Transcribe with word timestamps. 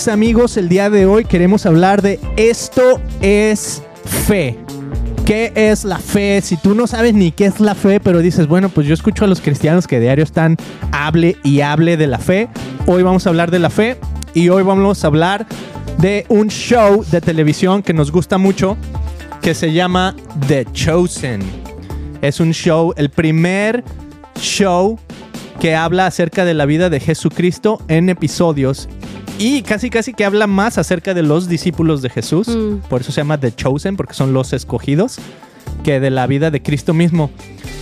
Así 0.00 0.08
es 0.08 0.14
amigos, 0.14 0.56
el 0.56 0.70
día 0.70 0.88
de 0.88 1.04
hoy 1.04 1.26
queremos 1.26 1.66
hablar 1.66 2.00
de 2.00 2.18
esto 2.38 2.98
es 3.20 3.82
fe. 4.26 4.56
¿Qué 5.26 5.52
es 5.54 5.84
la 5.84 5.98
fe? 5.98 6.40
Si 6.40 6.56
tú 6.56 6.74
no 6.74 6.86
sabes 6.86 7.12
ni 7.12 7.32
qué 7.32 7.44
es 7.44 7.60
la 7.60 7.74
fe, 7.74 8.00
pero 8.00 8.20
dices, 8.20 8.46
bueno, 8.46 8.70
pues 8.70 8.86
yo 8.86 8.94
escucho 8.94 9.26
a 9.26 9.28
los 9.28 9.42
cristianos 9.42 9.86
que 9.86 10.00
diario 10.00 10.24
están 10.24 10.56
hable 10.90 11.36
y 11.44 11.60
hable 11.60 11.98
de 11.98 12.06
la 12.06 12.18
fe. 12.18 12.48
Hoy 12.86 13.02
vamos 13.02 13.26
a 13.26 13.28
hablar 13.28 13.50
de 13.50 13.58
la 13.58 13.68
fe 13.68 13.98
y 14.32 14.48
hoy 14.48 14.62
vamos 14.62 15.04
a 15.04 15.06
hablar 15.06 15.46
de 15.98 16.24
un 16.30 16.48
show 16.48 17.04
de 17.10 17.20
televisión 17.20 17.82
que 17.82 17.92
nos 17.92 18.10
gusta 18.10 18.38
mucho 18.38 18.78
que 19.42 19.54
se 19.54 19.70
llama 19.70 20.16
The 20.48 20.64
Chosen. 20.72 21.42
Es 22.22 22.40
un 22.40 22.52
show, 22.52 22.94
el 22.96 23.10
primer 23.10 23.84
show 24.40 24.98
que 25.60 25.76
habla 25.76 26.06
acerca 26.06 26.46
de 26.46 26.54
la 26.54 26.64
vida 26.64 26.88
de 26.88 27.00
Jesucristo 27.00 27.82
en 27.88 28.08
episodios 28.08 28.88
y 29.40 29.62
casi 29.62 29.90
casi 29.90 30.12
que 30.14 30.24
habla 30.24 30.46
más 30.46 30.78
acerca 30.78 31.14
de 31.14 31.22
los 31.22 31.48
discípulos 31.48 32.02
de 32.02 32.10
Jesús, 32.10 32.46
Mm. 32.48 32.76
por 32.88 33.00
eso 33.00 33.10
se 33.12 33.20
llama 33.20 33.38
The 33.38 33.52
Chosen, 33.54 33.96
porque 33.96 34.14
son 34.14 34.32
los 34.32 34.52
escogidos, 34.52 35.18
que 35.82 35.98
de 35.98 36.10
la 36.10 36.26
vida 36.26 36.50
de 36.50 36.60
Cristo 36.62 36.94
mismo. 36.94 37.30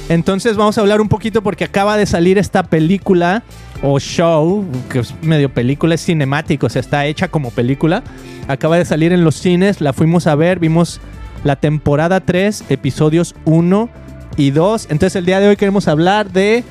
Entonces 0.09 0.57
vamos 0.57 0.79
a 0.79 0.81
hablar 0.81 1.01
un 1.01 1.09
poquito 1.09 1.43
porque 1.43 1.65
acaba 1.65 1.97
de 1.97 2.07
salir 2.07 2.39
esta 2.39 2.63
película 2.63 3.43
o 3.83 3.99
show, 4.01 4.65
que 4.89 5.01
es 5.01 5.15
medio 5.23 5.53
película, 5.53 5.95
es 5.95 6.05
cinemático, 6.05 6.67
o 6.67 6.71
sea, 6.71 6.81
está 6.81 7.05
hecha 7.07 7.29
como 7.29 7.51
película. 7.51 8.03
Acaba 8.47 8.79
de 8.79 8.85
salir 8.87 9.13
en 9.13 9.23
los 9.25 9.35
cines, 9.35 9.81
la 9.83 9.93
fuimos 9.93 10.27
a 10.27 10.35
ver, 10.35 10.59
vimos 10.61 11.01
la 11.45 11.57
temporada 11.57 12.21
3, 12.21 12.65
episodios 12.71 13.35
1 13.45 13.89
y 14.37 14.51
2. 14.51 14.87
Entonces 14.91 15.17
el 15.17 15.27
día 15.27 15.41
de 15.41 15.49
hoy 15.49 15.57
queremos 15.57 15.89
hablar 15.89 16.31
de 16.33 16.65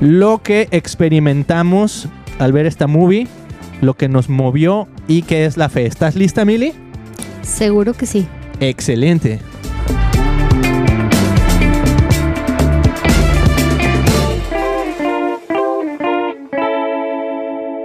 lo 0.00 0.42
que 0.42 0.68
experimentamos 0.70 2.08
al 2.38 2.52
ver 2.52 2.66
esta 2.66 2.86
movie, 2.86 3.26
lo 3.80 3.94
que 3.94 4.08
nos 4.08 4.28
movió 4.28 4.88
y 5.08 5.22
qué 5.22 5.44
es 5.46 5.56
la 5.56 5.68
fe. 5.68 5.86
¿Estás 5.86 6.14
lista, 6.16 6.44
Mili? 6.44 6.72
Seguro 7.42 7.92
que 7.94 8.06
sí. 8.06 8.26
Excelente. 8.60 9.40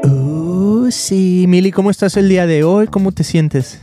Oh, 0.03 0.87
sí, 0.89 1.45
Mili, 1.47 1.71
¿cómo 1.71 1.91
estás 1.91 2.17
el 2.17 2.29
día 2.29 2.45
de 2.47 2.63
hoy? 2.63 2.87
¿Cómo 2.87 3.11
te 3.11 3.23
sientes? 3.23 3.79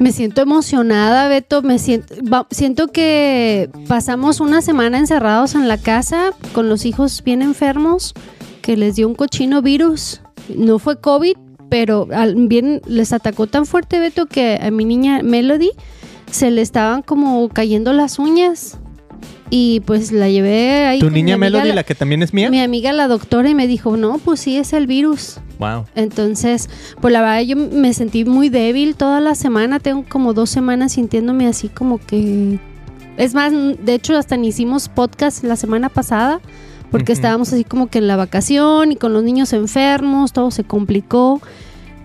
Me 0.00 0.12
siento 0.12 0.42
emocionada, 0.42 1.28
Beto. 1.28 1.62
Me 1.62 1.78
siento, 1.78 2.14
va- 2.32 2.46
siento 2.50 2.88
que 2.88 3.68
pasamos 3.88 4.40
una 4.40 4.62
semana 4.62 4.98
encerrados 4.98 5.54
en 5.54 5.66
la 5.68 5.76
casa 5.78 6.30
con 6.52 6.68
los 6.68 6.84
hijos 6.86 7.22
bien 7.24 7.42
enfermos, 7.42 8.14
que 8.62 8.76
les 8.76 8.96
dio 8.96 9.08
un 9.08 9.14
cochino 9.14 9.60
virus. 9.62 10.20
No 10.56 10.78
fue 10.78 11.00
COVID, 11.00 11.34
pero 11.68 12.08
al- 12.12 12.34
bien 12.48 12.80
les 12.86 13.12
atacó 13.12 13.46
tan 13.46 13.66
fuerte, 13.66 13.98
Beto, 14.00 14.26
que 14.26 14.58
a 14.60 14.70
mi 14.70 14.84
niña 14.84 15.20
Melody 15.22 15.70
se 16.30 16.50
le 16.50 16.62
estaban 16.62 17.02
como 17.02 17.48
cayendo 17.48 17.92
las 17.92 18.18
uñas. 18.18 18.78
Y 19.50 19.80
pues 19.86 20.12
la 20.12 20.28
llevé 20.28 20.84
ahí. 20.84 20.98
¿Tu 20.98 21.08
niña 21.10 21.34
amiga, 21.36 21.50
Melody, 21.50 21.68
la- 21.70 21.74
la 21.76 21.82
que 21.84 21.94
también 21.94 22.22
es 22.22 22.34
mía? 22.34 22.50
Mi 22.50 22.60
amiga 22.60 22.92
la 22.92 23.08
doctora 23.08 23.48
y 23.48 23.54
me 23.54 23.66
dijo, 23.66 23.96
no, 23.96 24.18
pues 24.18 24.40
sí, 24.40 24.58
es 24.58 24.74
el 24.74 24.86
virus. 24.86 25.38
Wow. 25.58 25.86
Entonces, 25.94 26.68
pues 27.00 27.12
la 27.12 27.20
verdad 27.22 27.40
yo 27.40 27.56
me 27.56 27.92
sentí 27.94 28.24
muy 28.26 28.50
débil 28.50 28.94
toda 28.94 29.20
la 29.20 29.34
semana, 29.34 29.80
tengo 29.80 30.04
como 30.08 30.34
dos 30.34 30.50
semanas 30.50 30.92
sintiéndome 30.92 31.46
así 31.46 31.68
como 31.68 31.98
que... 31.98 32.58
Es 33.16 33.34
más, 33.34 33.52
de 33.52 33.94
hecho 33.94 34.16
hasta 34.16 34.36
ni 34.36 34.48
hicimos 34.48 34.88
podcast 34.88 35.42
la 35.42 35.56
semana 35.56 35.88
pasada 35.88 36.40
porque 36.90 37.12
estábamos 37.12 37.52
así 37.52 37.64
como 37.64 37.88
que 37.88 37.98
en 37.98 38.06
la 38.06 38.16
vacación 38.16 38.92
y 38.92 38.96
con 38.96 39.12
los 39.12 39.22
niños 39.22 39.52
enfermos, 39.52 40.32
todo 40.32 40.50
se 40.50 40.64
complicó, 40.64 41.40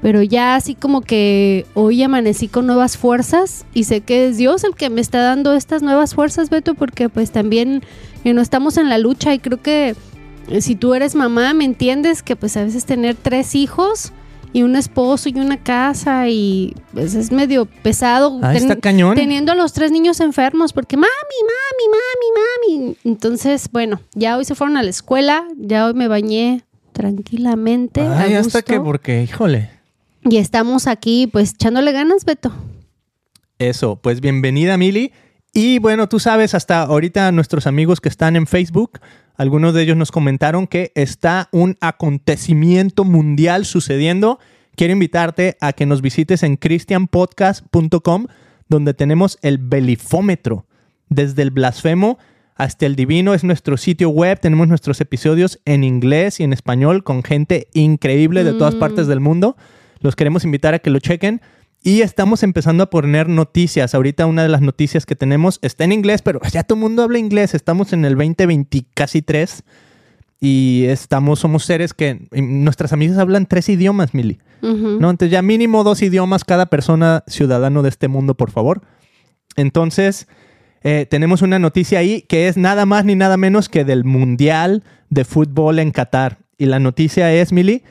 pero 0.01 0.21
ya 0.21 0.55
así 0.55 0.75
como 0.75 1.01
que 1.01 1.65
hoy 1.73 2.03
amanecí 2.03 2.47
con 2.49 2.67
nuevas 2.67 2.97
fuerzas 2.97 3.65
y 3.73 3.85
sé 3.85 4.01
que 4.01 4.27
es 4.27 4.37
Dios 4.37 4.63
el 4.63 4.75
que 4.75 4.89
me 4.89 4.99
está 4.99 5.21
dando 5.21 5.53
estas 5.53 5.81
nuevas 5.81 6.13
fuerzas, 6.13 6.49
Beto, 6.49 6.75
porque 6.75 7.07
pues 7.07 7.31
también 7.31 7.83
eh, 8.25 8.33
no 8.33 8.41
estamos 8.41 8.77
en 8.77 8.89
la 8.89 8.97
lucha 8.97 9.33
y 9.33 9.39
creo 9.39 9.61
que 9.61 9.95
eh, 10.49 10.61
si 10.61 10.75
tú 10.75 10.93
eres 10.93 11.15
mamá, 11.15 11.53
me 11.53 11.63
entiendes 11.63 12.21
que 12.21 12.35
pues 12.35 12.57
a 12.57 12.63
veces 12.63 12.85
tener 12.85 13.15
tres 13.15 13.55
hijos 13.55 14.11
y 14.53 14.61
un 14.63 14.75
esposo 14.75 15.27
y 15.29 15.33
una 15.39 15.57
casa 15.63 16.29
y 16.29 16.75
pues 16.93 17.15
es 17.15 17.31
medio 17.31 17.65
pesado 17.65 18.39
Ah, 18.43 18.53
ten- 18.53 18.61
está 18.63 18.75
cañón. 18.77 19.15
teniendo 19.15 19.51
a 19.51 19.55
los 19.55 19.73
tres 19.73 19.91
niños 19.91 20.19
enfermos 20.19 20.71
porque 20.73 20.95
mami, 20.95 21.07
mami, 21.41 22.77
mami, 22.77 22.83
mami. 22.85 22.97
Entonces, 23.03 23.69
bueno, 23.71 23.99
ya 24.13 24.37
hoy 24.37 24.45
se 24.45 24.55
fueron 24.55 24.77
a 24.77 24.83
la 24.83 24.89
escuela, 24.91 25.43
ya 25.57 25.87
hoy 25.87 25.93
me 25.95 26.07
bañé 26.07 26.63
tranquilamente. 26.91 28.01
Ay, 28.01 28.35
a 28.35 28.39
hasta 28.39 28.61
que, 28.61 28.79
porque, 28.79 29.23
híjole. 29.23 29.69
Y 30.23 30.37
estamos 30.37 30.87
aquí 30.87 31.27
pues 31.27 31.51
echándole 31.53 31.91
ganas, 31.91 32.23
Beto. 32.23 32.53
Eso, 33.59 33.97
pues 33.97 34.21
bienvenida 34.21 34.77
Mili. 34.77 35.11
Y 35.53 35.79
bueno, 35.79 36.09
tú 36.09 36.19
sabes, 36.19 36.55
hasta 36.55 36.81
ahorita 36.81 37.31
nuestros 37.31 37.67
amigos 37.67 38.01
que 38.01 38.09
están 38.09 38.35
en 38.35 38.47
Facebook, 38.47 38.99
algunos 39.35 39.73
de 39.73 39.81
ellos 39.83 39.97
nos 39.97 40.11
comentaron 40.11 40.67
que 40.67 40.91
está 40.95 41.49
un 41.51 41.77
acontecimiento 41.81 43.03
mundial 43.03 43.65
sucediendo. 43.65 44.39
Quiero 44.75 44.93
invitarte 44.93 45.57
a 45.61 45.73
que 45.73 45.85
nos 45.85 46.01
visites 46.01 46.43
en 46.43 46.57
christianpodcast.com, 46.57 48.27
donde 48.69 48.93
tenemos 48.93 49.37
el 49.41 49.57
belifómetro. 49.57 50.65
Desde 51.09 51.41
el 51.41 51.51
blasfemo 51.51 52.17
hasta 52.55 52.85
el 52.85 52.95
divino 52.95 53.33
es 53.33 53.43
nuestro 53.43 53.77
sitio 53.77 54.09
web. 54.09 54.39
Tenemos 54.39 54.67
nuestros 54.67 55.01
episodios 55.01 55.59
en 55.65 55.83
inglés 55.83 56.39
y 56.39 56.43
en 56.43 56.53
español 56.53 57.03
con 57.03 57.23
gente 57.23 57.67
increíble 57.73 58.43
de 58.43 58.53
todas 58.53 58.75
Mm. 58.75 58.79
partes 58.79 59.07
del 59.07 59.19
mundo. 59.19 59.57
Los 59.99 60.15
queremos 60.15 60.43
invitar 60.43 60.73
a 60.73 60.79
que 60.79 60.89
lo 60.89 60.99
chequen. 60.99 61.41
Y 61.85 62.01
estamos 62.01 62.43
empezando 62.43 62.83
a 62.83 62.89
poner 62.89 63.27
noticias. 63.27 63.93
Ahorita 63.93 64.25
una 64.25 64.43
de 64.43 64.49
las 64.49 64.61
noticias 64.61 65.05
que 65.05 65.17
tenemos 65.17 65.59
está 65.61 65.83
en 65.83 65.91
inglés, 65.91 66.21
pero 66.21 66.39
ya 66.49 66.63
todo 66.63 66.77
el 66.77 66.81
mundo 66.81 67.03
habla 67.03 67.19
inglés. 67.19 67.53
Estamos 67.53 67.91
en 67.91 68.05
el 68.05 68.15
2020, 68.15 68.85
casi 68.93 69.21
tres. 69.21 69.63
Y 70.39 70.85
estamos, 70.85 71.39
somos 71.39 71.65
seres 71.65 71.93
que 71.93 72.27
nuestras 72.31 72.93
amigas 72.93 73.17
hablan 73.17 73.47
tres 73.47 73.67
idiomas, 73.67 74.13
Mili. 74.13 74.39
Ujú. 74.61 74.97
¿No? 75.01 75.09
Entonces 75.09 75.31
ya 75.31 75.41
mínimo 75.41 75.83
dos 75.83 76.01
idiomas 76.01 76.45
cada 76.45 76.67
persona 76.67 77.25
ciudadano 77.27 77.81
de 77.81 77.89
este 77.89 78.07
mundo, 78.07 78.35
por 78.35 78.51
favor. 78.51 78.81
Entonces, 79.57 80.27
eh, 80.83 81.05
tenemos 81.09 81.41
una 81.41 81.59
noticia 81.59 81.99
ahí 81.99 82.21
que 82.21 82.47
es 82.47 82.55
nada 82.55 82.85
más 82.85 83.03
ni 83.03 83.15
nada 83.15 83.35
menos 83.35 83.67
que 83.67 83.83
del 83.83 84.05
Mundial 84.05 84.83
de 85.09 85.25
Fútbol 85.25 85.79
en 85.79 85.91
Qatar. 85.91 86.39
Y 86.57 86.65
la 86.67 86.79
noticia 86.79 87.33
es, 87.33 87.51
Mili, 87.51 87.83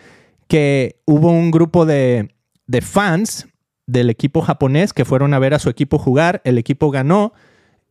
que 0.49 0.97
hubo 1.05 1.31
un 1.31 1.51
grupo 1.51 1.85
de, 1.85 2.31
de 2.67 2.81
fans 2.81 3.49
del 3.87 4.11
equipo 4.11 4.41
japonés 4.41 4.93
que 4.93 5.05
fueron 5.05 5.35
a 5.35 5.39
ver 5.39 5.55
a 5.55 5.59
su 5.59 5.69
equipo 5.69 5.99
jugar. 5.99 6.41
El 6.45 6.59
equipo 6.59 6.91
ganó 6.91 7.33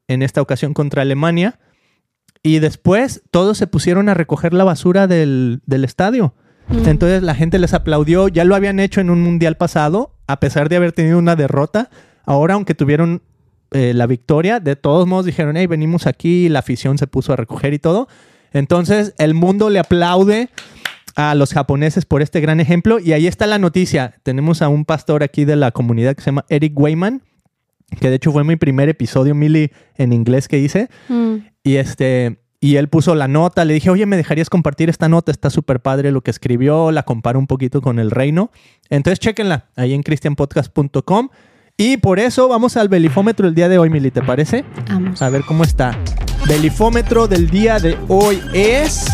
en 0.07 0.21
esta 0.21 0.41
ocasión 0.41 0.73
contra 0.73 1.01
Alemania. 1.01 1.59
Y 2.43 2.59
después 2.59 3.21
todos 3.29 3.57
se 3.57 3.67
pusieron 3.67 4.09
a 4.09 4.13
recoger 4.13 4.53
la 4.53 4.63
basura 4.63 5.07
del, 5.07 5.61
del 5.65 5.83
estadio. 5.83 6.33
Mm. 6.69 6.87
Entonces 6.87 7.23
la 7.23 7.35
gente 7.35 7.59
les 7.59 7.73
aplaudió. 7.73 8.27
Ya 8.27 8.45
lo 8.45 8.55
habían 8.55 8.79
hecho 8.79 9.01
en 9.01 9.09
un 9.09 9.21
mundial 9.21 9.57
pasado, 9.57 10.15
a 10.27 10.39
pesar 10.39 10.69
de 10.69 10.77
haber 10.77 10.91
tenido 10.91 11.19
una 11.19 11.35
derrota. 11.35 11.89
Ahora, 12.25 12.55
aunque 12.55 12.73
tuvieron 12.73 13.21
eh, 13.71 13.93
la 13.93 14.05
victoria, 14.05 14.59
de 14.59 14.75
todos 14.75 15.07
modos 15.07 15.25
dijeron, 15.25 15.55
hey, 15.55 15.65
venimos 15.65 16.05
aquí, 16.05 16.49
la 16.49 16.59
afición 16.59 16.97
se 16.97 17.07
puso 17.07 17.33
a 17.33 17.35
recoger 17.37 17.73
y 17.73 17.79
todo. 17.79 18.07
Entonces 18.53 19.13
el 19.17 19.33
mundo 19.33 19.69
le 19.69 19.79
aplaude 19.79 20.49
a 21.15 21.35
los 21.35 21.53
japoneses 21.53 22.05
por 22.05 22.21
este 22.21 22.41
gran 22.41 22.59
ejemplo. 22.59 22.99
Y 22.99 23.13
ahí 23.13 23.27
está 23.27 23.47
la 23.47 23.59
noticia. 23.59 24.15
Tenemos 24.23 24.61
a 24.61 24.69
un 24.69 24.85
pastor 24.85 25.23
aquí 25.23 25.45
de 25.45 25.55
la 25.55 25.71
comunidad 25.71 26.15
que 26.15 26.21
se 26.21 26.27
llama 26.27 26.45
Eric 26.49 26.77
Wayman, 26.77 27.23
que 27.99 28.09
de 28.09 28.15
hecho 28.15 28.31
fue 28.31 28.43
mi 28.43 28.55
primer 28.55 28.89
episodio, 28.89 29.35
Mili, 29.35 29.71
en 29.95 30.13
inglés 30.13 30.47
que 30.47 30.59
hice. 30.59 30.89
Mm. 31.09 31.35
Y 31.63 31.75
este, 31.75 32.39
y 32.59 32.75
él 32.75 32.89
puso 32.89 33.15
la 33.15 33.27
nota, 33.27 33.65
le 33.65 33.73
dije, 33.73 33.89
oye, 33.89 34.05
¿me 34.05 34.17
dejarías 34.17 34.49
compartir 34.49 34.89
esta 34.89 35.09
nota? 35.09 35.31
Está 35.31 35.49
súper 35.49 35.81
padre 35.81 36.11
lo 36.11 36.21
que 36.21 36.31
escribió, 36.31 36.91
la 36.91 37.03
comparo 37.03 37.39
un 37.39 37.47
poquito 37.47 37.81
con 37.81 37.97
el 37.97 38.11
reino. 38.11 38.51
Entonces, 38.89 39.19
chéquenla 39.19 39.65
ahí 39.75 39.93
en 39.93 40.03
christianpodcast.com. 40.03 41.29
Y 41.75 41.97
por 41.97 42.19
eso 42.19 42.47
vamos 42.47 42.77
al 42.77 42.87
belifómetro 42.87 43.47
el 43.47 43.55
día 43.55 43.67
de 43.67 43.79
hoy, 43.79 43.89
Mili, 43.89 44.11
¿te 44.11 44.21
parece? 44.21 44.63
Vamos. 44.87 45.21
A 45.23 45.29
ver 45.29 45.41
cómo 45.41 45.63
está. 45.63 45.97
Belifómetro 46.47 47.27
del 47.27 47.49
día 47.49 47.79
de 47.79 47.97
hoy 48.07 48.39
es... 48.53 49.05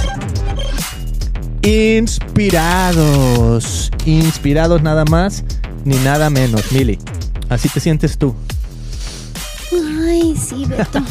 Inspirados. 1.67 3.91
Inspirados 4.05 4.81
nada 4.81 5.03
más 5.03 5.43
ni 5.83 5.97
nada 5.97 6.29
menos, 6.29 6.71
Mili. 6.71 6.97
Así 7.49 7.67
te 7.67 7.81
sientes 7.81 8.17
tú. 8.17 8.33
Ay, 10.07 10.33
sí, 10.37 10.63
Beto. 10.65 11.03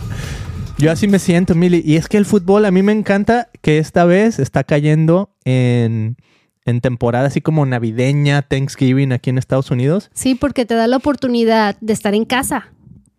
Yo 0.78 0.92
así 0.92 1.08
me 1.08 1.18
siento, 1.18 1.56
Mili. 1.56 1.82
Y 1.84 1.96
es 1.96 2.06
que 2.06 2.16
el 2.16 2.26
fútbol 2.26 2.64
a 2.64 2.70
mí 2.70 2.84
me 2.84 2.92
encanta 2.92 3.48
que 3.60 3.78
esta 3.78 4.04
vez 4.04 4.38
está 4.38 4.62
cayendo 4.62 5.34
en, 5.44 6.16
en 6.64 6.80
temporada 6.80 7.26
así 7.26 7.40
como 7.40 7.66
navideña, 7.66 8.42
Thanksgiving 8.42 9.12
aquí 9.12 9.30
en 9.30 9.38
Estados 9.38 9.72
Unidos. 9.72 10.12
Sí, 10.14 10.36
porque 10.36 10.64
te 10.64 10.74
da 10.74 10.86
la 10.86 10.98
oportunidad 10.98 11.76
de 11.80 11.92
estar 11.92 12.14
en 12.14 12.24
casa. 12.24 12.68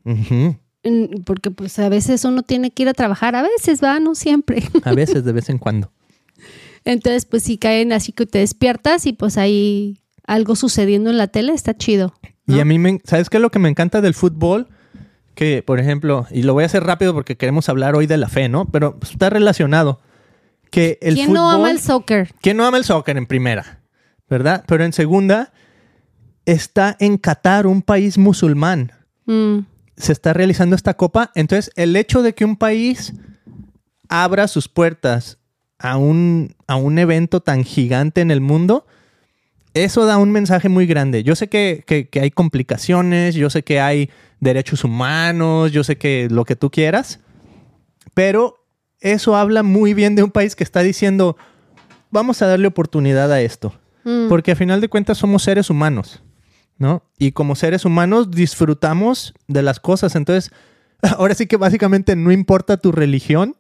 Mm, 0.05 0.51
Porque 1.25 1.51
pues 1.51 1.77
a 1.79 1.89
veces 1.89 2.23
uno 2.23 2.43
tiene 2.43 2.71
que 2.71 2.83
ir 2.83 2.89
a 2.89 2.93
trabajar, 2.93 3.35
a 3.35 3.41
veces 3.41 3.83
va, 3.83 3.99
no 3.99 4.15
siempre. 4.15 4.63
A 4.83 4.93
veces, 4.93 5.23
de 5.25 5.33
vez 5.33 5.49
en 5.49 5.57
cuando. 5.57 5.91
Entonces, 6.85 7.25
pues 7.25 7.43
sí 7.43 7.57
caen 7.57 7.93
así 7.93 8.11
que 8.11 8.25
te 8.25 8.39
despiertas 8.39 9.05
y 9.05 9.13
pues 9.13 9.37
hay 9.37 9.99
algo 10.25 10.55
sucediendo 10.55 11.09
en 11.09 11.17
la 11.17 11.27
tele, 11.27 11.53
está 11.53 11.75
chido. 11.75 12.13
¿no? 12.45 12.55
Y 12.55 12.59
a 12.59 12.65
mí, 12.65 12.79
me, 12.79 13.01
¿sabes 13.03 13.29
qué 13.29 13.37
es 13.37 13.41
lo 13.41 13.51
que 13.51 13.59
me 13.59 13.69
encanta 13.69 14.01
del 14.01 14.13
fútbol? 14.13 14.67
Que, 15.35 15.63
por 15.63 15.79
ejemplo, 15.79 16.27
y 16.31 16.43
lo 16.43 16.53
voy 16.53 16.63
a 16.63 16.65
hacer 16.67 16.83
rápido 16.83 17.13
porque 17.13 17.37
queremos 17.37 17.69
hablar 17.69 17.95
hoy 17.95 18.07
de 18.07 18.17
la 18.17 18.29
fe, 18.29 18.49
¿no? 18.49 18.65
Pero 18.65 18.97
pues, 18.99 19.11
está 19.11 19.29
relacionado. 19.29 19.99
Que 20.69 20.99
el 21.01 21.15
¿Quién 21.15 21.27
fútbol, 21.27 21.37
no 21.39 21.49
ama 21.49 21.71
el 21.71 21.79
soccer? 21.79 22.33
¿Quién 22.41 22.57
no 22.57 22.65
ama 22.65 22.77
el 22.77 22.83
soccer 22.83 23.17
en 23.17 23.25
primera? 23.25 23.81
¿Verdad? 24.29 24.63
Pero 24.67 24.83
en 24.83 24.93
segunda, 24.93 25.51
está 26.45 26.95
en 26.99 27.17
Qatar, 27.17 27.65
un 27.65 27.81
país 27.81 28.17
musulmán. 28.19 28.91
Mm, 29.25 29.59
Se 29.97 30.11
está 30.11 30.33
realizando 30.33 30.75
esta 30.75 30.95
copa. 30.95 31.31
Entonces, 31.33 31.71
el 31.75 31.95
hecho 31.95 32.21
de 32.21 32.35
que 32.35 32.45
un 32.45 32.55
país 32.55 33.13
abra 34.09 34.47
sus 34.47 34.67
puertas 34.67 35.38
a 35.79 35.97
un, 35.97 36.55
a 36.67 36.75
un 36.75 36.99
evento 36.99 37.39
tan 37.39 37.63
gigante 37.63 38.21
en 38.21 38.31
el 38.31 38.41
mundo, 38.41 38.85
eso 39.73 40.05
da 40.05 40.17
un 40.17 40.31
mensaje 40.31 40.67
muy 40.69 40.85
grande. 40.85 41.23
Yo 41.23 41.35
sé 41.35 41.47
que, 41.47 41.83
que- 41.87 42.07
que 42.09 42.19
hay 42.21 42.31
complicaciones, 42.31 43.35
yo 43.35 43.49
sé 43.49 43.63
que 43.63 43.79
hay 43.79 44.09
derechos 44.39 44.83
humanos, 44.83 45.71
yo 45.71 45.83
sé 45.83 45.97
que 45.97 46.27
lo 46.29 46.43
que 46.45 46.55
tú 46.55 46.69
quieras, 46.69 47.19
pero 48.13 48.55
eso 48.99 49.35
habla 49.35 49.63
muy 49.63 49.93
bien 49.93 50.15
de 50.15 50.23
un 50.23 50.31
país 50.31 50.55
que 50.55 50.63
está 50.63 50.81
diciendo, 50.81 51.37
vamos 52.11 52.41
a 52.41 52.47
darle 52.47 52.67
oportunidad 52.67 53.31
a 53.31 53.41
esto. 53.41 53.73
mm. 54.03 54.27
Porque 54.27 54.51
a 54.51 54.55
final 54.55 54.81
de 54.81 54.89
cuentas 54.89 55.17
somos 55.17 55.43
seres 55.43 55.69
humanos, 55.69 56.21
¿no? 56.77 57.03
Y 57.17 57.31
como 57.31 57.55
seres 57.55 57.85
humanos 57.85 58.31
disfrutamos 58.31 59.33
de 59.47 59.61
las 59.61 59.79
cosas. 59.79 60.15
Entonces, 60.15 60.51
ahora 61.01 61.35
sí 61.35 61.47
que 61.47 61.55
básicamente 61.57 62.15
no 62.15 62.31
importa 62.31 62.77
tu 62.77 62.91
religión, 62.91 63.55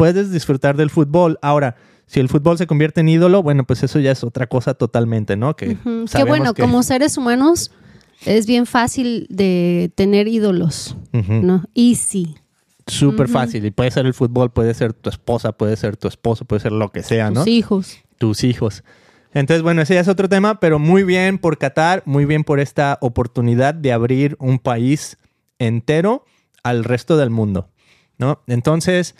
puedes 0.00 0.32
disfrutar 0.32 0.76
del 0.76 0.90
fútbol. 0.90 1.38
Ahora, 1.42 1.76
si 2.06 2.18
el 2.20 2.28
fútbol 2.28 2.58
se 2.58 2.66
convierte 2.66 3.00
en 3.02 3.08
ídolo, 3.08 3.42
bueno, 3.42 3.64
pues 3.64 3.82
eso 3.82 3.98
ya 4.00 4.10
es 4.12 4.24
otra 4.24 4.46
cosa 4.48 4.74
totalmente, 4.74 5.36
¿no? 5.36 5.54
Que 5.56 5.70
Ujú. 5.70 6.02
Que 6.02 6.08
sabemos 6.08 6.28
bueno, 6.38 6.54
que- 6.54 6.62
como 6.62 6.82
seres 6.82 7.16
humanos 7.18 7.70
es 8.26 8.46
bien 8.46 8.66
fácil 8.66 9.26
de 9.30 9.92
tener 9.94 10.26
ídolos. 10.28 10.96
¿no? 11.12 11.64
Easy. 11.74 12.34
Súper 12.86 13.28
fácil. 13.28 13.64
Y 13.64 13.70
puede 13.70 13.90
ser 13.90 14.06
el 14.06 14.14
fútbol, 14.14 14.50
puede 14.50 14.74
ser 14.74 14.92
tu 14.92 15.08
esposa, 15.10 15.52
puede 15.52 15.76
ser 15.76 15.96
tu 15.96 16.08
esposo, 16.08 16.44
puede 16.44 16.60
ser 16.60 16.72
lo 16.72 16.88
que 16.90 17.02
sea, 17.02 17.30
¿no? 17.30 17.40
Tus 17.44 17.48
hijos. 17.48 17.98
tus 18.18 18.42
hijos. 18.44 18.82
Entonces, 19.32 19.62
bueno, 19.62 19.82
ese 19.82 19.94
ya 19.94 20.00
es 20.00 20.08
otro 20.08 20.28
tema, 20.28 20.58
pero 20.60 20.78
muy 20.80 21.04
bien 21.04 21.38
por 21.38 21.56
Qatar, 21.58 22.02
muy 22.04 22.24
bien 22.24 22.42
por 22.42 22.58
esta 22.58 22.98
oportunidad 23.00 23.74
de 23.74 23.92
abrir 23.92 24.36
un 24.40 24.58
país 24.58 25.18
entero 25.60 26.24
al 26.64 26.82
resto 26.84 27.16
del 27.16 27.30
mundo, 27.30 27.68
¿no? 28.18 28.42
Entonces, 28.48 29.14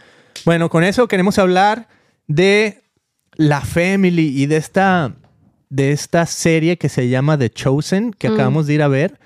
bueno, 0.44 0.68
con 0.68 0.84
eso 0.84 1.08
queremos 1.08 1.38
hablar 1.38 1.88
de 2.26 2.82
la 3.36 3.60
family 3.60 4.28
y 4.42 4.46
de 4.46 4.56
esta, 4.56 5.14
de 5.68 5.92
esta 5.92 6.26
serie 6.26 6.76
que 6.78 6.88
se 6.88 7.08
llama 7.08 7.38
The 7.38 7.50
Chosen, 7.50 8.12
que 8.12 8.28
Mm. 8.28 8.34
acabamos 8.34 8.66
de 8.66 8.74
ir 8.74 8.82
a 8.82 8.88
ver. 8.88 9.18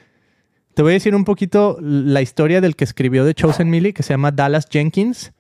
Te 0.75 0.83
voy 0.83 0.93
a 0.93 0.95
decir 0.95 1.15
un 1.15 1.25
poquito 1.25 1.79
la 1.81 2.21
historia 2.23 2.61
del 2.61 2.75
que 2.77 2.85
escribió 2.85 3.25
The 3.25 3.35
Chosen 3.35 3.71
Millie, 3.71 3.93
que 3.93 4.03
se 4.03 4.13
llama 4.13 4.31
Dallas 4.33 4.67
Jenkins, 4.71 5.33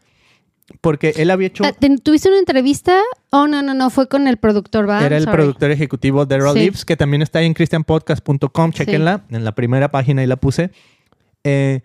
porque 0.81 1.13
él 1.17 1.31
había 1.31 1.49
hecho... 1.49 1.65
Ah, 1.65 1.73
¿te- 1.73 1.99
¿Tuviste 1.99 2.29
una 2.29 2.39
entrevista? 2.39 3.01
Oh, 3.31 3.47
no, 3.47 3.61
no, 3.61 3.75
no, 3.75 3.91
fue 3.91 4.09
con 4.09 4.29
el 4.29 4.37
productor, 4.39 4.89
¿va? 4.89 5.05
Era 5.05 5.17
el 5.17 5.25
Sorry. 5.25 5.37
productor 5.37 5.71
ejecutivo 5.73 6.25
de 6.25 6.39
Raw 6.39 6.55
Sí. 6.55 6.61
Lips, 6.61 6.85
que 6.85 6.97
también 6.97 7.21
está 7.21 7.41
ahí 7.41 7.47
en 7.47 7.55
christianpodcast.com. 7.55 8.73
Chequenla. 8.73 9.25
En 9.31 9.45
la 9.45 9.53
primera 9.55 9.91
página 9.91 10.23
ahí 10.23 10.27
la 10.29 10.37
puse. 10.37 10.71
Eh, 11.43 11.81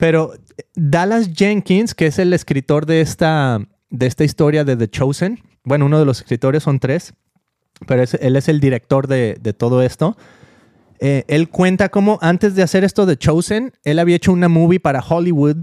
pero 0.00 0.32
Dallas 0.74 1.30
Jenkins, 1.34 1.94
que 1.94 2.06
es 2.06 2.18
el 2.18 2.32
escritor 2.32 2.86
de 2.86 3.00
esta, 3.02 3.60
de 3.90 4.06
esta 4.06 4.24
historia 4.24 4.64
de 4.64 4.76
The 4.76 4.88
Chosen, 4.88 5.40
bueno, 5.62 5.86
uno 5.86 5.98
de 5.98 6.06
los 6.06 6.20
escritores 6.20 6.62
son 6.62 6.80
tres, 6.80 7.12
pero 7.86 8.02
es- 8.02 8.14
él 8.14 8.34
es 8.36 8.48
el 8.48 8.60
director 8.60 9.06
de, 9.06 9.36
de 9.40 9.52
todo 9.52 9.82
esto. 9.82 10.16
Eh, 11.00 11.24
él 11.28 11.48
cuenta 11.48 11.88
cómo 11.90 12.18
antes 12.22 12.54
de 12.54 12.62
hacer 12.62 12.82
esto 12.82 13.06
de 13.06 13.16
Chosen, 13.16 13.72
él 13.84 13.98
había 13.98 14.16
hecho 14.16 14.32
una 14.32 14.48
movie 14.48 14.80
para 14.80 15.00
Hollywood 15.06 15.58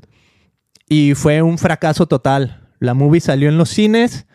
y 0.88 1.14
fue 1.16 1.42
un 1.42 1.58
fracaso 1.58 2.06
total. 2.08 2.70
La 2.80 2.94
movie 2.94 3.20
salió 3.22 3.50
en 3.50 3.58
los 3.58 3.70
cines, 3.70 4.28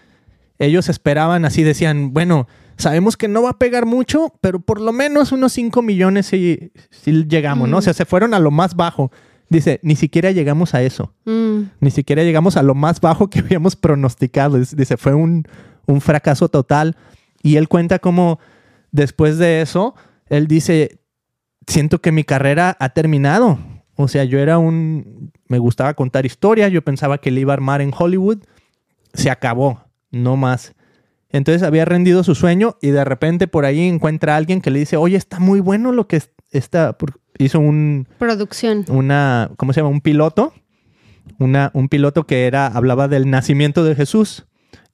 ellos 0.59 0.89
esperaban 0.89 1.45
así, 1.45 1.63
decían, 1.63 2.13
bueno, 2.13 2.47
sabemos 2.77 3.17
que 3.17 3.29
no 3.29 3.43
va 3.43 3.51
a 3.51 3.59
pegar 3.59 3.87
mucho, 3.87 4.33
pero 4.41 4.61
por 4.61 4.81
lo 4.81 4.93
menos 4.93 5.31
unos 5.33 5.53
5 5.53 5.81
millones 5.83 6.27
si, 6.27 6.73
llegamos, 7.29 7.69
¿no? 7.69 7.79
O 7.79 7.83
sea, 7.83 7.95
se 7.95 8.05
fueron 8.05 8.35
a 8.35 8.39
lo 8.41 8.51
más 8.51 8.75
bajo. 8.75 9.11
Dice, 9.53 9.81
ni 9.83 9.97
siquiera 9.97 10.31
llegamos 10.31 10.75
a 10.75 10.83
eso. 10.83 11.15
Mm, 11.27 11.63
Ni 11.81 11.91
siquiera 11.91 12.23
llegamos 12.23 12.57
a 12.57 12.63
lo 12.63 12.75
más 12.75 13.01
bajo 13.01 13.29
que 13.29 13.41
habíamos 13.41 13.77
pronosticado. 13.77 14.59
Dice- 14.59 14.97
fue 14.97 15.15
un, 15.15 15.47
un 15.87 16.01
fracaso 16.01 16.49
total. 16.49 16.97
Y 17.43 17.57
él 17.57 17.69
cuenta 17.69 17.99
cómo 17.99 18.39
después 18.93 19.37
de 19.39 19.61
eso, 19.61 19.95
él 20.27 20.47
dice, 20.47 21.01
siento 21.67 22.01
que 22.01 22.13
mi 22.13 22.25
carrera 22.25 22.77
ha 22.81 22.89
terminado. 22.91 23.59
O 23.97 24.09
sea, 24.09 24.25
yo 24.25 24.39
era 24.39 24.57
un... 24.59 25.33
Me 25.49 25.59
gustaba 25.59 25.93
contar 25.95 26.25
historias, 26.25 26.73
yo 26.73 26.83
pensaba 26.83 27.19
que 27.19 27.31
le 27.31 27.43
iba 27.43 27.53
a 27.53 27.55
armar 27.55 27.83
en 27.83 27.93
Hollywood. 27.97 28.39
Se 29.13 29.31
acabó, 29.31 29.85
no 30.11 30.37
más. 30.39 30.73
Entonces 31.29 31.63
había 31.63 31.85
rendido 31.85 32.25
su 32.25 32.35
sueño 32.35 32.77
y 32.81 32.89
de 32.91 33.05
repente 33.05 33.49
por 33.49 33.65
ahí 33.67 33.87
encuentra 33.89 34.35
a 34.35 34.37
alguien 34.39 34.61
que 34.63 34.71
le 34.71 34.79
dice, 34.79 34.97
oye, 34.97 35.17
está 35.17 35.39
muy 35.41 35.61
bueno 35.61 35.93
lo 35.93 36.07
que 36.07 36.23
es- 36.53 36.65
está... 36.65 36.97
por-". 36.99 37.21
Hizo 37.39 37.59
un, 37.61 38.07
producción. 38.19 38.85
una, 38.89 39.51
¿cómo 39.57 39.73
se 39.73 39.81
llama? 39.81 39.91
Un 39.91 40.01
piloto, 40.03 40.53
una, 41.39 41.71
un 41.75 41.89
piloto 41.89 42.27
que 42.27 42.47
era, 42.47 42.67
hablaba 42.67 43.09
del 43.09 43.29
nacimiento 43.31 43.85
de 43.85 43.95
Jesús. 43.97 44.47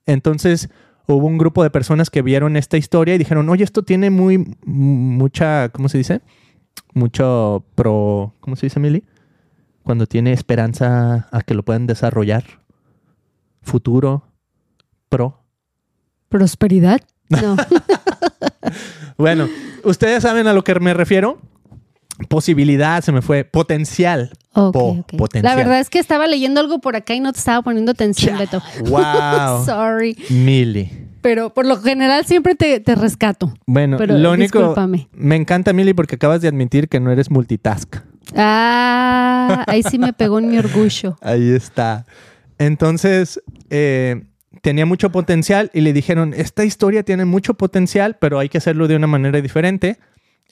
Entonces 0.05 0.69
hubo 1.07 1.27
un 1.27 1.37
grupo 1.37 1.61
de 1.63 1.69
personas 1.69 2.09
que 2.09 2.21
vieron 2.21 2.55
esta 2.55 2.77
historia 2.77 3.13
y 3.15 3.17
dijeron, 3.17 3.49
oye, 3.49 3.63
esto 3.63 3.83
tiene 3.83 4.09
muy, 4.09 4.55
mucha, 4.65 5.69
¿cómo 5.69 5.89
se 5.89 5.97
dice? 5.97 6.21
Mucho 6.93 7.65
pro, 7.75 8.33
¿cómo 8.39 8.55
se 8.55 8.65
dice, 8.67 8.79
Mili? 8.79 9.03
Cuando 9.83 10.05
tiene 10.07 10.31
esperanza 10.33 11.27
a 11.31 11.41
que 11.41 11.53
lo 11.55 11.63
puedan 11.63 11.87
desarrollar. 11.87 12.43
Futuro, 13.61 14.23
pro. 15.09 15.43
¿Prosperidad? 16.29 17.01
No. 17.29 17.55
Bueno, 19.19 19.49
ustedes 19.83 20.23
saben 20.23 20.47
a 20.47 20.53
lo 20.53 20.63
que 20.63 20.73
me 20.79 20.93
refiero. 20.93 21.39
Posibilidad, 22.29 23.03
se 23.03 23.11
me 23.11 23.21
fue. 23.21 23.43
Potencial. 23.43 24.31
Po-. 24.53 25.05
La 25.41 25.55
verdad 25.55 25.79
es 25.79 25.89
que 25.89 25.99
estaba 25.99 26.25
leyendo 26.25 26.59
algo 26.59 26.79
por 26.79 26.95
acá 26.95 27.13
y 27.13 27.19
no 27.19 27.31
te 27.31 27.39
estaba 27.39 27.61
poniendo 27.61 27.91
atención, 27.91 28.37
Beto. 28.37 28.61
Wow. 28.85 29.63
Sorry. 29.65 30.17
Mili. 30.29 30.89
Pero 31.21 31.53
por 31.53 31.65
lo 31.65 31.77
general 31.81 32.25
siempre 32.25 32.55
te, 32.55 32.79
te 32.79 32.95
rescato. 32.95 33.53
Bueno, 33.65 33.97
Pero 33.97 34.17
lo 34.17 34.31
único. 34.31 34.57
discúlpame. 34.59 35.09
Me 35.11 35.35
encanta, 35.35 35.73
Mili, 35.73 35.93
porque 35.93 36.15
acabas 36.15 36.41
de 36.41 36.47
admitir 36.47 36.87
que 36.87 37.01
no 37.01 37.11
eres 37.11 37.29
multitask. 37.29 37.97
Ah, 38.35 39.63
ahí 39.67 39.83
sí 39.83 39.99
me 39.99 40.13
pegó 40.13 40.39
en 40.39 40.49
mi 40.49 40.57
orgullo. 40.57 41.17
Ahí 41.21 41.49
está. 41.49 42.05
Entonces, 42.57 43.41
eh, 43.69 44.23
tenía 44.61 44.85
mucho 44.85 45.11
potencial 45.11 45.71
y 45.73 45.81
le 45.81 45.93
dijeron: 45.93 46.33
Esta 46.35 46.65
historia 46.65 47.03
tiene 47.03 47.25
mucho 47.25 47.53
potencial, 47.55 48.17
pero 48.19 48.39
hay 48.39 48.49
que 48.49 48.57
hacerlo 48.57 48.87
de 48.87 48.95
una 48.95 49.07
manera 49.07 49.41
diferente. 49.41 49.97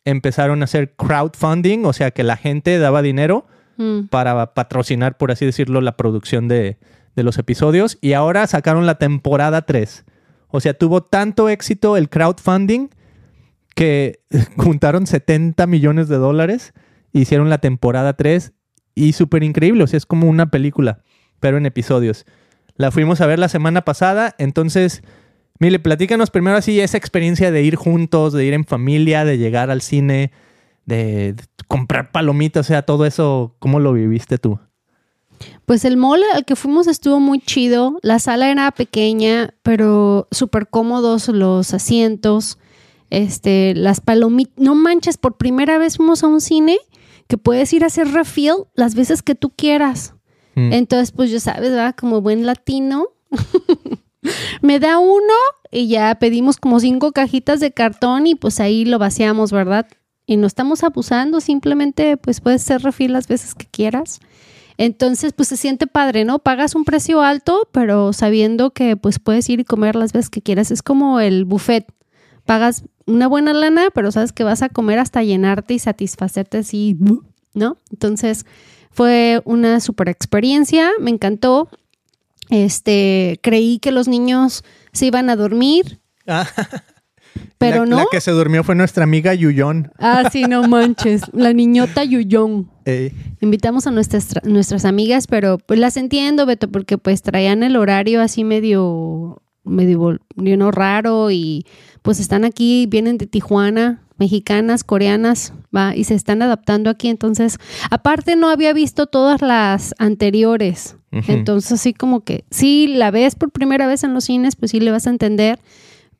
Empezaron 0.05 0.61
a 0.61 0.65
hacer 0.65 0.93
crowdfunding, 0.95 1.85
o 1.85 1.93
sea 1.93 2.11
que 2.11 2.23
la 2.23 2.37
gente 2.37 2.77
daba 2.79 3.01
dinero 3.01 3.45
Mm. 3.77 4.07
para 4.07 4.53
patrocinar, 4.55 5.17
por 5.17 5.31
así 5.31 5.45
decirlo, 5.45 5.81
la 5.81 5.95
producción 5.97 6.47
de, 6.47 6.77
de 7.15 7.23
los 7.23 7.37
episodios. 7.37 7.97
Y 8.01 8.13
ahora 8.13 8.47
sacaron 8.47 8.85
la 8.87 8.97
temporada 8.97 9.61
3. 9.63 10.03
O 10.49 10.59
sea, 10.59 10.73
tuvo 10.73 11.03
tanto 11.03 11.47
éxito 11.47 11.95
el 11.95 12.09
crowdfunding 12.09 12.89
que 13.75 14.19
juntaron 14.57 15.05
70 15.05 15.67
millones 15.67 16.07
de 16.07 16.15
dólares, 16.17 16.73
hicieron 17.13 17.49
la 17.49 17.59
temporada 17.59 18.13
3 18.13 18.53
y 18.95 19.13
súper 19.13 19.43
increíble. 19.43 19.83
O 19.83 19.87
sea, 19.87 19.97
es 19.97 20.07
como 20.07 20.27
una 20.27 20.49
película, 20.49 21.03
pero 21.39 21.57
en 21.57 21.67
episodios. 21.67 22.25
La 22.77 22.91
fuimos 22.91 23.21
a 23.21 23.25
ver 23.27 23.39
la 23.39 23.49
semana 23.49 23.83
pasada, 23.83 24.35
entonces... 24.37 25.03
Mire, 25.59 25.79
platícanos 25.79 26.29
primero 26.29 26.55
así 26.55 26.79
esa 26.79 26.97
experiencia 26.97 27.49
de 27.49 27.63
ir 27.63 27.75
juntos, 27.75 28.31
de 28.31 28.45
ir 28.45 28.53
en 28.53 28.63
familia, 28.63 29.25
de 29.25 29.39
llegar 29.39 29.71
al 29.71 29.81
cine, 29.81 30.31
de, 30.85 31.33
de 31.33 31.43
comprar 31.67 32.11
palomitas, 32.11 32.67
o 32.67 32.69
sea, 32.69 32.83
todo 32.83 33.07
eso, 33.07 33.55
¿cómo 33.57 33.79
lo 33.79 33.93
viviste 33.93 34.37
tú? 34.37 34.59
Pues 35.65 35.85
el 35.85 35.97
mall 35.97 36.21
al 36.33 36.45
que 36.45 36.55
fuimos 36.55 36.87
estuvo 36.87 37.19
muy 37.19 37.39
chido. 37.39 37.97
La 38.01 38.19
sala 38.19 38.49
era 38.49 38.71
pequeña, 38.71 39.53
pero 39.63 40.27
súper 40.31 40.67
cómodos 40.67 41.27
los 41.27 41.73
asientos. 41.73 42.57
Este, 43.09 43.73
las 43.75 44.01
palomitas. 44.01 44.53
No 44.57 44.75
manches, 44.75 45.17
por 45.17 45.37
primera 45.37 45.77
vez 45.77 45.97
fuimos 45.97 46.23
a 46.23 46.27
un 46.27 46.41
cine 46.41 46.77
que 47.27 47.37
puedes 47.37 47.71
ir 47.73 47.83
a 47.83 47.87
hacer 47.87 48.11
refill 48.11 48.65
las 48.75 48.95
veces 48.95 49.21
que 49.21 49.35
tú 49.35 49.49
quieras. 49.49 50.13
Mm. 50.57 50.73
Entonces, 50.73 51.11
pues 51.11 51.29
ya 51.29 51.39
sabes, 51.39 51.69
¿verdad? 51.69 51.95
Como 51.95 52.19
buen 52.19 52.47
latino. 52.47 53.09
Me 54.63 54.79
da 54.79 54.97
uno 54.97 55.33
y 55.71 55.87
ya 55.87 56.15
pedimos 56.15 56.57
como 56.57 56.79
cinco 56.79 57.11
cajitas 57.11 57.59
de 57.59 57.71
cartón 57.71 58.25
y 58.25 58.33
pues 58.33 58.59
ahí 58.59 58.83
lo 58.83 58.97
vaciamos, 58.97 59.51
¿verdad? 59.51 59.87
Y 60.25 60.37
no 60.37 60.47
estamos 60.47 60.83
abusando, 60.83 61.41
simplemente 61.41 62.17
pues 62.17 62.41
puedes 62.41 62.63
hacer 62.63 62.81
refill 62.81 63.13
las 63.13 63.27
veces 63.27 63.53
que 63.53 63.67
quieras. 63.67 64.19
Entonces, 64.79 65.33
pues 65.33 65.47
se 65.47 65.57
siente 65.57 65.85
padre, 65.85 66.25
¿no? 66.25 66.39
Pagas 66.39 66.73
un 66.73 66.85
precio 66.85 67.21
alto, 67.21 67.69
pero 67.71 68.11
sabiendo 68.11 68.71
que 68.71 68.97
pues 68.97 69.19
puedes 69.19 69.47
ir 69.49 69.59
y 69.59 69.63
comer 69.63 69.95
las 69.95 70.11
veces 70.11 70.31
que 70.31 70.41
quieras. 70.41 70.71
Es 70.71 70.81
como 70.81 71.19
el 71.19 71.45
buffet. 71.45 71.85
Pagas 72.45 72.83
una 73.05 73.27
buena 73.27 73.53
lana, 73.53 73.89
pero 73.93 74.11
sabes 74.11 74.33
que 74.33 74.43
vas 74.43 74.63
a 74.63 74.69
comer 74.69 74.97
hasta 74.97 75.21
llenarte 75.21 75.75
y 75.75 75.79
satisfacerte 75.79 76.59
así, 76.59 76.97
¿no? 77.53 77.77
Entonces, 77.91 78.45
fue 78.97 79.41
una 79.45 79.79
super 79.79 80.09
experiencia, 80.09 80.89
me 80.99 81.11
encantó. 81.11 81.69
Este, 82.49 83.39
creí 83.43 83.77
que 83.77 83.91
los 83.91 84.07
niños 84.07 84.63
se 84.91 85.05
iban 85.05 85.29
a 85.29 85.35
dormir. 85.35 85.99
Ah. 86.25 86.47
Pero 87.59 87.85
La- 87.85 87.85
no. 87.85 87.97
La 87.97 88.05
que 88.09 88.19
se 88.21 88.31
durmió 88.31 88.63
fue 88.63 88.73
nuestra 88.73 89.03
amiga 89.03 89.35
Yuyón. 89.35 89.91
Ah, 89.99 90.29
sí, 90.31 90.45
no 90.45 90.67
manches. 90.67 91.21
La 91.33 91.53
niñota 91.53 92.03
Yuyón. 92.03 92.71
Invitamos 93.39 93.85
a 93.85 93.91
nuestras, 93.91 94.33
tra- 94.33 94.43
nuestras 94.43 94.83
amigas, 94.85 95.27
pero 95.27 95.59
pues 95.59 95.79
las 95.79 95.95
entiendo, 95.97 96.47
Beto, 96.47 96.71
porque 96.71 96.97
pues 96.97 97.21
traían 97.21 97.61
el 97.61 97.75
horario 97.75 98.21
así 98.21 98.43
medio, 98.43 99.43
medio 99.63 100.17
know, 100.35 100.71
raro 100.71 101.29
y 101.29 101.67
pues 102.01 102.19
están 102.19 102.45
aquí, 102.45 102.87
vienen 102.89 103.19
de 103.19 103.27
Tijuana, 103.27 104.01
mexicanas, 104.17 104.83
coreanas, 104.83 105.53
va, 105.75 105.95
y 105.95 106.03
se 106.03 106.15
están 106.15 106.41
adaptando 106.41 106.89
aquí. 106.89 107.07
Entonces, 107.09 107.57
aparte 107.89 108.35
no 108.35 108.49
había 108.49 108.73
visto 108.73 109.07
todas 109.07 109.41
las 109.41 109.95
anteriores. 109.97 110.95
Entonces, 111.11 111.71
así 111.71 111.93
como 111.93 112.21
que 112.21 112.43
si 112.51 112.87
la 112.87 113.11
ves 113.11 113.35
por 113.35 113.51
primera 113.51 113.87
vez 113.87 114.03
en 114.03 114.13
los 114.13 114.25
cines, 114.25 114.55
pues 114.55 114.71
sí 114.71 114.79
le 114.79 114.91
vas 114.91 115.07
a 115.07 115.09
entender. 115.09 115.59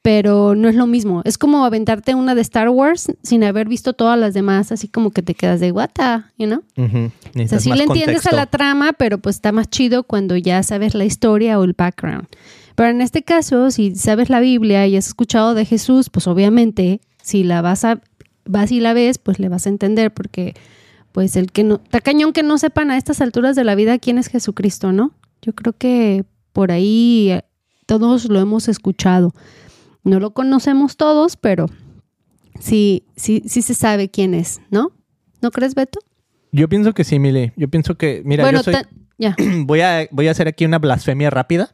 Pero 0.04 0.56
no 0.56 0.70
es 0.70 0.76
lo 0.76 0.88
mismo. 0.88 1.22
Es 1.26 1.38
como 1.38 1.66
aventarte 1.66 2.16
una 2.16 2.34
de 2.34 2.40
Star 2.40 2.70
Wars 2.70 3.12
sin 3.24 3.44
haber 3.44 3.68
visto 3.68 3.92
todas 3.92 4.18
las 4.18 4.34
demás, 4.34 4.72
así 4.72 4.88
como 4.88 5.12
que 5.12 5.22
te 5.22 5.34
quedas 5.34 5.60
de 5.60 5.72
guata, 5.72 6.32
you 6.38 6.46
know? 6.46 6.64
ujú. 6.78 7.12
O 7.44 7.48
sea, 7.48 7.60
sí 7.60 7.74
le 7.74 7.84
entiendes 7.84 8.22
contexto. 8.22 8.30
a 8.30 8.40
la 8.40 8.46
trama, 8.46 8.94
pero 8.94 9.18
pues 9.18 9.36
está 9.36 9.52
más 9.52 9.70
chido 9.70 10.04
cuando 10.04 10.38
ya 10.38 10.64
sabes 10.64 10.94
la 10.94 11.04
historia 11.04 11.60
o 11.60 11.66
el 11.66 11.74
background. 11.74 12.28
Pero 12.76 12.90
en 12.90 13.02
este 13.02 13.24
caso, 13.24 13.72
si 13.72 13.96
sabes 13.96 14.30
la 14.30 14.40
Biblia 14.40 14.86
y 14.86 14.96
has 14.96 15.08
escuchado 15.08 15.56
de 15.56 15.66
Jesús, 15.66 16.10
pues 16.12 16.28
obviamente, 16.28 17.02
si 17.28 17.44
la 17.44 17.62
vas 17.62 17.84
a, 17.84 18.00
vas 18.46 18.72
y 18.72 18.80
la 18.80 18.94
ves, 18.94 19.18
pues 19.18 19.38
le 19.38 19.50
vas 19.50 19.66
a 19.66 19.70
entender, 19.70 20.14
porque 20.14 20.54
pues 21.12 21.36
el 21.36 21.52
que 21.52 21.66
no, 21.66 21.82
está 21.84 22.00
cañón 22.00 22.32
que 22.32 22.42
no 22.42 22.58
sepan 22.58 22.90
a 22.90 22.96
estas 22.98 23.20
alturas 23.20 23.58
de 23.58 23.66
la 23.66 23.76
vida 23.76 24.00
quién 24.00 24.18
es 24.18 24.28
Jesucristo, 24.28 24.94
¿no? 24.94 25.12
Yo 25.42 25.54
creo 25.54 25.74
que 25.74 26.24
por 26.54 26.72
ahí 26.72 27.32
eh, 27.32 27.42
todos 27.86 28.30
lo 28.30 28.40
hemos 28.40 28.70
escuchado. 28.70 29.34
No 30.06 30.22
lo 30.22 30.32
conocemos 30.32 30.96
todos, 30.96 31.36
pero 31.36 31.66
sí, 32.62 33.04
sí, 33.18 33.44
sí 33.46 33.62
se 33.62 33.74
sabe 33.74 34.10
quién 34.10 34.34
es, 34.34 34.62
¿no? 34.72 34.94
¿No 35.42 35.52
crees, 35.52 35.76
Beto? 35.76 36.00
Yo 36.54 36.70
pienso 36.70 36.94
que 36.94 37.04
sí, 37.04 37.20
Mili. 37.20 37.52
Yo 37.58 37.68
pienso 37.68 37.96
que, 37.96 38.22
mira, 38.24 38.46
bueno, 38.46 38.60
yo 38.60 38.64
soy, 38.64 38.74
ta- 38.74 38.88
voy, 39.66 39.82
a, 39.82 40.08
voy 40.12 40.30
a 40.30 40.32
hacer 40.32 40.48
aquí 40.48 40.64
una 40.64 40.80
blasfemia 40.80 41.30
rápida. 41.30 41.74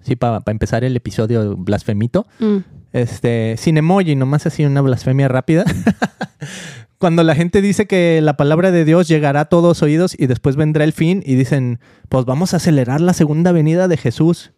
Sí, 0.00 0.16
para 0.16 0.42
empezar 0.48 0.84
el 0.84 0.94
episodio 0.96 1.56
blasfemito. 1.56 2.26
Mm. 2.40 2.56
Este, 2.92 3.56
sin 3.58 3.78
emoji, 3.78 4.16
nomás 4.16 4.46
así 4.46 4.64
una 4.64 4.80
blasfemia 4.80 5.28
rápida. 5.28 5.64
Cuando 6.98 7.24
la 7.24 7.34
gente 7.34 7.62
dice 7.62 7.86
que 7.86 8.20
la 8.22 8.36
palabra 8.36 8.70
de 8.70 8.84
Dios 8.84 9.08
llegará 9.08 9.40
a 9.40 9.44
todos 9.46 9.82
oídos 9.82 10.14
y 10.16 10.26
después 10.26 10.54
vendrá 10.56 10.84
el 10.84 10.92
fin 10.92 11.22
y 11.26 11.34
dicen, 11.34 11.80
pues 12.08 12.26
vamos 12.26 12.54
a 12.54 12.58
acelerar 12.58 13.00
la 13.00 13.12
segunda 13.12 13.50
venida 13.50 13.88
de 13.88 13.96
Jesús. 13.96 14.52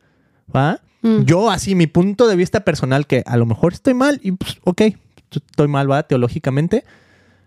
¿Va? 0.55 0.81
Mm. 1.00 1.23
Yo, 1.23 1.50
así, 1.50 1.75
mi 1.75 1.87
punto 1.87 2.29
de 2.29 2.37
vista 2.37 2.61
personal, 2.61 3.07
que 3.07 3.23
a 3.25 3.37
lo 3.37 3.47
mejor 3.47 3.73
estoy 3.73 3.95
mal 3.95 4.21
y 4.23 4.33
pues, 4.33 4.59
ok, 4.64 4.83
estoy 5.31 5.69
mal, 5.69 5.91
va, 5.91 6.03
teológicamente. 6.03 6.85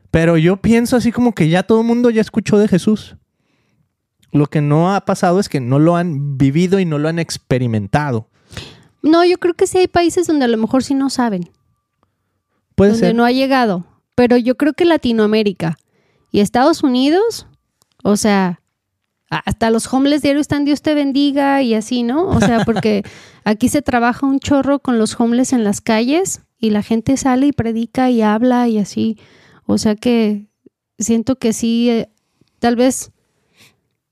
Pero 0.09 0.37
yo 0.37 0.57
pienso 0.57 0.95
así 0.95 1.11
como 1.11 1.33
que 1.33 1.49
ya 1.49 1.63
todo 1.63 1.81
el 1.81 1.87
mundo 1.87 2.09
ya 2.09 2.21
escuchó 2.21 2.57
de 2.57 2.67
Jesús. 2.67 3.17
Lo 4.31 4.47
que 4.47 4.61
no 4.61 4.95
ha 4.95 5.05
pasado 5.05 5.39
es 5.39 5.49
que 5.49 5.59
no 5.59 5.79
lo 5.79 5.95
han 5.95 6.37
vivido 6.37 6.79
y 6.79 6.85
no 6.85 6.97
lo 6.97 7.07
han 7.07 7.19
experimentado. 7.19 8.29
No, 9.07 9.23
yo 9.25 9.37
creo 9.37 9.53
que 9.53 9.67
sí 9.67 9.77
hay 9.77 9.87
países 9.87 10.27
donde 10.27 10.45
a 10.45 10.47
lo 10.47 10.57
mejor 10.57 10.83
sí 10.83 10.93
no 10.93 11.09
saben, 11.09 11.49
Puede 12.75 12.91
donde 12.91 13.07
ser. 13.07 13.15
no 13.15 13.25
ha 13.25 13.31
llegado. 13.31 13.85
Pero 14.15 14.37
yo 14.37 14.57
creo 14.57 14.73
que 14.73 14.85
Latinoamérica 14.85 15.77
y 16.31 16.39
Estados 16.39 16.83
Unidos, 16.83 17.47
o 18.03 18.17
sea, 18.17 18.61
hasta 19.29 19.69
los 19.69 19.91
homeless 19.93 20.21
diario 20.21 20.41
están 20.41 20.65
Dios 20.65 20.81
te 20.81 20.93
bendiga 20.95 21.61
y 21.61 21.73
así, 21.73 22.03
¿no? 22.03 22.27
O 22.27 22.39
sea, 22.39 22.63
porque 22.65 23.03
aquí 23.43 23.69
se 23.69 23.81
trabaja 23.81 24.25
un 24.25 24.39
chorro 24.39 24.79
con 24.79 24.97
los 24.97 25.19
homeless 25.19 25.53
en 25.53 25.63
las 25.63 25.81
calles 25.81 26.41
y 26.57 26.69
la 26.71 26.81
gente 26.81 27.17
sale 27.17 27.47
y 27.47 27.51
predica 27.51 28.09
y 28.09 28.21
habla 28.21 28.67
y 28.67 28.79
así. 28.79 29.19
O 29.65 29.77
sea 29.77 29.95
que 29.95 30.47
siento 30.97 31.35
que 31.35 31.53
sí, 31.53 31.89
eh, 31.89 32.09
tal 32.59 32.75
vez, 32.75 33.11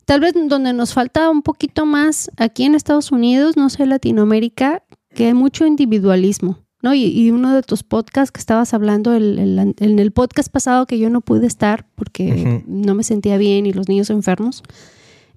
tal 0.05 0.19
vez 0.21 0.33
donde 0.47 0.74
nos 0.74 0.93
falta 0.93 1.29
un 1.29 1.41
poquito 1.41 1.85
más 1.85 2.29
aquí 2.38 2.63
en 2.63 2.75
Estados 2.75 3.12
Unidos, 3.12 3.57
no 3.57 3.69
sé, 3.69 3.85
Latinoamérica, 3.85 4.83
que 5.13 5.27
hay 5.27 5.33
mucho 5.33 5.65
individualismo. 5.65 6.59
¿no? 6.81 6.93
Y, 6.93 7.05
y 7.05 7.31
uno 7.31 7.51
de 7.55 7.63
tus 7.63 7.81
podcasts 7.81 8.31
que 8.31 8.39
estabas 8.39 8.75
hablando, 8.75 9.13
el- 9.15 9.39
el- 9.39 9.75
en 9.79 9.97
el 9.97 10.12
podcast 10.12 10.50
pasado 10.51 10.85
que 10.85 11.00
yo 11.00 11.09
no 11.09 11.21
pude 11.21 11.47
estar 11.47 11.88
porque 11.95 12.63
no 12.67 12.93
me 12.93 13.01
sentía 13.03 13.38
bien 13.39 13.65
y 13.65 13.74
los 13.74 13.88
niños 13.89 14.12
enfermos, 14.12 14.62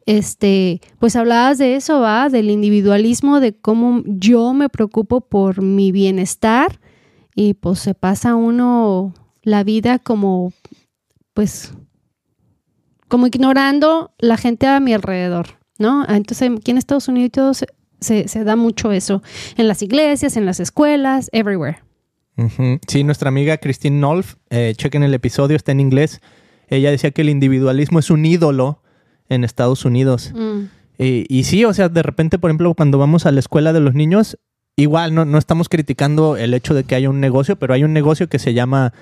este, 0.04 0.80
pues 0.98 1.16
hablabas 1.16 1.56
de 1.58 1.76
eso, 1.76 2.00
¿va? 2.00 2.28
Del 2.28 2.50
individualismo, 2.50 3.40
de 3.40 3.54
cómo 3.54 4.02
yo 4.04 4.52
me 4.52 4.68
preocupo 4.68 5.22
por 5.22 5.62
mi 5.62 5.90
bienestar 5.90 6.80
y 7.34 7.54
pues 7.54 7.78
se 7.78 7.94
pasa 7.94 8.34
uno 8.34 9.14
la 9.42 9.64
vida 9.64 9.98
como, 9.98 10.52
pues, 11.34 11.72
como 13.09 13.27
ignorando 13.27 14.12
la 14.19 14.37
gente 14.37 14.67
a 14.67 14.81
mi 14.81 14.93
alrededor, 14.93 15.59
¿no? 15.79 16.07
Entonces 16.09 16.50
aquí 16.57 16.71
en 16.71 16.79
Estados 16.79 17.09
Unidos 17.09 17.65
se, 18.00 18.45
da 18.45 18.57
mucho 18.57 18.93
eso, 18.93 19.23
en 19.57 19.69
las 19.69 19.83
iglesias, 19.83 20.37
en 20.37 20.47
las 20.47 20.61
escuelas, 20.61 21.29
everywhere. 21.33 21.79
Sí, 22.87 23.03
nuestra 23.03 23.31
amiga 23.31 23.57
Christine 23.57 23.99
Nolf, 23.99 24.37
eh, 24.50 24.73
chequen 24.77 25.03
el 25.03 25.12
episodio, 25.12 25.57
está 25.57 25.73
en 25.73 25.81
inglés. 25.81 26.21
Ella 26.69 26.91
decía 26.93 27.11
que 27.11 27.23
el 27.23 27.31
individualismo 27.31 27.99
es 27.99 28.11
un 28.11 28.25
ídolo 28.25 28.81
en 29.29 29.43
Estados 29.43 29.85
Unidos. 29.85 30.33
Mm. 30.35 30.67
Y, 30.99 31.27
y 31.29 31.45
sí, 31.45 31.65
o 31.65 31.75
sea, 31.75 31.88
de 31.88 32.03
repente, 32.03 32.38
por 32.38 32.50
ejemplo, 32.50 32.73
cuando 32.75 32.99
vamos 32.99 33.27
a 33.27 33.33
la 33.33 33.41
escuela 33.41 33.73
de 33.73 33.81
los 33.81 33.95
niños, 33.95 34.38
igual 34.77 35.15
no, 35.15 35.25
no 35.25 35.38
estamos 35.38 35.69
criticando 35.69 36.37
el 36.37 36.55
hecho 36.55 36.75
de 36.75 36.85
que 36.85 36.95
haya 36.95 37.11
un 37.11 37.21
negocio, 37.21 37.57
pero 37.57 37.75
hay 37.75 37.83
un 37.83 37.93
negocio 37.93 38.29
que 38.29 38.38
se 38.38 38.55
llama 38.55 38.93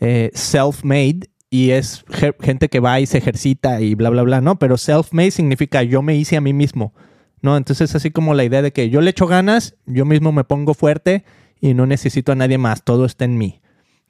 eh, 0.00 0.30
self-made 0.34 1.28
y 1.52 1.72
es 1.72 2.02
ge- 2.08 2.34
gente 2.40 2.70
que 2.70 2.80
va 2.80 2.98
y 2.98 3.04
se 3.04 3.18
ejercita 3.18 3.82
y 3.82 3.94
bla, 3.94 4.08
bla, 4.08 4.22
bla, 4.22 4.40
¿no? 4.40 4.58
Pero 4.58 4.76
self-made 4.78 5.30
significa 5.32 5.82
yo 5.82 6.00
me 6.00 6.16
hice 6.16 6.38
a 6.38 6.40
mí 6.40 6.54
mismo, 6.54 6.94
¿no? 7.42 7.58
Entonces, 7.58 7.94
así 7.94 8.10
como 8.10 8.32
la 8.32 8.42
idea 8.44 8.62
de 8.62 8.72
que 8.72 8.88
yo 8.88 9.02
le 9.02 9.10
echo 9.10 9.26
ganas, 9.26 9.74
yo 9.84 10.06
mismo 10.06 10.32
me 10.32 10.44
pongo 10.44 10.72
fuerte 10.72 11.24
y 11.60 11.74
no 11.74 11.84
necesito 11.86 12.32
a 12.32 12.36
nadie 12.36 12.56
más, 12.56 12.82
todo 12.84 13.04
está 13.04 13.26
en 13.26 13.36
mí, 13.36 13.60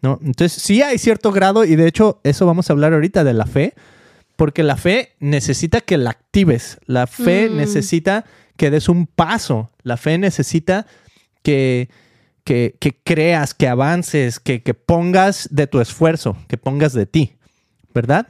¿no? 0.03 0.21
Entonces, 0.25 0.53
sí 0.63 0.83
hay 0.83 0.99
cierto 0.99 1.33
grado 1.33 1.65
y 1.65 1.75
de 1.75 1.89
hecho, 1.89 2.21
eso 2.23 2.47
vamos 2.47 2.71
a 2.71 2.75
hablar 2.75 2.93
ahorita 2.93 3.25
de 3.25 3.35
la 3.35 3.47
fe, 3.47 3.75
porque 4.37 4.63
la 4.63 4.77
fe 4.77 5.11
necesita 5.19 5.81
que 5.81 5.99
la 5.99 6.11
actives, 6.11 6.79
la 6.87 7.09
fe 7.09 7.49
Mm. 7.51 7.57
necesita 7.57 8.25
que 8.57 8.71
des 8.71 8.89
un 8.89 9.07
paso, 9.09 9.71
la 9.83 9.97
fe 9.97 10.17
necesita 10.17 10.87
que, 11.43 11.89
que, 12.45 12.77
que 12.81 12.99
creas, 13.05 13.55
que 13.55 13.69
avances, 13.69 14.41
que, 14.41 14.63
que 14.63 14.75
pongas 14.75 15.49
de 15.53 15.67
tu 15.67 15.81
esfuerzo, 15.81 16.37
que 16.49 16.57
pongas 16.59 16.93
de 16.93 17.07
ti, 17.07 17.33
¿verdad? 17.95 18.29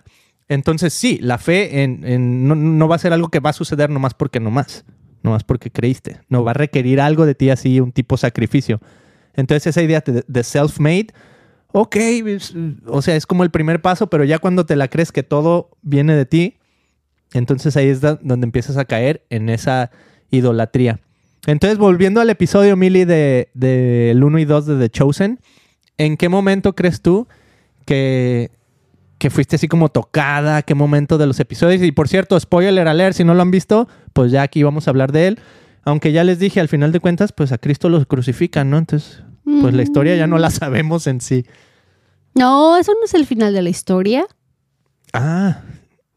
Entonces 0.49 0.92
sí, 0.92 1.19
la 1.21 1.38
fe 1.38 1.83
en, 1.83 2.04
en- 2.04 2.47
no, 2.47 2.54
no 2.54 2.88
va 2.88 2.97
a 2.97 2.99
ser 2.99 3.12
algo 3.12 3.28
que 3.28 3.40
va 3.40 3.50
a 3.50 3.54
suceder 3.54 3.88
nomás 3.90 4.12
porque 4.14 4.38
nomás, 4.40 4.85
nomás 5.23 5.45
porque 5.45 5.71
creíste, 5.71 6.21
no 6.28 6.45
va 6.45 6.50
a 6.50 6.54
requerir 6.54 7.00
algo 7.00 7.25
de 7.26 7.35
ti 7.35 7.49
así, 7.50 7.81
un 7.81 7.92
tipo 7.92 8.16
sacrificio. 8.16 8.81
Entonces 9.35 9.69
esa 9.69 9.83
idea 9.83 10.02
de, 10.04 10.25
de 10.26 10.40
self-made, 10.45 11.09
ok, 11.73 11.97
o 12.87 13.00
sea, 13.00 13.16
es 13.16 13.25
como 13.25 13.45
el 13.45 13.50
primer 13.50 13.81
paso, 13.81 14.09
pero 14.09 14.25
ya 14.25 14.38
cuando 14.38 14.66
te 14.66 14.76
la 14.76 14.88
crees 14.88 15.11
que 15.11 15.23
todo 15.23 15.71
viene 15.81 16.14
de 16.14 16.26
ti, 16.26 16.59
entonces 17.33 17.76
ahí 17.78 17.88
es 17.88 18.02
donde 18.02 18.45
empiezas 18.45 18.76
a 18.76 18.85
caer 18.85 19.25
en 19.31 19.49
esa 19.49 19.90
idolatría. 20.31 21.00
Entonces, 21.46 21.78
volviendo 21.78 22.20
al 22.20 22.30
episodio, 22.30 22.76
Millie, 22.76 23.04
del 23.04 23.49
de, 23.54 24.11
el 24.12 24.22
1 24.22 24.38
y 24.38 24.44
2 24.44 24.66
de 24.66 24.78
The 24.78 24.90
Chosen, 24.90 25.40
¿en 25.99 26.16
qué 26.16 26.28
momento 26.28 26.75
crees 26.75 27.02
tú 27.02 27.26
que, 27.84 28.52
que 29.18 29.30
fuiste 29.30 29.56
así 29.56 29.66
como 29.66 29.88
tocada? 29.88 30.62
¿Qué 30.62 30.75
momento 30.75 31.18
de 31.18 31.26
los 31.26 31.40
episodios? 31.40 31.82
Y 31.82 31.90
por 31.90 32.08
cierto, 32.08 32.38
spoiler 32.38 32.87
alert, 32.87 33.16
si 33.16 33.25
no 33.25 33.34
lo 33.34 33.42
han 33.42 33.50
visto, 33.50 33.88
pues 34.12 34.30
ya 34.30 34.42
aquí 34.42 34.62
vamos 34.62 34.87
a 34.87 34.90
hablar 34.90 35.11
de 35.11 35.28
él. 35.28 35.40
Aunque 35.84 36.12
ya 36.12 36.22
les 36.22 36.38
dije, 36.38 36.61
al 36.61 36.68
final 36.68 36.92
de 36.92 37.00
cuentas, 37.00 37.32
pues 37.32 37.50
a 37.50 37.58
Cristo 37.58 37.88
los 37.88 38.06
crucifican, 38.06 38.70
¿no? 38.70 38.78
Entonces, 38.78 39.25
pues 39.61 39.75
la 39.75 39.82
historia 39.82 40.14
ya 40.14 40.28
no 40.28 40.38
la 40.38 40.50
sabemos 40.50 41.08
en 41.08 41.20
sí. 41.20 41.44
No, 42.34 42.76
eso 42.76 42.92
no 42.92 43.04
es 43.04 43.14
el 43.14 43.26
final 43.26 43.52
de 43.52 43.62
la 43.62 43.68
historia. 43.68 44.25
Ah, 45.12 45.62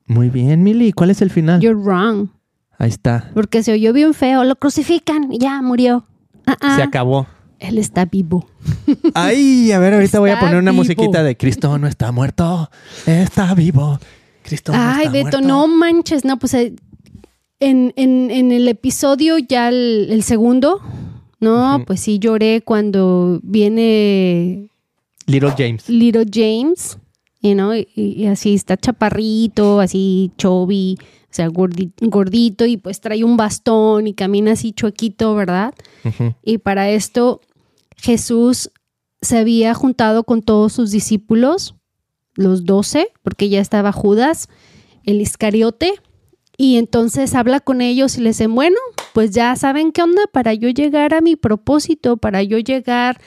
muy 0.05 0.29
bien, 0.29 0.63
Millie. 0.63 0.93
¿Cuál 0.93 1.09
es 1.09 1.21
el 1.21 1.31
final? 1.31 1.59
You're 1.61 1.79
wrong. 1.81 2.29
Ahí 2.77 2.89
está. 2.89 3.31
Porque 3.33 3.63
se 3.63 3.71
oyó 3.73 3.93
bien 3.93 4.13
feo, 4.13 4.43
lo 4.43 4.55
crucifican 4.57 5.29
ya 5.31 5.61
murió. 5.61 6.05
Ah, 6.45 6.57
ah, 6.61 6.75
Se 6.75 6.83
acabó. 6.83 7.27
Él 7.59 7.77
está 7.77 8.05
vivo. 8.05 8.47
Ay, 9.13 9.71
a 9.71 9.79
ver, 9.79 9.93
ahorita 9.93 10.19
voy 10.19 10.29
a 10.31 10.39
poner 10.39 10.57
una 10.57 10.71
vivo. 10.71 10.83
musiquita 10.83 11.23
de 11.23 11.37
Cristo 11.37 11.77
no 11.77 11.87
está 11.87 12.11
muerto, 12.11 12.69
está 13.05 13.53
vivo. 13.55 13.97
Cristo 14.43 14.73
no 14.73 14.77
Ay, 14.79 15.05
está 15.05 15.11
Beto, 15.11 15.23
muerto. 15.23 15.41
no 15.41 15.67
manches. 15.67 16.25
No, 16.25 16.37
pues 16.37 16.53
eh, 16.53 16.75
en, 17.59 17.93
en- 17.95 18.29
en 18.29 18.51
el 18.51 18.67
episodio 18.67 19.37
ya 19.37 19.69
el, 19.69 20.07
el 20.11 20.21
segundo, 20.23 20.81
no, 21.39 21.83
pues 21.87 22.01
sí 22.01 22.19
lloré 22.19 22.61
cuando 22.61 23.39
viene 23.41 24.69
Little 25.27 25.53
James. 25.57 25.89
Little 25.89 26.25
James, 26.31 26.97
you 27.41 27.53
know, 27.53 27.73
y, 27.73 27.87
y 27.95 28.25
así 28.27 28.53
está 28.53 28.77
chaparrito, 28.77 29.79
así 29.79 30.31
chubby, 30.37 30.97
sea, 31.35 31.49
gordi- 31.49 31.91
gordito, 31.99 32.65
y 32.65 32.77
pues 32.77 33.01
trae 33.01 33.23
un 33.23 33.37
bastón 33.37 34.07
y 34.07 34.13
camina 34.13 34.53
así 34.53 34.71
chuequito, 34.71 35.35
¿verdad? 35.35 35.73
Y 36.43 36.57
para 36.59 36.89
esto 36.89 37.41
Jesús 37.97 38.71
se 39.21 39.37
había 39.37 39.73
juntado 39.73 40.23
con 40.23 40.41
todos 40.41 40.73
sus 40.73 40.91
discípulos, 40.91 41.75
los 42.35 42.65
doce, 42.65 43.09
porque 43.23 43.49
ya 43.49 43.59
estaba 43.61 43.91
Judas, 43.91 44.49
el 45.03 45.21
Iscariote, 45.21 45.93
y 46.57 46.77
entonces 46.77 47.35
habla 47.35 47.59
con 47.59 47.81
ellos 47.81 48.17
y 48.17 48.21
les 48.21 48.37
dice, 48.37 48.47
bueno, 48.47 48.77
pues 49.13 49.31
ya 49.31 49.55
saben 49.55 49.91
qué 49.91 50.03
onda, 50.03 50.21
para 50.31 50.53
yo 50.53 50.69
llegar 50.69 51.13
a 51.13 51.21
mi 51.21 51.35
propósito, 51.35 52.17
para 52.17 52.43
yo 52.43 52.57
llegar 52.59 53.19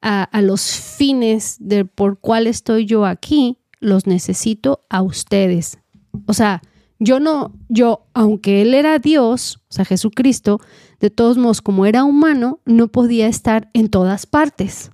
a, 0.00 0.24
a 0.24 0.42
los 0.42 0.62
fines 0.62 1.56
de 1.60 1.84
por 1.84 2.18
cuál 2.18 2.46
estoy 2.46 2.86
yo 2.86 3.06
aquí, 3.06 3.58
los 3.78 4.06
necesito 4.06 4.80
a 4.88 5.02
ustedes. 5.02 5.78
O 6.26 6.34
sea, 6.34 6.62
yo 7.02 7.18
no, 7.20 7.52
yo, 7.68 8.06
aunque 8.14 8.62
él 8.62 8.74
era 8.74 8.98
Dios, 8.98 9.58
o 9.68 9.74
sea, 9.74 9.84
Jesucristo, 9.84 10.60
de 11.00 11.10
todos 11.10 11.36
modos, 11.38 11.60
como 11.60 11.84
era 11.86 12.04
humano, 12.04 12.60
no 12.64 12.88
podía 12.88 13.26
estar 13.26 13.68
en 13.74 13.88
todas 13.88 14.26
partes. 14.26 14.90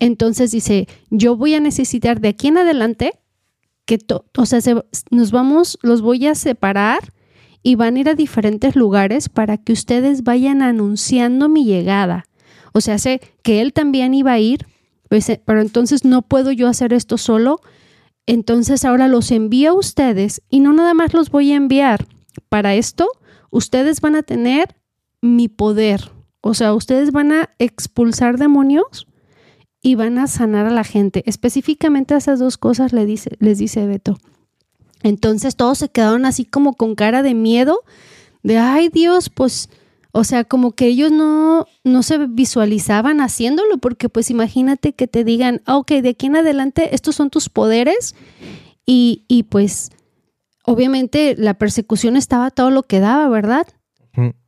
Entonces 0.00 0.50
dice, 0.50 0.86
yo 1.10 1.36
voy 1.36 1.54
a 1.54 1.60
necesitar 1.60 2.20
de 2.20 2.28
aquí 2.28 2.48
en 2.48 2.58
adelante 2.58 3.12
que, 3.86 3.98
o 4.36 4.46
sea, 4.46 4.60
se- 4.60 4.84
nos 5.10 5.30
vamos, 5.30 5.78
los 5.82 6.02
voy 6.02 6.26
a 6.26 6.34
separar 6.34 7.12
y 7.62 7.74
van 7.76 7.96
a 7.96 8.00
ir 8.00 8.08
a 8.08 8.14
diferentes 8.14 8.76
lugares 8.76 9.28
para 9.28 9.56
que 9.56 9.72
ustedes 9.72 10.22
vayan 10.22 10.62
anunciando 10.62 11.48
mi 11.48 11.64
llegada. 11.64 12.26
O 12.72 12.80
sea, 12.80 12.98
sé 12.98 13.20
que 13.42 13.60
él 13.60 13.72
también 13.72 14.14
iba 14.14 14.32
a 14.32 14.38
ir, 14.38 14.66
pues, 15.08 15.28
eh, 15.30 15.40
pero 15.44 15.60
entonces 15.60 16.04
no 16.04 16.22
puedo 16.22 16.52
yo 16.52 16.68
hacer 16.68 16.92
esto 16.92 17.16
solo. 17.18 17.60
Entonces 18.26 18.84
ahora 18.84 19.08
los 19.08 19.30
envío 19.30 19.70
a 19.70 19.74
ustedes 19.74 20.42
y 20.48 20.60
no 20.60 20.72
nada 20.72 20.94
más 20.94 21.12
los 21.12 21.30
voy 21.30 21.52
a 21.52 21.56
enviar. 21.56 22.06
Para 22.48 22.74
esto, 22.74 23.08
ustedes 23.50 24.00
van 24.00 24.16
a 24.16 24.22
tener 24.22 24.76
mi 25.20 25.48
poder. 25.48 26.10
O 26.40 26.54
sea, 26.54 26.74
ustedes 26.74 27.12
van 27.12 27.32
a 27.32 27.50
expulsar 27.58 28.38
demonios 28.38 29.06
y 29.82 29.94
van 29.94 30.18
a 30.18 30.26
sanar 30.26 30.66
a 30.66 30.70
la 30.70 30.84
gente. 30.84 31.22
Específicamente 31.26 32.16
esas 32.16 32.38
dos 32.38 32.56
cosas 32.58 32.92
le 32.92 33.06
dice, 33.06 33.36
les 33.38 33.58
dice 33.58 33.86
Beto. 33.86 34.18
Entonces 35.02 35.56
todos 35.56 35.78
se 35.78 35.90
quedaron 35.90 36.24
así 36.24 36.46
como 36.46 36.74
con 36.74 36.94
cara 36.94 37.22
de 37.22 37.34
miedo, 37.34 37.82
de, 38.42 38.58
ay 38.58 38.88
Dios, 38.88 39.28
pues, 39.28 39.68
o 40.16 40.22
sea, 40.22 40.44
como 40.44 40.72
que 40.72 40.86
ellos 40.86 41.10
no, 41.10 41.66
no 41.82 42.02
se 42.04 42.18
visualizaban 42.28 43.20
haciéndolo, 43.20 43.78
porque 43.78 44.08
pues 44.08 44.30
imagínate 44.30 44.92
que 44.94 45.08
te 45.08 45.24
digan, 45.24 45.60
ah, 45.66 45.76
ok, 45.76 45.90
de 46.02 46.10
aquí 46.10 46.26
en 46.26 46.36
adelante 46.36 46.94
estos 46.94 47.16
son 47.16 47.30
tus 47.30 47.48
poderes 47.48 48.14
y, 48.86 49.24
y 49.26 49.42
pues 49.42 49.90
obviamente 50.64 51.34
la 51.36 51.54
persecución 51.54 52.16
estaba 52.16 52.50
todo 52.50 52.70
lo 52.70 52.82
que 52.84 53.00
daba, 53.00 53.28
¿verdad? 53.28 53.66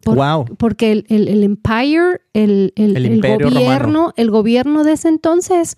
Por- 0.05 0.17
wow. 0.17 0.45
Porque 0.57 0.93
el, 0.93 1.05
el- 1.09 1.27
el 1.29 1.43
empire, 1.43 2.21
el, 2.33 2.73
el- 2.77 3.21
gobierno, 3.21 3.51
romano. 3.61 4.13
el 4.17 4.31
gobierno 4.31 4.85
de 4.85 4.93
ese 4.93 5.09
entonces 5.09 5.77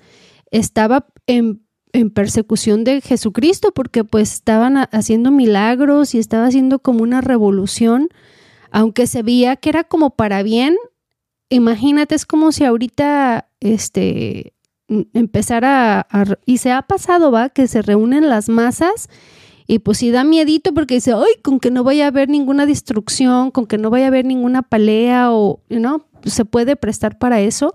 estaba 0.50 1.06
en, 1.26 1.62
en 1.94 2.10
persecución 2.10 2.84
de 2.84 3.00
Jesucristo 3.00 3.72
porque 3.74 4.04
pues 4.04 4.34
estaban 4.34 4.76
ha- 4.76 4.88
haciendo 4.92 5.30
milagros 5.30 6.14
y 6.14 6.18
estaba 6.18 6.44
haciendo 6.46 6.80
como 6.80 7.02
una 7.02 7.22
revolución, 7.22 8.08
aunque 8.70 9.06
se 9.06 9.22
veía 9.22 9.56
que 9.56 9.68
era 9.70 9.84
como 9.84 10.10
para 10.10 10.42
bien. 10.42 10.76
Imagínate, 11.50 12.14
es 12.14 12.26
como 12.26 12.52
si 12.52 12.64
ahorita 12.64 13.48
este 13.60 14.54
m- 14.88 15.06
empezara 15.14 16.00
a, 16.00 16.22
a- 16.22 16.38
y 16.44 16.58
se 16.58 16.72
ha 16.72 16.82
pasado, 16.82 17.30
va, 17.30 17.48
que 17.48 17.66
se 17.66 17.82
reúnen 17.82 18.28
las 18.28 18.48
masas 18.48 19.08
y 19.66 19.80
pues 19.80 19.98
sí 19.98 20.10
da 20.10 20.24
miedito 20.24 20.72
porque 20.74 20.94
dice, 20.94 21.12
ay, 21.12 21.40
con 21.42 21.60
que 21.60 21.70
no 21.70 21.84
vaya 21.84 22.04
a 22.04 22.08
haber 22.08 22.28
ninguna 22.28 22.66
destrucción, 22.66 23.50
con 23.50 23.66
que 23.66 23.78
no 23.78 23.90
vaya 23.90 24.06
a 24.06 24.08
haber 24.08 24.24
ninguna 24.24 24.62
pelea 24.62 25.32
o, 25.32 25.60
¿no? 25.68 26.06
Se 26.24 26.44
puede 26.44 26.76
prestar 26.76 27.18
para 27.18 27.40
eso. 27.40 27.74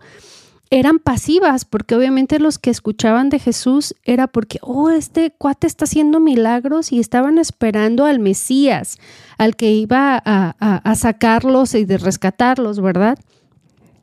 Eran 0.75 0.97
pasivas 0.99 1.65
porque 1.65 1.93
obviamente 1.95 2.39
los 2.39 2.57
que 2.57 2.71
escuchaban 2.71 3.29
de 3.29 3.37
Jesús 3.37 3.93
era 4.03 4.27
porque, 4.27 4.57
oh, 4.61 4.89
este 4.89 5.31
cuate 5.37 5.67
está 5.67 5.85
haciendo 5.85 6.19
milagros 6.19 6.91
y 6.91 6.99
estaban 6.99 7.37
esperando 7.37 8.05
al 8.05 8.19
Mesías, 8.19 8.97
al 9.37 9.55
que 9.55 9.71
iba 9.71 10.15
a, 10.15 10.55
a- 10.59 10.77
a 10.77 10.95
sacarlos 10.95 11.75
y 11.75 11.85
de 11.85 11.97
rescatarlos, 11.99 12.81
¿verdad? 12.81 13.19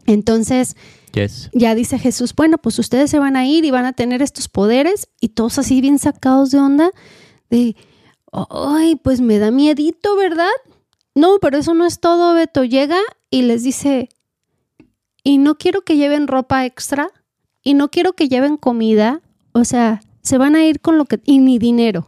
Entonces, 0.07 0.77
Yes. 1.13 1.51
ya 1.53 1.75
dice 1.75 1.99
Jesús, 1.99 2.35
bueno, 2.37 2.57
pues 2.59 2.79
ustedes 2.79 3.11
se 3.11 3.19
van 3.19 3.37
a 3.37 3.45
ir 3.47 3.65
y 3.65 3.71
van 3.73 3.85
a 3.85 3.93
tener 3.93 4.23
estos 4.23 4.49
poderes 4.49 5.09
y 5.21 5.31
todos 5.31 5.59
así 5.59 5.81
bien 5.81 5.99
sacados 5.99 6.53
de 6.53 6.59
onda 6.61 6.91
de, 7.51 7.75
ay, 8.33 8.95
pues 8.97 9.21
me 9.21 9.39
da 9.41 9.51
miedito, 9.51 10.15
¿verdad? 10.17 10.51
No, 11.17 11.39
pero 11.41 11.59
eso 11.59 11.75
no 11.75 11.85
es 11.85 11.99
todo, 11.99 12.35
Beto. 12.35 12.63
Llega 12.63 12.99
y 13.29 13.43
les 13.43 13.65
dice, 13.65 14.09
y 15.23 15.39
no 15.39 15.57
quiero 15.57 15.83
que 15.83 15.97
lleven 15.97 16.27
ropa 16.27 16.65
extra 16.67 17.09
y 17.63 17.75
no 17.75 17.91
quiero 17.91 18.15
que 18.15 18.29
lleven 18.29 18.57
comida, 18.57 19.21
o 19.53 19.65
sea, 19.65 20.01
se 20.23 20.39
van 20.39 20.57
a 20.57 20.65
ir 20.65 20.81
con 20.81 20.99
lo 20.99 21.05
que, 21.05 21.21
y 21.25 21.39
ni 21.39 21.59
dinero. 21.59 22.07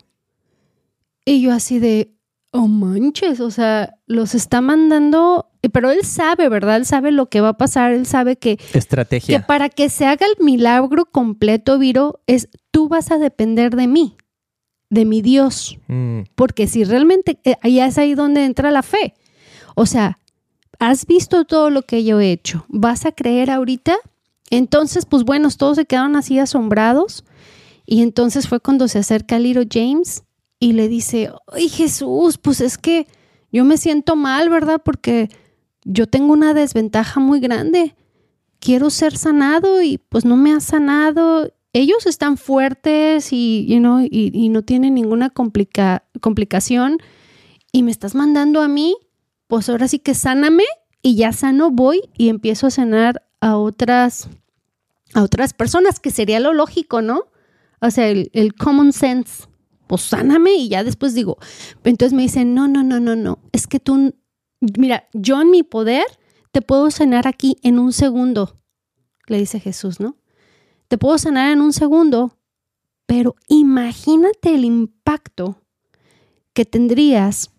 Y 1.25 1.41
yo 1.41 1.53
así 1.53 1.79
de, 1.79 2.15
oh 2.51 2.69
manches, 2.69 3.41
o 3.41 3.51
sea, 3.51 3.97
los 4.07 4.35
está 4.35 4.61
mandando, 4.61 5.51
pero 5.73 5.91
él 5.91 6.05
sabe, 6.05 6.49
¿verdad? 6.49 6.77
Él 6.77 6.87
sabe 6.87 7.13
lo 7.13 7.29
que 7.29 7.41
va 7.41 7.51
a 7.51 7.59
pasar, 7.59 7.93
él 7.93 8.07
sabe 8.07 8.37
que 8.37 8.57
que 8.57 8.79
Estrategia. 8.79 9.47
para 9.47 9.69
que 9.69 9.89
se 9.89 10.07
haga 10.07 10.27
el 10.27 10.45
milagro 10.45 11.07
completo, 11.07 11.79
Viro, 11.79 12.21
es 12.27 12.49
tú 12.71 12.89
vas 12.89 13.11
a 13.11 13.19
depender 13.19 13.77
de 13.77 13.87
mí, 13.87 14.17
de 14.91 15.05
mi 15.05 15.23
Dios. 15.23 15.79
Mm, 15.89 16.23
Porque 16.35 16.67
si 16.67 16.85
realmente, 16.85 17.39
eh, 17.45 17.57
ahí 17.63 17.81
es 17.81 17.99
ahí 17.99 18.15
donde 18.15 18.45
entra 18.45 18.71
la 18.71 18.83
fe. 18.83 19.15
O 19.75 19.87
sea, 19.87 20.19
has 20.79 21.07
visto 21.07 21.45
todo 21.45 21.71
lo 21.71 21.83
que 21.83 22.05
yo 22.05 22.21
he 22.21 22.33
hecho, 22.33 22.65
¿vas 22.69 23.07
a 23.07 23.13
creer 23.13 23.51
ahorita? 23.51 23.97
Entonces, 24.51 25.07
pues 25.07 25.25
bueno, 25.25 25.49
todos 25.57 25.77
se 25.77 25.87
quedaron 25.87 26.17
así 26.17 26.39
asombrados. 26.39 27.25
Y 27.87 28.03
entonces 28.03 28.49
fue 28.49 28.61
cuando 28.61 28.87
se 28.89 28.99
acerca 28.99 29.39
Little 29.39 29.67
James 29.71 30.25
y 30.61 30.73
le 30.73 30.89
dice, 30.89 31.31
ay 31.49 31.69
Jesús, 31.69 32.39
pues 32.39 32.61
es 32.61 32.79
que 32.79 33.07
yo 33.51 33.65
me 33.65 33.77
siento 33.77 34.15
mal, 34.17 34.49
¿verdad? 34.49 34.81
Porque 34.85 35.29
yo 35.85 36.07
tengo 36.07 36.33
una 36.33 36.55
desventaja 36.55 37.21
muy 37.21 37.41
grande. 37.41 37.95
Quiero 38.61 38.91
ser 38.91 39.17
sanado 39.17 39.83
y 39.83 39.99
pues 39.99 40.25
no 40.25 40.37
me 40.37 40.53
ha 40.53 40.61
sanado. 40.61 41.53
Ellos 41.73 42.07
están 42.07 42.37
fuertes 42.37 43.33
y, 43.33 43.67
y, 43.69 44.49
no 44.49 44.63
tienen 44.63 44.95
ninguna 44.95 45.31
complica- 45.31 46.05
complicación 46.21 46.99
y 47.73 47.83
me 47.83 47.91
estás 47.91 48.15
mandando 48.15 48.61
a 48.61 48.69
mí, 48.69 48.97
pues 49.53 49.69
ahora 49.69 49.87
sí 49.87 49.99
que 49.99 50.15
sáname 50.15 50.65
y 51.03 51.15
ya 51.17 51.31
sano 51.35 51.71
voy 51.71 52.09
y 52.17 52.31
empiezo 52.31 52.69
a 52.69 52.71
sanar 52.71 53.23
a 53.43 53.59
otras 53.59 54.31
a 55.13 55.23
otras 55.23 55.53
personas, 55.53 56.01
que 56.01 56.11
sería 56.11 56.41
lo 56.41 56.55
lógico, 56.55 57.03
¿no? 57.03 57.25
O 57.83 57.91
sea, 57.91 58.09
el, 58.09 58.55
common 58.55 58.95
sense, 58.95 59.45
pues 59.89 60.01
sáname 60.01 60.55
y 60.55 60.71
ya 60.71 60.85
después 60.85 61.13
digo, 61.13 61.37
entonces 61.85 62.15
me 62.15 62.23
dicen, 62.23 62.55
no, 62.55 62.67
no, 62.67 62.83
no, 62.83 62.99
no, 62.99 63.15
no, 63.15 63.41
es 63.53 63.67
que 63.67 63.79
tú, 63.79 64.15
mira, 64.79 65.07
yo 65.13 65.43
en 65.43 65.51
mi 65.51 65.63
poder 65.63 66.07
te 66.51 66.63
puedo 66.63 66.91
sanar 66.91 67.29
aquí 67.29 67.59
en 67.63 67.79
un 67.79 67.93
segundo, 67.93 68.57
le 69.27 69.37
dice 69.37 69.61
Jesús, 69.61 70.01
¿no? 70.01 70.17
Te 70.89 70.97
puedo 70.97 71.19
sanar 71.19 71.53
en 71.53 71.61
un 71.61 71.75
segundo, 71.75 72.39
pero 73.05 73.37
imagínate 73.49 74.55
el 74.55 74.65
impacto 74.65 75.61
que 76.55 76.65
tendrías 76.65 77.51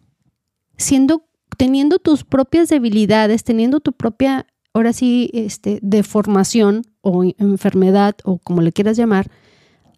siendo, 0.76 1.28
teniendo 1.64 1.98
tus 1.98 2.26
propias 2.26 2.68
debilidades, 2.68 3.46
teniendo 3.46 3.80
tu 3.80 3.94
propia, 3.94 4.48
ahora 4.74 4.92
sí, 4.92 5.30
este, 5.32 5.80
deformación 5.82 6.82
o 7.00 7.24
enfermedad 7.24 8.18
o 8.26 8.38
como 8.38 8.62
le 8.62 8.74
quieras 8.74 8.98
llamar, 8.98 9.32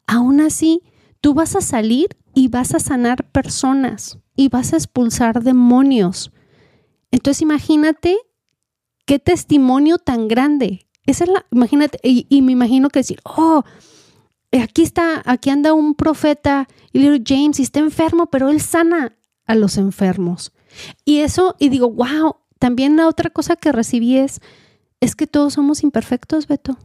aún 0.06 0.42
así 0.42 0.84
tú 1.22 1.34
vas 1.34 1.56
a 1.56 1.62
salir 1.62 2.10
y 2.36 2.50
vas 2.50 2.76
a 2.76 2.80
sanar 2.80 3.32
personas 3.32 4.20
y 4.36 4.50
vas 4.50 4.74
a 4.74 4.76
expulsar 4.76 5.42
demonios. 5.42 6.32
Entonces 7.10 7.42
imagínate 7.42 8.16
qué 9.08 9.18
testimonio 9.18 9.98
tan 9.98 10.28
grande. 10.28 10.86
Esa 11.08 11.24
es 11.24 11.32
la, 11.32 11.48
imagínate, 11.52 11.98
y, 12.04 12.28
y 12.30 12.44
me 12.44 12.52
imagino 12.52 12.90
que 12.90 13.00
decir, 13.00 13.18
oh, 13.24 13.64
aquí 14.52 14.84
está, 14.84 15.24
aquí 15.26 15.50
anda 15.50 15.74
un 15.74 15.96
profeta, 15.96 16.68
y 16.94 17.02
James, 17.26 17.60
y 17.60 17.64
está 17.64 17.80
enfermo, 17.80 18.28
pero 18.28 18.50
él 18.50 18.62
sana 18.62 19.18
a 19.48 19.56
los 19.56 19.80
enfermos. 19.80 20.52
Y 21.04 21.20
eso, 21.20 21.56
y 21.60 21.70
digo, 21.70 21.90
wow, 21.90 22.38
también 22.60 22.96
la 22.98 23.08
otra 23.08 23.30
cosa 23.30 23.56
que 23.56 23.72
recibí 23.72 24.18
es, 24.18 24.42
es 25.00 25.16
que 25.16 25.28
todos 25.28 25.54
somos 25.54 25.84
imperfectos, 25.84 26.48
Beto. 26.48 26.78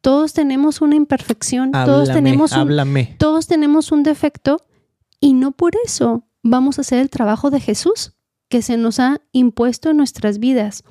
Todos 0.00 0.32
tenemos 0.32 0.80
una 0.80 0.96
imperfección, 0.96 1.70
todos 1.70 2.08
háblame, 2.08 2.30
tenemos 2.30 2.52
un, 2.52 3.18
todos 3.18 3.46
tenemos 3.46 3.92
un 3.92 4.02
defecto 4.02 4.60
Y 5.20 5.32
no 5.32 5.52
por 5.52 5.74
eso 5.84 6.24
vamos 6.42 6.78
a 6.78 6.80
hacer 6.80 6.98
el 6.98 7.08
trabajo 7.08 7.50
de 7.50 7.60
Jesús 7.60 8.14
que 8.48 8.62
se 8.62 8.76
nos 8.76 8.98
ha 8.98 9.20
impuesto 9.30 9.90
en 9.90 9.96
nuestras 9.96 10.38
vidas. 10.38 10.82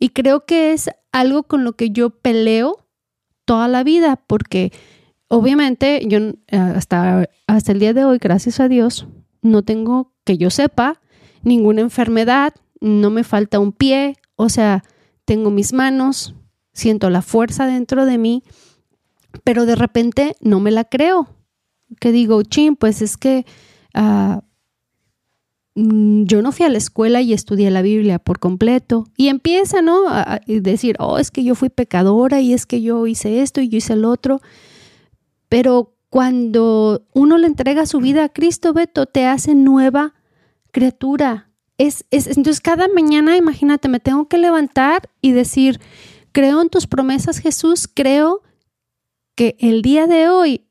Y 0.00 0.10
creo 0.10 0.44
que 0.44 0.72
es 0.72 0.90
algo 1.12 1.44
con 1.44 1.64
lo 1.64 1.74
que 1.74 1.90
yo 1.90 2.10
peleo 2.10 2.84
toda 3.44 3.68
la 3.68 3.82
vida, 3.82 4.16
porque 4.26 4.72
obviamente 5.28 6.02
yo 6.06 6.18
eh, 6.18 6.36
hasta, 6.56 7.30
hasta 7.46 7.72
el 7.72 7.78
día 7.78 7.94
de 7.94 8.04
hoy, 8.04 8.18
gracias 8.18 8.60
a 8.60 8.68
Dios, 8.68 9.06
no 9.40 9.62
tengo 9.62 10.12
que 10.24 10.36
yo 10.36 10.50
sepa 10.50 11.00
ninguna 11.42 11.80
enfermedad, 11.80 12.54
no 12.80 13.10
me 13.10 13.24
falta 13.24 13.58
un 13.58 13.72
pie, 13.72 14.16
o 14.36 14.48
sea, 14.48 14.84
tengo 15.24 15.50
mis 15.50 15.72
manos, 15.72 16.34
siento 16.72 17.10
la 17.10 17.22
fuerza 17.22 17.66
dentro 17.66 18.06
de 18.06 18.18
mí, 18.18 18.42
pero 19.44 19.66
de 19.66 19.76
repente 19.76 20.36
no 20.40 20.60
me 20.60 20.70
la 20.70 20.84
creo. 20.84 21.28
Que 22.00 22.12
digo, 22.12 22.42
chin, 22.42 22.76
pues 22.76 23.02
es 23.02 23.16
que 23.16 23.46
ah, 23.94 24.42
mm, 25.74 26.24
yo 26.24 26.42
no 26.42 26.52
fui 26.52 26.66
a 26.66 26.68
la 26.68 26.78
escuela 26.78 27.20
y 27.20 27.32
estudié 27.32 27.70
la 27.70 27.82
Biblia 27.82 28.18
por 28.18 28.38
completo. 28.38 29.06
Y 29.16 29.28
empieza, 29.28 29.82
¿no? 29.82 30.08
A 30.08 30.40
decir, 30.46 30.96
oh, 30.98 31.18
es 31.18 31.30
que 31.30 31.44
yo 31.44 31.54
fui 31.54 31.68
pecadora 31.68 32.40
y 32.40 32.52
es 32.52 32.66
que 32.66 32.82
yo 32.82 33.06
hice 33.06 33.42
esto 33.42 33.60
y 33.60 33.68
yo 33.68 33.78
hice 33.78 33.94
el 33.94 34.04
otro. 34.04 34.40
Pero 35.48 35.94
cuando 36.10 37.06
uno 37.12 37.38
le 37.38 37.46
entrega 37.46 37.86
su 37.86 38.00
vida 38.00 38.24
a 38.24 38.28
Cristo, 38.28 38.72
Beto, 38.72 39.06
te 39.06 39.26
hace 39.26 39.54
nueva 39.54 40.14
criatura. 40.70 41.50
Es, 41.76 42.04
es, 42.10 42.26
entonces 42.26 42.60
cada 42.60 42.88
mañana, 42.88 43.36
imagínate, 43.36 43.88
me 43.88 44.00
tengo 44.00 44.28
que 44.28 44.38
levantar 44.38 45.08
y 45.20 45.32
decir, 45.32 45.80
creo 46.32 46.60
en 46.60 46.68
tus 46.68 46.86
promesas, 46.86 47.38
Jesús, 47.38 47.88
creo 47.92 48.42
que 49.34 49.56
el 49.60 49.82
día 49.82 50.06
de 50.06 50.28
hoy 50.28 50.68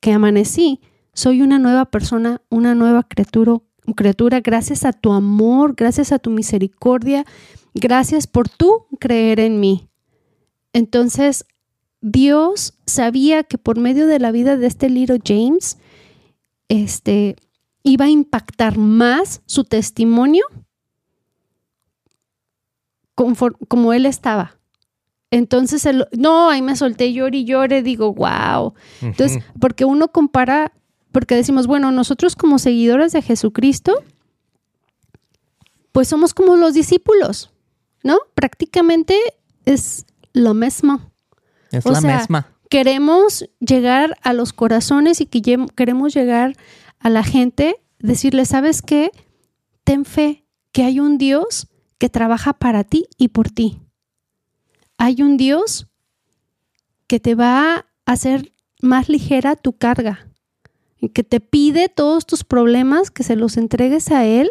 que 0.00 0.12
amanecí, 0.12 0.80
soy 1.12 1.40
una 1.40 1.58
nueva 1.58 1.86
persona, 1.86 2.42
una 2.50 2.74
nueva 2.74 3.06
criatura, 3.08 4.40
gracias 4.40 4.84
a 4.84 4.92
tu 4.92 5.12
amor, 5.12 5.74
gracias 5.76 6.12
a 6.12 6.18
tu 6.18 6.30
misericordia, 6.30 7.24
gracias 7.74 8.26
por 8.26 8.48
tú 8.48 8.86
creer 9.00 9.40
en 9.40 9.60
mí. 9.60 9.88
Entonces, 10.72 11.46
Dios 12.00 12.74
sabía 12.86 13.44
que 13.44 13.56
por 13.56 13.78
medio 13.78 14.06
de 14.06 14.18
la 14.18 14.30
vida 14.30 14.56
de 14.56 14.66
este 14.66 14.90
little 14.90 15.20
James, 15.24 15.78
este, 16.68 17.36
iba 17.86 18.06
a 18.06 18.10
impactar 18.10 18.78
más 18.78 19.42
su 19.46 19.62
testimonio 19.62 20.44
como 23.14 23.92
él 23.92 24.06
estaba. 24.06 24.56
Entonces, 25.30 25.88
no, 26.10 26.50
ahí 26.50 26.62
me 26.62 26.74
solté, 26.74 27.12
lloré 27.12 27.38
y 27.38 27.44
lloré, 27.44 27.82
digo, 27.82 28.12
wow. 28.12 28.74
Entonces, 29.00 29.42
porque 29.60 29.84
uno 29.84 30.08
compara, 30.08 30.72
porque 31.12 31.36
decimos, 31.36 31.68
bueno, 31.68 31.92
nosotros 31.92 32.34
como 32.34 32.58
seguidores 32.58 33.12
de 33.12 33.22
Jesucristo, 33.22 34.02
pues 35.92 36.08
somos 36.08 36.34
como 36.34 36.56
los 36.56 36.74
discípulos, 36.74 37.52
¿no? 38.02 38.18
Prácticamente 38.34 39.16
es 39.64 40.06
lo 40.32 40.54
mismo. 40.54 41.12
Es 41.70 41.84
la 41.84 42.00
misma. 42.00 42.52
Queremos 42.68 43.48
llegar 43.60 44.18
a 44.22 44.32
los 44.32 44.52
corazones 44.52 45.20
y 45.20 45.26
que 45.26 45.66
queremos 45.76 46.14
llegar 46.14 46.56
a 46.98 47.10
la 47.10 47.22
gente, 47.24 47.76
decirle, 47.98 48.44
¿sabes 48.44 48.82
qué? 48.82 49.10
Ten 49.84 50.04
fe 50.04 50.44
que 50.72 50.82
hay 50.82 51.00
un 51.00 51.18
Dios 51.18 51.68
que 51.98 52.08
trabaja 52.08 52.52
para 52.52 52.84
ti 52.84 53.06
y 53.16 53.28
por 53.28 53.50
ti. 53.50 53.80
Hay 54.98 55.22
un 55.22 55.36
Dios 55.36 55.88
que 57.06 57.20
te 57.20 57.34
va 57.34 57.74
a 57.74 57.86
hacer 58.04 58.52
más 58.82 59.08
ligera 59.08 59.56
tu 59.56 59.72
carga, 59.72 60.26
y 60.98 61.10
que 61.10 61.24
te 61.24 61.40
pide 61.40 61.88
todos 61.88 62.26
tus 62.26 62.44
problemas, 62.44 63.10
que 63.10 63.22
se 63.22 63.36
los 63.36 63.56
entregues 63.56 64.10
a 64.10 64.24
Él, 64.24 64.50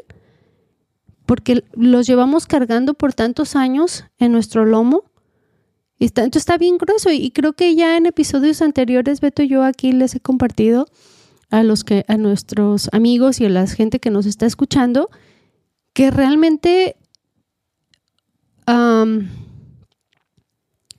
porque 1.26 1.64
los 1.74 2.06
llevamos 2.06 2.46
cargando 2.46 2.94
por 2.94 3.14
tantos 3.14 3.56
años 3.56 4.06
en 4.20 4.32
nuestro 4.32 4.64
lomo 4.64 5.04
y 5.98 6.06
está, 6.06 6.24
entonces 6.24 6.42
está 6.42 6.58
bien 6.58 6.78
grueso 6.78 7.10
y, 7.12 7.32
creo 7.32 7.54
que 7.54 7.74
ya 7.74 7.98
en 7.98 8.06
episodios 8.06 8.62
anteriores, 8.62 9.22
Beto, 9.22 9.42
yo 9.44 9.64
aquí 9.64 9.92
les 9.92 10.14
he 10.14 10.20
compartido 10.20 10.88
a 11.52 11.64
los 11.64 11.84
que, 11.84 12.06
a 12.08 12.18
nuestros 12.18 12.90
amigos 12.92 13.40
y 13.40 13.46
a 13.46 13.50
la 13.50 13.68
gente 13.68 14.00
que 14.00 14.10
nos 14.10 14.26
está 14.26 14.46
escuchando, 14.46 15.10
que 15.94 16.12
realmente 16.12 16.98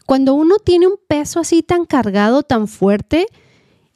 cuando 0.06 0.34
uno 0.34 0.58
tiene 0.58 0.86
un 0.86 0.98
peso 1.08 1.40
así 1.40 1.62
tan 1.62 1.84
cargado, 1.84 2.42
tan 2.44 2.68
fuerte, 2.68 3.26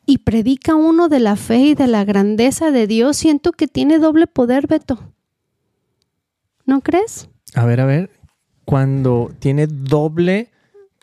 y 0.07 0.19
predica 0.19 0.75
uno 0.75 1.09
de 1.09 1.21
la 1.21 1.37
fe 1.37 1.59
y 1.59 1.75
de 1.75 1.87
la 1.87 2.05
grandeza 2.05 2.73
de 2.73 2.89
Dios, 2.89 3.17
siento 3.17 3.53
que 3.53 3.69
tiene 3.69 4.01
doble 4.01 4.27
poder, 4.27 4.67
Beto. 4.67 4.99
¿No 6.67 6.81
crees? 6.81 7.29
A 7.55 7.65
ver, 7.65 7.81
a 7.81 7.87
ver, 7.87 8.11
cuando 8.65 9.31
tiene 9.39 9.69
doble 9.69 10.51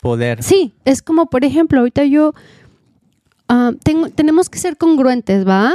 poder. 0.02 0.42
Sí, 0.42 0.74
es 0.84 1.00
como, 1.00 1.30
por 1.30 1.44
ejemplo, 1.44 1.78
ahorita 1.78 2.04
yo, 2.04 2.34
ah, 3.48 3.72
tengo, 3.82 4.10
tenemos 4.10 4.48
que 4.48 4.58
ser 4.58 4.76
congruentes, 4.76 5.46
¿va? 5.46 5.72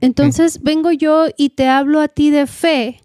Entonces 0.00 0.62
vengo 0.62 0.92
yo 0.92 1.26
y 1.36 1.50
te 1.50 1.68
hablo 1.68 2.00
a 2.00 2.08
ti 2.08 2.30
de 2.30 2.46
fe 2.46 3.02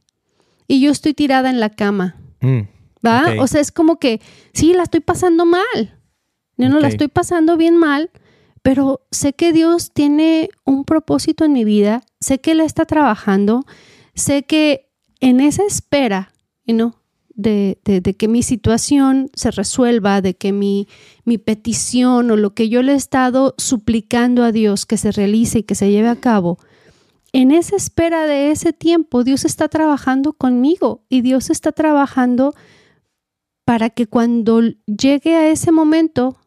y 0.67 0.82
yo 0.82 0.91
estoy 0.91 1.13
tirada 1.13 1.49
en 1.49 1.60
la 1.60 1.69
cama, 1.69 2.15
mm, 2.41 2.62
¿va? 3.06 3.36
O 3.39 3.47
sea, 3.47 3.62
es 3.62 3.71
como 3.71 3.97
que, 3.97 4.21
sí, 4.54 4.73
la 4.73 4.84
estoy 4.84 4.99
pasando 4.99 5.45
mal, 5.45 5.99
yo 6.58 6.69
no 6.69 6.80
la 6.80 6.89
estoy 6.89 7.08
pasando 7.08 7.58
bien 7.58 7.77
mal, 7.77 8.12
pero 8.62 9.01
sé 9.10 9.34
que 9.34 9.54
Dios 9.54 9.93
tiene 9.93 10.49
un 10.65 10.86
propósito 10.86 11.45
en 11.45 11.54
mi 11.54 11.63
vida, 11.63 12.04
sé 12.19 12.39
que 12.39 12.51
Él 12.51 12.60
está 12.60 12.86
trabajando, 12.86 13.65
sé 14.13 14.43
que 14.43 14.91
en 15.19 15.39
esa 15.39 15.63
espera, 15.63 16.34
¿no? 16.67 17.01
De, 17.41 18.15
que 18.17 18.27
mi 18.27 18.43
situación 18.43 19.30
se 19.34 19.51
resuelva, 19.51 20.21
de 20.21 20.36
que 20.36 20.51
mi, 20.51 20.88
mi 21.25 21.38
petición 21.38 22.32
o 22.32 22.36
lo 22.36 22.54
que 22.54 22.69
yo 22.69 22.82
le 22.82 22.93
he 22.93 22.95
estado 22.95 23.56
suplicando 23.58 24.43
a 24.43 24.51
Dios 24.51 24.86
que 24.86 24.97
se 24.97 25.12
realice 25.12 25.60
y 25.60 25.63
que 25.63 25.75
se 25.75 25.91
lleve 25.91 26.10
a 26.10 26.15
cabo, 26.15 26.58
en 27.34 27.51
esa 27.51 27.75
espera 27.75 28.25
de 28.25 28.51
ese 28.51 28.73
tiempo, 28.73 29.23
Dios 29.23 29.45
está 29.45 29.69
trabajando 29.69 30.34
conmigo 30.34 31.06
y 31.08 31.21
Dios 31.21 31.49
está 31.49 31.71
trabajando 31.71 32.54
para 33.63 33.89
que 33.89 34.08
cuando 34.08 34.62
llegue 34.86 35.36
a 35.36 35.49
ese 35.49 35.71
momento 35.71 36.38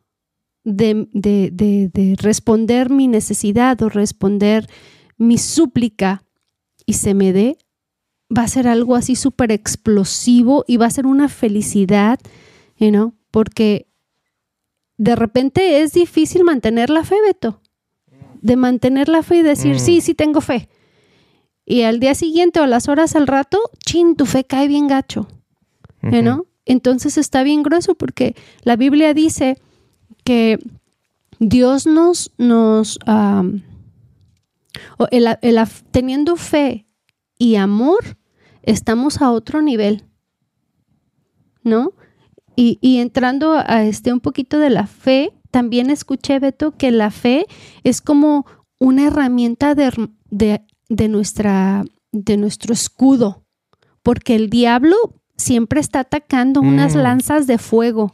de, 0.65 1.09
de, 1.13 1.51
de, 1.53 2.17
responder 2.19 2.91
mi 2.91 3.09
necesidad 3.09 3.81
o 3.83 3.89
responder 3.89 4.69
mi 5.17 5.39
súplica 5.39 6.23
y 6.87 6.95
se 6.95 7.15
me 7.15 7.33
dé, 7.33 7.57
va 8.37 8.43
a 8.43 8.49
ser 8.49 8.69
algo 8.69 8.97
así 8.97 9.17
súper 9.17 9.53
explosivo 9.53 10.65
y 10.67 10.77
va 10.77 10.87
a 10.87 10.91
ser 10.91 11.07
una 11.07 11.29
felicidad, 11.29 12.19
you 12.79 13.15
porque 13.31 13.87
de 14.97 15.17
repente 15.17 15.83
es 15.83 15.93
difícil 15.93 16.45
mantener 16.45 16.91
la 16.91 17.05
fe, 17.05 17.17
Beto, 17.27 17.61
de 18.41 18.57
mantener 18.57 19.09
la 19.09 19.23
fe 19.23 19.39
y 19.39 19.43
decir, 19.43 19.81
sí, 19.81 19.99
mm. 19.99 20.01
sí 20.01 20.15
tengo 20.15 20.41
fe. 20.41 20.69
Y 21.67 21.83
al 21.83 21.99
día 21.99 22.15
siguiente 22.15 22.61
o 22.61 22.63
a 22.63 22.67
las 22.67 22.89
horas 22.89 23.17
al 23.17 23.27
rato, 23.27 23.59
chin, 23.85 24.17
tu 24.17 24.27
fe 24.27 24.45
cae 24.45 24.69
bien 24.69 24.87
gacho, 24.87 25.27
¿no? 26.03 26.47
Entonces 26.67 27.19
está 27.19 27.43
bien 27.43 27.63
grueso 27.63 27.95
porque 27.95 28.37
la 28.63 28.77
Biblia 28.77 29.15
dice 29.15 29.59
que 30.25 30.59
Dios 31.39 31.87
nos, 31.87 32.33
nos 32.39 32.99
teniendo 35.91 36.37
fe 36.37 36.87
y 37.39 37.57
amor, 37.57 38.19
estamos 38.63 39.21
a 39.21 39.31
otro 39.31 39.63
nivel, 39.63 40.05
¿no? 41.63 41.93
Y, 42.57 42.99
entrando 42.99 43.55
a 43.55 43.83
este 43.83 44.13
un 44.13 44.21
poquito 44.21 44.61
de 44.61 44.71
la 44.71 44.87
fe, 44.87 45.33
también 45.51 45.91
escuché, 45.91 46.39
Beto, 46.39 46.71
que 46.71 46.93
la 46.93 47.11
fe 47.11 47.47
es 47.83 48.01
como 48.01 48.47
una 48.79 49.09
herramienta 49.09 49.75
de, 49.75 49.91
de, 50.31 51.09
nuestra, 51.09 51.85
de 52.13 52.37
nuestro 52.37 52.73
escudo, 52.73 53.45
porque 54.05 54.37
el 54.37 54.51
diablo 54.51 54.97
siempre 55.37 55.81
está 55.81 56.01
atacando 56.01 56.61
unas 56.61 56.95
mm. 56.95 56.99
lanzas 56.99 57.49
de 57.49 57.59
fuego, 57.59 58.13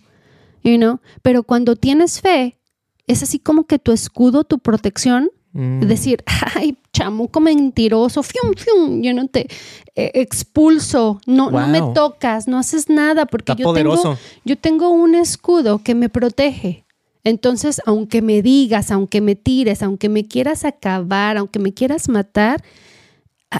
you 0.64 0.78
know? 0.78 1.00
pero 1.20 1.42
cuando 1.42 1.76
tienes 1.76 2.22
fe, 2.22 2.58
es 3.06 3.22
así 3.22 3.40
como 3.40 3.66
que 3.66 3.78
tu 3.78 3.92
escudo, 3.92 4.44
tu 4.44 4.58
protección, 4.58 5.28
Mm. 5.52 5.80
Decir, 5.80 6.24
ay, 6.54 6.78
chamuco 7.00 7.40
mentiroso, 7.40 8.22
fium, 8.22 8.54
fium, 8.54 9.02
yo 9.02 9.14
no 9.14 9.26
te 9.28 9.48
eh, 9.94 10.10
expulso, 10.14 11.20
no, 11.26 11.50
no 11.50 11.66
me 11.68 11.80
tocas, 11.94 12.46
no 12.46 12.58
haces 12.58 12.88
nada, 12.90 13.26
porque 13.26 13.54
yo 13.56 13.72
tengo, 13.72 14.18
yo 14.44 14.58
tengo 14.58 14.90
un 14.90 15.14
escudo 15.14 15.82
que 15.82 15.94
me 15.94 16.08
protege. 16.08 16.84
Entonces, 17.24 17.82
aunque 17.86 18.22
me 18.22 18.42
digas, 18.42 18.90
aunque 18.90 19.20
me 19.20 19.34
tires, 19.34 19.82
aunque 19.82 20.08
me 20.08 20.26
quieras 20.26 20.64
acabar, 20.64 21.36
aunque 21.36 21.58
me 21.58 21.72
quieras 21.72 22.08
matar, 22.08 22.62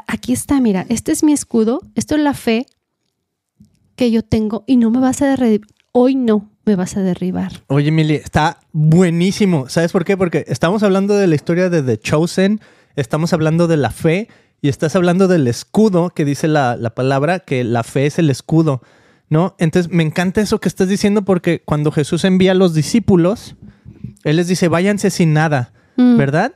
aquí 0.06 0.32
está, 0.32 0.60
mira, 0.60 0.86
este 0.88 1.12
es 1.12 1.22
mi 1.22 1.32
escudo, 1.32 1.80
esto 1.94 2.14
es 2.14 2.20
la 2.20 2.34
fe 2.34 2.66
que 3.96 4.10
yo 4.10 4.22
tengo 4.22 4.64
y 4.66 4.76
no 4.76 4.90
me 4.90 5.00
vas 5.00 5.22
a 5.22 5.26
derribar. 5.26 5.68
Hoy 5.92 6.14
no, 6.14 6.48
me 6.64 6.76
vas 6.76 6.96
a 6.96 7.02
derribar. 7.02 7.52
Oye, 7.66 7.90
Mili, 7.90 8.14
está 8.14 8.60
buenísimo. 8.72 9.68
¿Sabes 9.68 9.92
por 9.92 10.04
qué? 10.04 10.16
Porque 10.16 10.44
estamos 10.46 10.82
hablando 10.82 11.14
de 11.14 11.26
la 11.26 11.34
historia 11.34 11.68
de 11.68 11.82
The 11.82 11.98
Chosen 11.98 12.60
estamos 12.96 13.32
hablando 13.32 13.66
de 13.66 13.76
la 13.76 13.90
fe 13.90 14.28
y 14.60 14.68
estás 14.68 14.96
hablando 14.96 15.28
del 15.28 15.46
escudo 15.48 16.10
que 16.10 16.24
dice 16.24 16.48
la, 16.48 16.76
la 16.76 16.90
palabra, 16.90 17.40
que 17.40 17.64
la 17.64 17.82
fe 17.82 18.06
es 18.06 18.18
el 18.18 18.30
escudo, 18.30 18.82
¿no? 19.28 19.54
Entonces 19.58 19.90
me 19.92 20.02
encanta 20.02 20.40
eso 20.40 20.60
que 20.60 20.68
estás 20.68 20.88
diciendo 20.88 21.22
porque 21.22 21.62
cuando 21.62 21.92
Jesús 21.92 22.24
envía 22.24 22.52
a 22.52 22.54
los 22.54 22.74
discípulos, 22.74 23.56
Él 24.24 24.36
les 24.36 24.48
dice, 24.48 24.68
váyanse 24.68 25.10
sin 25.10 25.32
nada, 25.32 25.72
Mm. 26.00 26.16
¿verdad? 26.16 26.52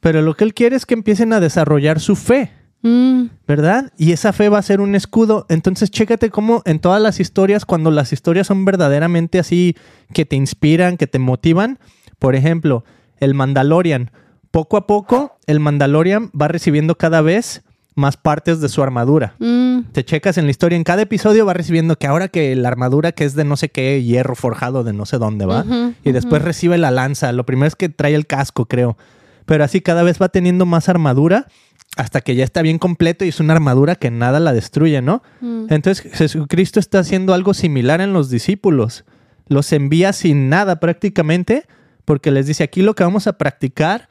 Pero 0.00 0.22
lo 0.22 0.34
que 0.34 0.44
Él 0.44 0.54
quiere 0.54 0.76
es 0.76 0.86
que 0.86 0.94
empiecen 0.94 1.32
a 1.32 1.40
desarrollar 1.40 2.00
su 2.00 2.16
fe. 2.16 2.50
Mm, 2.82 3.28
¿verdad? 3.48 3.92
Y 3.96 4.12
esa 4.12 4.34
fe 4.34 4.50
va 4.50 4.58
a 4.58 4.62
ser 4.62 4.82
un 4.82 4.94
escudo. 4.94 5.46
Entonces, 5.48 5.90
chécate 5.90 6.28
cómo 6.28 6.62
en 6.66 6.80
todas 6.80 7.00
las 7.00 7.18
historias, 7.18 7.64
cuando 7.64 7.90
las 7.90 8.12
historias 8.12 8.46
son 8.48 8.66
verdaderamente 8.66 9.38
así, 9.38 9.74
que 10.12 10.26
te 10.26 10.36
inspiran, 10.36 10.98
que 10.98 11.06
te 11.06 11.18
motivan, 11.18 11.78
por 12.18 12.34
ejemplo, 12.34 12.84
el 13.20 13.32
Mandalorian, 13.32 14.10
poco 14.54 14.76
a 14.76 14.86
poco, 14.86 15.36
el 15.48 15.58
Mandalorian 15.58 16.30
va 16.30 16.46
recibiendo 16.46 16.96
cada 16.96 17.22
vez 17.22 17.64
más 17.96 18.16
partes 18.16 18.60
de 18.60 18.68
su 18.68 18.84
armadura. 18.84 19.34
mm, 19.40 19.86
Te 19.90 20.04
checas 20.04 20.38
en 20.38 20.44
la 20.44 20.52
historia, 20.52 20.76
en 20.76 20.84
cada 20.84 21.02
episodio 21.02 21.44
va 21.44 21.54
recibiendo 21.54 21.96
que 21.98 22.06
ahora 22.06 22.28
que 22.28 22.54
la 22.54 22.68
armadura 22.68 23.10
que 23.10 23.24
es 23.24 23.34
de 23.34 23.42
no 23.42 23.56
sé 23.56 23.70
qué 23.70 24.00
hierro 24.04 24.36
forjado 24.36 24.84
de 24.84 24.92
no 24.92 25.06
sé 25.06 25.18
dónde 25.18 25.44
va, 25.44 25.64
y 26.04 26.12
después 26.12 26.40
recibe 26.40 26.78
la 26.78 26.92
lanza. 26.92 27.32
Lo 27.32 27.44
primero 27.44 27.66
es 27.66 27.74
que 27.74 27.88
trae 27.88 28.14
el 28.14 28.28
casco, 28.28 28.66
creo. 28.66 28.96
Pero 29.44 29.64
así 29.64 29.80
cada 29.80 30.04
vez 30.04 30.22
va 30.22 30.28
teniendo 30.28 30.66
más 30.66 30.88
armadura 30.88 31.48
hasta 31.96 32.20
que 32.20 32.36
ya 32.36 32.44
está 32.44 32.62
bien 32.62 32.78
completo 32.78 33.24
y 33.24 33.30
es 33.30 33.40
una 33.40 33.54
armadura 33.54 33.96
que 33.96 34.12
nada 34.12 34.38
la 34.38 34.52
destruye, 34.52 35.02
¿no? 35.02 35.24
mm. 35.40 35.66
Entonces 35.70 36.12
Jesucristo 36.12 36.78
está 36.78 37.00
haciendo 37.00 37.34
algo 37.34 37.54
similar 37.54 38.00
en 38.00 38.12
los 38.12 38.30
discípulos. 38.30 39.04
Los 39.48 39.72
envía 39.72 40.12
sin 40.12 40.48
nada 40.48 40.78
prácticamente 40.78 41.66
porque 42.04 42.30
les 42.30 42.46
dice 42.46 42.62
aquí 42.62 42.82
lo 42.82 42.94
que 42.94 43.02
vamos 43.02 43.26
a 43.26 43.32
practicar 43.32 44.08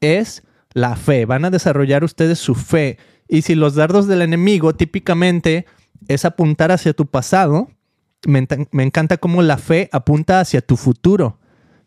es 0.00 0.42
la 0.72 0.96
fe. 0.96 1.24
Van 1.24 1.44
a 1.44 1.50
desarrollar 1.50 2.04
ustedes 2.04 2.38
su 2.38 2.54
fe. 2.54 2.98
Y 3.28 3.42
si 3.42 3.54
los 3.54 3.74
dardos 3.74 4.06
del 4.06 4.22
enemigo 4.22 4.74
típicamente 4.74 5.66
es 6.08 6.24
apuntar 6.24 6.70
hacia 6.70 6.92
tu 6.92 7.06
pasado, 7.06 7.68
me, 8.26 8.46
me 8.70 8.82
encanta 8.82 9.16
cómo 9.16 9.42
la 9.42 9.58
fe 9.58 9.88
apunta 9.92 10.40
hacia 10.40 10.60
tu 10.60 10.76
futuro, 10.76 11.38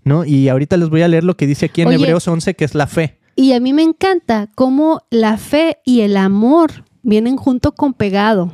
¿no? 0.04 0.26
Y 0.26 0.50
ahorita 0.50 0.78
les 0.78 0.90
voy 0.90 1.02
a 1.02 1.08
leer 1.08 1.24
lo 1.24 1.38
que 1.38 1.48
dice 1.48 1.68
aquí 1.68 1.82
en 1.82 1.90
Oye. 1.90 1.98
Hebreos 1.98 2.28
11, 2.28 2.56
que 2.56 2.66
es 2.66 2.76
la 2.76 2.88
fe. 2.88 3.20
Y 3.36 3.54
a 3.54 3.60
mí 3.60 3.72
me 3.72 3.84
encanta 3.84 4.50
cómo 4.56 5.04
la 5.10 5.38
fe 5.38 5.78
y 5.86 6.02
el 6.02 6.18
amor 6.18 6.84
vienen 7.04 7.38
junto 7.38 7.74
con 7.74 7.94
pegado. 7.94 8.52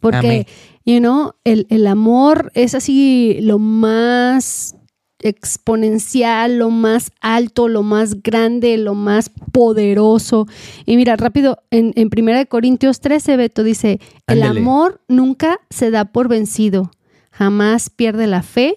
Porque, 0.00 0.18
Amén. 0.18 0.46
you 0.86 0.98
know, 1.00 1.34
el, 1.44 1.66
el 1.70 1.86
amor 1.86 2.50
es 2.54 2.74
así 2.74 3.38
lo 3.42 3.58
más 3.58 4.77
exponencial, 5.20 6.58
lo 6.58 6.70
más 6.70 7.10
alto, 7.20 7.68
lo 7.68 7.82
más 7.82 8.22
grande, 8.22 8.76
lo 8.76 8.94
más 8.94 9.30
poderoso. 9.52 10.46
Y 10.86 10.96
mira, 10.96 11.16
rápido, 11.16 11.62
en, 11.70 11.92
en 11.96 12.08
1 12.16 12.46
Corintios 12.48 13.00
13, 13.00 13.36
Beto 13.36 13.64
dice, 13.64 14.00
el 14.26 14.42
amor 14.42 15.00
nunca 15.08 15.60
se 15.70 15.90
da 15.90 16.04
por 16.04 16.28
vencido, 16.28 16.90
jamás 17.30 17.90
pierde 17.90 18.26
la 18.26 18.42
fe, 18.42 18.76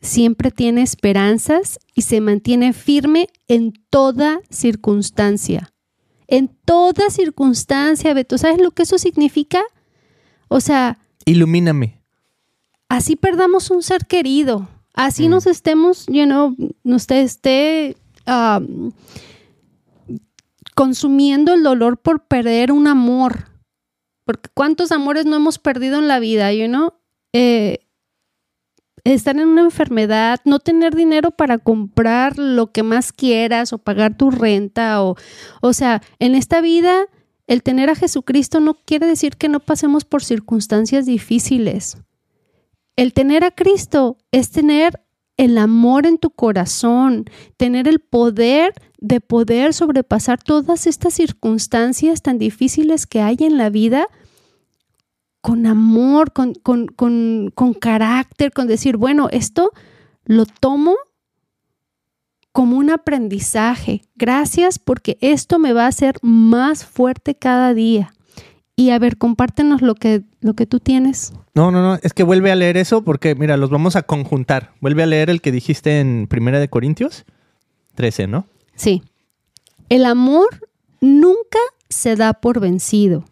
siempre 0.00 0.50
tiene 0.50 0.82
esperanzas 0.82 1.78
y 1.94 2.02
se 2.02 2.20
mantiene 2.20 2.72
firme 2.72 3.28
en 3.48 3.72
toda 3.90 4.40
circunstancia. 4.50 5.72
En 6.26 6.48
toda 6.48 7.10
circunstancia, 7.10 8.14
Beto, 8.14 8.38
¿sabes 8.38 8.60
lo 8.60 8.70
que 8.70 8.84
eso 8.84 8.98
significa? 8.98 9.62
O 10.48 10.60
sea, 10.60 10.98
Ilumíname. 11.24 12.00
así 12.88 13.16
perdamos 13.16 13.70
un 13.70 13.82
ser 13.82 14.06
querido, 14.06 14.68
así 14.94 15.26
Mm. 15.28 15.30
nos 15.30 15.46
estemos, 15.46 16.06
you 16.06 16.24
know, 16.24 16.54
nos 16.84 17.06
te- 17.06 17.22
esté 17.22 17.96
um, 18.26 18.92
consumiendo 20.74 21.54
el 21.54 21.62
dolor 21.62 21.98
por 21.98 22.24
perder 22.26 22.72
un 22.72 22.86
amor. 22.86 23.48
Porque 24.24 24.48
cuántos 24.54 24.92
amores 24.92 25.26
no 25.26 25.36
hemos 25.36 25.58
perdido 25.58 25.98
en 25.98 26.08
la 26.08 26.18
vida, 26.20 26.52
you 26.52 26.66
know? 26.66 26.94
Eh, 27.32 27.80
estar 29.04 29.36
en 29.36 29.48
una 29.48 29.62
enfermedad, 29.62 30.40
no 30.44 30.60
tener 30.60 30.94
dinero 30.94 31.32
para 31.32 31.58
comprar 31.58 32.38
lo 32.38 32.70
que 32.70 32.84
más 32.84 33.12
quieras 33.12 33.72
o 33.72 33.78
pagar 33.78 34.16
tu 34.16 34.30
renta 34.30 35.02
o, 35.02 35.16
o 35.60 35.72
sea, 35.72 36.02
en 36.20 36.36
esta 36.36 36.60
vida 36.60 37.06
el 37.48 37.64
tener 37.64 37.90
a 37.90 37.96
Jesucristo 37.96 38.60
no 38.60 38.74
quiere 38.74 39.06
decir 39.08 39.36
que 39.36 39.48
no 39.48 39.58
pasemos 39.58 40.04
por 40.04 40.22
circunstancias 40.22 41.04
difíciles. 41.04 41.96
El 42.96 43.12
tener 43.12 43.44
a 43.44 43.50
Cristo 43.50 44.18
es 44.30 44.50
tener 44.50 45.02
el 45.36 45.56
amor 45.58 46.06
en 46.06 46.18
tu 46.18 46.30
corazón, 46.30 47.24
tener 47.56 47.88
el 47.88 48.00
poder 48.00 48.74
de 48.98 49.20
poder 49.20 49.74
sobrepasar 49.74 50.42
todas 50.42 50.86
estas 50.86 51.14
circunstancias 51.14 52.22
tan 52.22 52.38
difíciles 52.38 53.06
que 53.06 53.20
hay 53.20 53.36
en 53.40 53.56
la 53.56 53.70
vida 53.70 54.06
con 55.40 55.66
amor, 55.66 56.32
con, 56.32 56.54
con, 56.54 56.86
con, 56.86 57.50
con 57.54 57.74
carácter, 57.74 58.52
con 58.52 58.68
decir, 58.68 58.96
bueno, 58.96 59.28
esto 59.32 59.72
lo 60.24 60.46
tomo 60.46 60.96
como 62.52 62.76
un 62.76 62.90
aprendizaje. 62.90 64.02
Gracias 64.14 64.78
porque 64.78 65.18
esto 65.20 65.58
me 65.58 65.72
va 65.72 65.86
a 65.86 65.88
hacer 65.88 66.16
más 66.22 66.84
fuerte 66.84 67.34
cada 67.34 67.74
día. 67.74 68.14
Y 68.76 68.90
a 68.90 68.98
ver, 68.98 69.18
compártenos 69.18 69.82
lo 69.82 69.94
que, 69.96 70.22
lo 70.40 70.54
que 70.54 70.66
tú 70.66 70.78
tienes. 70.78 71.32
No, 71.54 71.70
no, 71.70 71.82
no, 71.82 71.98
es 72.02 72.14
que 72.14 72.22
vuelve 72.22 72.50
a 72.50 72.56
leer 72.56 72.76
eso 72.78 73.02
porque, 73.04 73.34
mira, 73.34 73.56
los 73.58 73.68
vamos 73.70 73.94
a 73.96 74.02
conjuntar. 74.02 74.72
Vuelve 74.80 75.02
a 75.02 75.06
leer 75.06 75.28
el 75.28 75.40
que 75.42 75.52
dijiste 75.52 76.00
en 76.00 76.26
Primera 76.28 76.58
de 76.60 76.68
Corintios 76.68 77.24
13, 77.94 78.26
¿no? 78.26 78.46
Sí. 78.74 79.02
El 79.90 80.06
amor 80.06 80.48
nunca 81.00 81.58
se 81.90 82.16
da 82.16 82.32
por 82.34 82.58
vencido. 82.60 83.24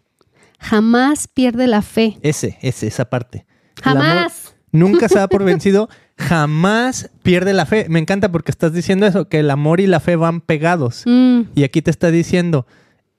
Jamás 0.59 1.27
pierde 1.27 1.65
la 1.65 1.81
fe. 1.81 2.19
Ese, 2.21 2.59
ese, 2.61 2.85
esa 2.87 3.05
parte. 3.09 3.45
Jamás. 3.81 4.53
nunca 4.71 5.09
se 5.09 5.15
da 5.17 5.27
por 5.27 5.43
vencido, 5.45 5.89
jamás 6.15 7.09
pierde 7.23 7.53
la 7.53 7.65
fe. 7.65 7.87
Me 7.89 7.97
encanta 7.97 8.31
porque 8.31 8.51
estás 8.51 8.71
diciendo 8.71 9.07
eso, 9.07 9.27
que 9.27 9.39
el 9.39 9.49
amor 9.49 9.79
y 9.79 9.87
la 9.87 9.99
fe 9.99 10.15
van 10.15 10.41
pegados. 10.41 11.01
Mm, 11.07 11.41
Y 11.55 11.63
aquí 11.63 11.81
te 11.81 11.89
está 11.89 12.11
diciendo, 12.11 12.67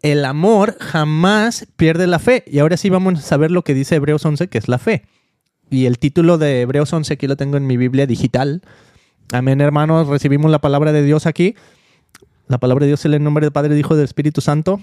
el 0.02 0.24
amor 0.24 0.76
jamás 0.80 1.66
pierde 1.76 2.06
la 2.06 2.18
fe. 2.18 2.44
Y 2.46 2.58
ahora 2.58 2.76
sí 2.76 2.90
vamos 2.90 3.30
a 3.30 3.36
ver 3.36 3.50
lo 3.50 3.62
que 3.62 3.74
dice 3.74 3.96
Hebreos 3.96 4.24
11, 4.24 4.48
que 4.48 4.58
es 4.58 4.68
la 4.68 4.78
fe. 4.78 5.04
Y 5.70 5.86
el 5.86 5.98
título 5.98 6.38
de 6.38 6.60
Hebreos 6.60 6.92
11, 6.92 7.14
aquí 7.14 7.26
lo 7.26 7.36
tengo 7.36 7.56
en 7.56 7.66
mi 7.66 7.76
Biblia 7.76 8.06
digital. 8.06 8.62
Amén, 9.32 9.60
hermanos, 9.60 10.08
recibimos 10.08 10.50
la 10.50 10.60
palabra 10.60 10.92
de 10.92 11.02
Dios 11.02 11.26
aquí. 11.26 11.54
La 12.48 12.58
palabra 12.58 12.84
de 12.84 12.88
Dios 12.88 13.04
en 13.06 13.14
el 13.14 13.22
nombre 13.22 13.46
del 13.46 13.52
Padre, 13.52 13.70
del 13.70 13.78
Hijo 13.78 13.94
y 13.94 13.96
del 13.96 14.04
Espíritu 14.04 14.40
Santo. 14.40 14.82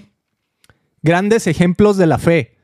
Grandes 1.02 1.46
ejemplos 1.46 1.96
de 1.98 2.06
la 2.06 2.18
fe. 2.18 2.56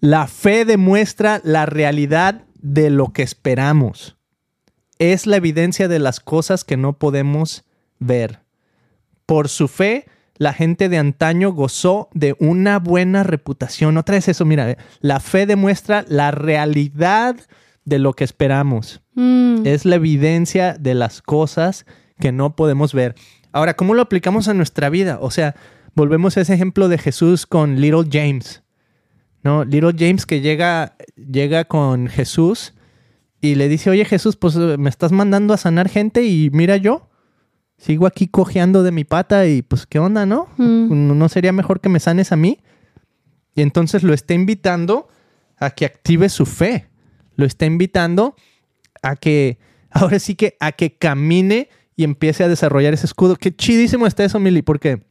La 0.00 0.26
fe 0.26 0.64
demuestra 0.64 1.40
la 1.44 1.66
realidad 1.66 2.44
de 2.60 2.90
lo 2.90 3.12
que 3.12 3.22
esperamos. 3.22 4.16
Es 4.98 5.26
la 5.26 5.36
evidencia 5.36 5.88
de 5.88 5.98
las 5.98 6.20
cosas 6.20 6.64
que 6.64 6.76
no 6.76 6.98
podemos 6.98 7.64
ver. 7.98 8.40
Por 9.26 9.48
su 9.48 9.68
fe, 9.68 10.06
la 10.38 10.52
gente 10.52 10.88
de 10.88 10.98
antaño 10.98 11.52
gozó 11.52 12.08
de 12.12 12.36
una 12.38 12.78
buena 12.78 13.22
reputación. 13.22 13.96
Otra 13.96 14.14
vez 14.16 14.28
eso, 14.28 14.44
mira, 14.44 14.76
la 15.00 15.20
fe 15.20 15.46
demuestra 15.46 16.04
la 16.08 16.30
realidad 16.30 17.36
de 17.84 17.98
lo 17.98 18.12
que 18.14 18.24
esperamos. 18.24 19.00
mm, 19.14 19.66
Es 19.66 19.84
la 19.84 19.96
evidencia 19.96 20.74
de 20.74 20.94
las 20.94 21.22
cosas 21.22 21.86
que 22.18 22.32
no 22.32 22.56
podemos 22.56 22.92
ver. 22.92 23.14
Ahora, 23.52 23.74
¿cómo 23.74 23.94
lo 23.94 24.02
aplicamos 24.02 24.48
a 24.48 24.54
nuestra 24.54 24.90
vida? 24.90 25.18
O 25.20 25.30
sea, 25.30 25.54
volvemos 25.94 26.36
a 26.36 26.42
ese 26.42 26.54
ejemplo 26.54 26.88
de 26.88 26.98
Jesús 26.98 27.46
con 27.46 27.80
Little 27.80 28.06
James. 28.10 28.62
¿No? 29.42 29.64
Little 29.64 29.94
James 29.96 30.26
que 30.26 30.40
llega, 30.40 30.96
llega 31.16 31.64
con 31.66 32.08
Jesús 32.08 32.74
y 33.40 33.54
le 33.54 33.68
dice, 33.68 33.90
oye 33.90 34.04
Jesús, 34.04 34.34
pues 34.36 34.56
me 34.56 34.90
estás 34.90 35.12
mandando 35.12 35.54
a 35.54 35.56
sanar 35.56 35.88
gente 35.88 36.24
y 36.24 36.50
mira 36.52 36.76
yo, 36.76 37.05
sigo 37.78 38.06
aquí 38.06 38.28
cojeando 38.28 38.82
de 38.82 38.92
mi 38.92 39.04
pata 39.04 39.46
y 39.46 39.62
pues 39.62 39.86
qué 39.86 39.98
onda, 39.98 40.26
¿no? 40.26 40.48
mm. 40.56 41.18
¿No 41.18 41.28
sería 41.28 41.52
mejor 41.52 41.80
que 41.80 41.88
me 41.88 42.00
sanes 42.00 42.32
a 42.32 42.36
mí? 42.36 42.60
Y 43.54 43.62
entonces 43.62 44.02
lo 44.02 44.14
está 44.14 44.34
invitando 44.34 45.08
a 45.58 45.70
que 45.70 45.86
active 45.86 46.28
su 46.28 46.46
fe. 46.46 46.88
Lo 47.36 47.46
está 47.46 47.66
invitando 47.66 48.36
a 49.02 49.16
que, 49.16 49.58
ahora 49.90 50.18
sí 50.18 50.34
que, 50.34 50.56
a 50.60 50.72
que 50.72 50.96
camine 50.96 51.68
y 51.96 52.04
empiece 52.04 52.44
a 52.44 52.48
desarrollar 52.48 52.94
ese 52.94 53.06
escudo. 53.06 53.36
Qué 53.36 53.54
chidísimo 53.54 54.06
está 54.06 54.24
eso, 54.24 54.38
Mili, 54.38 54.62
porque, 54.62 55.06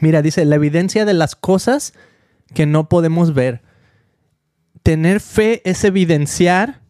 mira, 0.00 0.22
dice, 0.22 0.44
la 0.44 0.56
evidencia 0.56 1.04
de 1.04 1.14
las 1.14 1.36
cosas 1.36 1.92
que 2.54 2.66
no 2.66 2.88
podemos 2.88 3.34
ver. 3.34 3.62
Tener 4.82 5.20
fe 5.20 5.62
es 5.68 5.84
evidenciar 5.84 6.80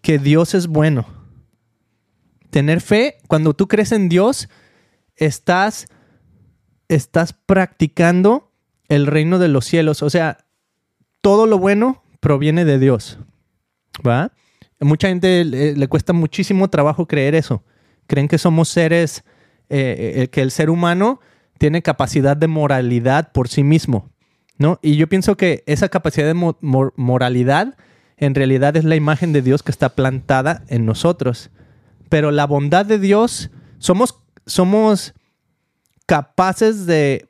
que 0.00 0.18
Dios 0.18 0.54
es 0.54 0.66
bueno. 0.66 1.06
Tener 2.54 2.80
fe, 2.80 3.16
cuando 3.26 3.52
tú 3.52 3.66
crees 3.66 3.90
en 3.90 4.08
Dios, 4.08 4.48
estás, 5.16 5.88
estás 6.86 7.32
practicando 7.32 8.52
el 8.88 9.08
reino 9.08 9.40
de 9.40 9.48
los 9.48 9.64
cielos. 9.64 10.04
O 10.04 10.08
sea, 10.08 10.38
todo 11.20 11.46
lo 11.46 11.58
bueno 11.58 12.04
proviene 12.20 12.64
de 12.64 12.78
Dios. 12.78 13.18
¿Va? 14.06 14.30
Mucha 14.78 15.08
gente 15.08 15.44
le, 15.44 15.88
cuesta 15.88 16.12
muchísimo 16.12 16.70
trabajo 16.70 17.08
creer 17.08 17.34
eso. 17.34 17.64
Creen 18.06 18.28
que 18.28 18.38
somos 18.38 18.68
seres, 18.68 19.24
eh, 19.68 20.12
eh, 20.18 20.28
que 20.28 20.40
el 20.40 20.52
ser 20.52 20.70
humano 20.70 21.18
tiene 21.58 21.82
capacidad 21.82 22.36
de 22.36 22.46
moralidad 22.46 23.32
por 23.32 23.48
sí 23.48 23.64
mismo, 23.64 24.12
¿no? 24.58 24.78
Y 24.80 24.94
yo 24.94 25.08
pienso 25.08 25.36
que 25.36 25.64
esa 25.66 25.88
capacidad 25.88 26.28
de 26.28 26.34
mo- 26.34 26.56
mor- 26.60 26.92
moralidad 26.94 27.76
en 28.16 28.36
realidad 28.36 28.76
es 28.76 28.84
la 28.84 28.94
imagen 28.94 29.32
de 29.32 29.42
Dios 29.42 29.64
que 29.64 29.72
está 29.72 29.88
plantada 29.96 30.62
en 30.68 30.86
nosotros. 30.86 31.50
Pero 32.14 32.30
la 32.30 32.46
bondad 32.46 32.86
de 32.86 33.00
Dios, 33.00 33.50
somos, 33.78 34.22
somos 34.46 35.14
capaces 36.06 36.86
de, 36.86 37.28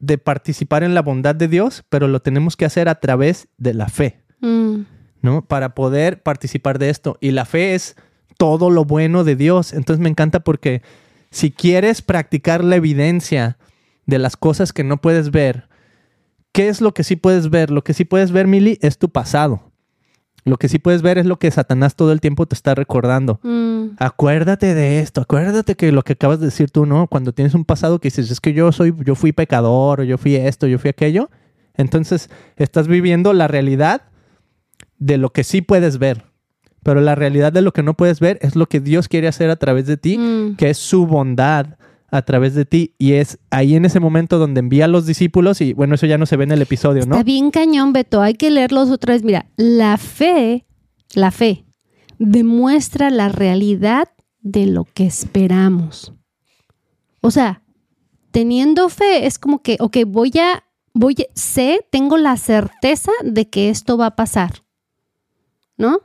de 0.00 0.18
participar 0.18 0.82
en 0.82 0.92
la 0.92 1.00
bondad 1.00 1.34
de 1.34 1.48
Dios, 1.48 1.82
pero 1.88 2.06
lo 2.06 2.20
tenemos 2.20 2.58
que 2.58 2.66
hacer 2.66 2.90
a 2.90 3.00
través 3.00 3.48
de 3.56 3.72
la 3.72 3.88
fe. 3.88 4.22
Mm, 4.42 4.80
¿no? 5.22 5.46
Para 5.46 5.74
poder 5.74 6.22
participar 6.22 6.78
de 6.78 6.90
esto. 6.90 7.16
Y 7.22 7.30
la 7.30 7.46
fe 7.46 7.74
es 7.74 7.96
todo 8.36 8.68
lo 8.68 8.84
bueno 8.84 9.24
de 9.24 9.34
Dios. 9.34 9.72
Entonces 9.72 10.02
me 10.02 10.10
encanta 10.10 10.40
porque 10.40 10.82
si 11.30 11.50
quieres 11.50 12.02
practicar 12.02 12.62
la 12.64 12.76
evidencia 12.76 13.56
de 14.04 14.18
las 14.18 14.36
cosas 14.36 14.74
que 14.74 14.84
no 14.84 14.98
puedes 14.98 15.30
ver, 15.30 15.70
¿qué 16.52 16.68
es 16.68 16.82
lo 16.82 16.92
que 16.92 17.02
sí 17.02 17.16
puedes 17.16 17.48
ver? 17.48 17.70
Lo 17.70 17.82
que 17.82 17.94
sí 17.94 18.04
puedes 18.04 18.30
ver, 18.30 18.46
Mili, 18.46 18.78
es 18.82 18.98
tu 18.98 19.08
pasado. 19.08 19.72
Lo 20.46 20.58
que 20.58 20.68
sí 20.68 20.78
puedes 20.78 21.02
ver 21.02 21.18
es 21.18 21.26
lo 21.26 21.40
que 21.40 21.50
Satanás 21.50 21.96
todo 21.96 22.12
el 22.12 22.20
tiempo 22.20 22.46
te 22.46 22.54
está 22.54 22.74
recordando. 22.76 23.40
mm, 23.42 23.75
Acuérdate 23.98 24.74
de 24.74 25.00
esto, 25.00 25.20
acuérdate 25.20 25.74
que 25.74 25.92
lo 25.92 26.02
que 26.02 26.14
acabas 26.14 26.40
de 26.40 26.46
decir 26.46 26.70
tú, 26.70 26.86
¿no? 26.86 27.06
Cuando 27.06 27.32
tienes 27.32 27.54
un 27.54 27.64
pasado 27.64 27.98
que 27.98 28.08
dices, 28.08 28.30
es 28.30 28.40
que 28.40 28.52
yo 28.52 28.72
soy, 28.72 28.94
yo 29.04 29.14
fui 29.14 29.32
pecador, 29.32 30.00
o 30.00 30.04
yo 30.04 30.18
fui 30.18 30.36
esto, 30.36 30.66
yo 30.66 30.78
fui 30.78 30.90
aquello. 30.90 31.30
Entonces, 31.74 32.30
estás 32.56 32.88
viviendo 32.88 33.32
la 33.32 33.48
realidad 33.48 34.02
de 34.98 35.18
lo 35.18 35.30
que 35.30 35.44
sí 35.44 35.62
puedes 35.62 35.98
ver. 35.98 36.24
Pero 36.82 37.00
la 37.00 37.14
realidad 37.16 37.52
de 37.52 37.62
lo 37.62 37.72
que 37.72 37.82
no 37.82 37.94
puedes 37.94 38.20
ver 38.20 38.38
es 38.42 38.54
lo 38.54 38.66
que 38.66 38.80
Dios 38.80 39.08
quiere 39.08 39.28
hacer 39.28 39.50
a 39.50 39.56
través 39.56 39.86
de 39.86 39.96
ti, 39.96 40.18
mm. 40.18 40.56
que 40.56 40.70
es 40.70 40.78
su 40.78 41.06
bondad 41.06 41.76
a 42.10 42.22
través 42.22 42.54
de 42.54 42.64
ti. 42.64 42.94
Y 42.96 43.14
es 43.14 43.38
ahí 43.50 43.74
en 43.74 43.84
ese 43.84 44.00
momento 44.00 44.38
donde 44.38 44.60
envía 44.60 44.84
a 44.84 44.88
los 44.88 45.04
discípulos, 45.04 45.60
y 45.60 45.72
bueno, 45.72 45.96
eso 45.96 46.06
ya 46.06 46.16
no 46.16 46.26
se 46.26 46.36
ve 46.36 46.44
en 46.44 46.52
el 46.52 46.62
episodio, 46.62 47.04
¿no? 47.04 47.16
Está 47.16 47.24
bien 47.24 47.50
cañón, 47.50 47.92
Beto. 47.92 48.22
Hay 48.22 48.34
que 48.34 48.50
leerlos 48.50 48.90
otra 48.90 49.14
vez. 49.14 49.24
Mira, 49.24 49.46
la 49.56 49.96
fe, 49.96 50.64
la 51.14 51.30
fe, 51.30 51.65
demuestra 52.18 53.10
la 53.10 53.28
realidad 53.28 54.08
de 54.40 54.66
lo 54.66 54.84
que 54.84 55.06
esperamos. 55.06 56.12
O 57.20 57.30
sea, 57.30 57.62
teniendo 58.30 58.88
fe 58.88 59.26
es 59.26 59.38
como 59.38 59.62
que, 59.62 59.76
ok, 59.80 59.98
voy 60.06 60.32
a, 60.38 60.64
voy, 60.94 61.16
a- 61.18 61.32
sé, 61.34 61.86
tengo 61.90 62.16
la 62.16 62.36
certeza 62.36 63.12
de 63.24 63.48
que 63.48 63.70
esto 63.70 63.96
va 63.98 64.06
a 64.06 64.16
pasar. 64.16 64.64
¿No? 65.76 66.00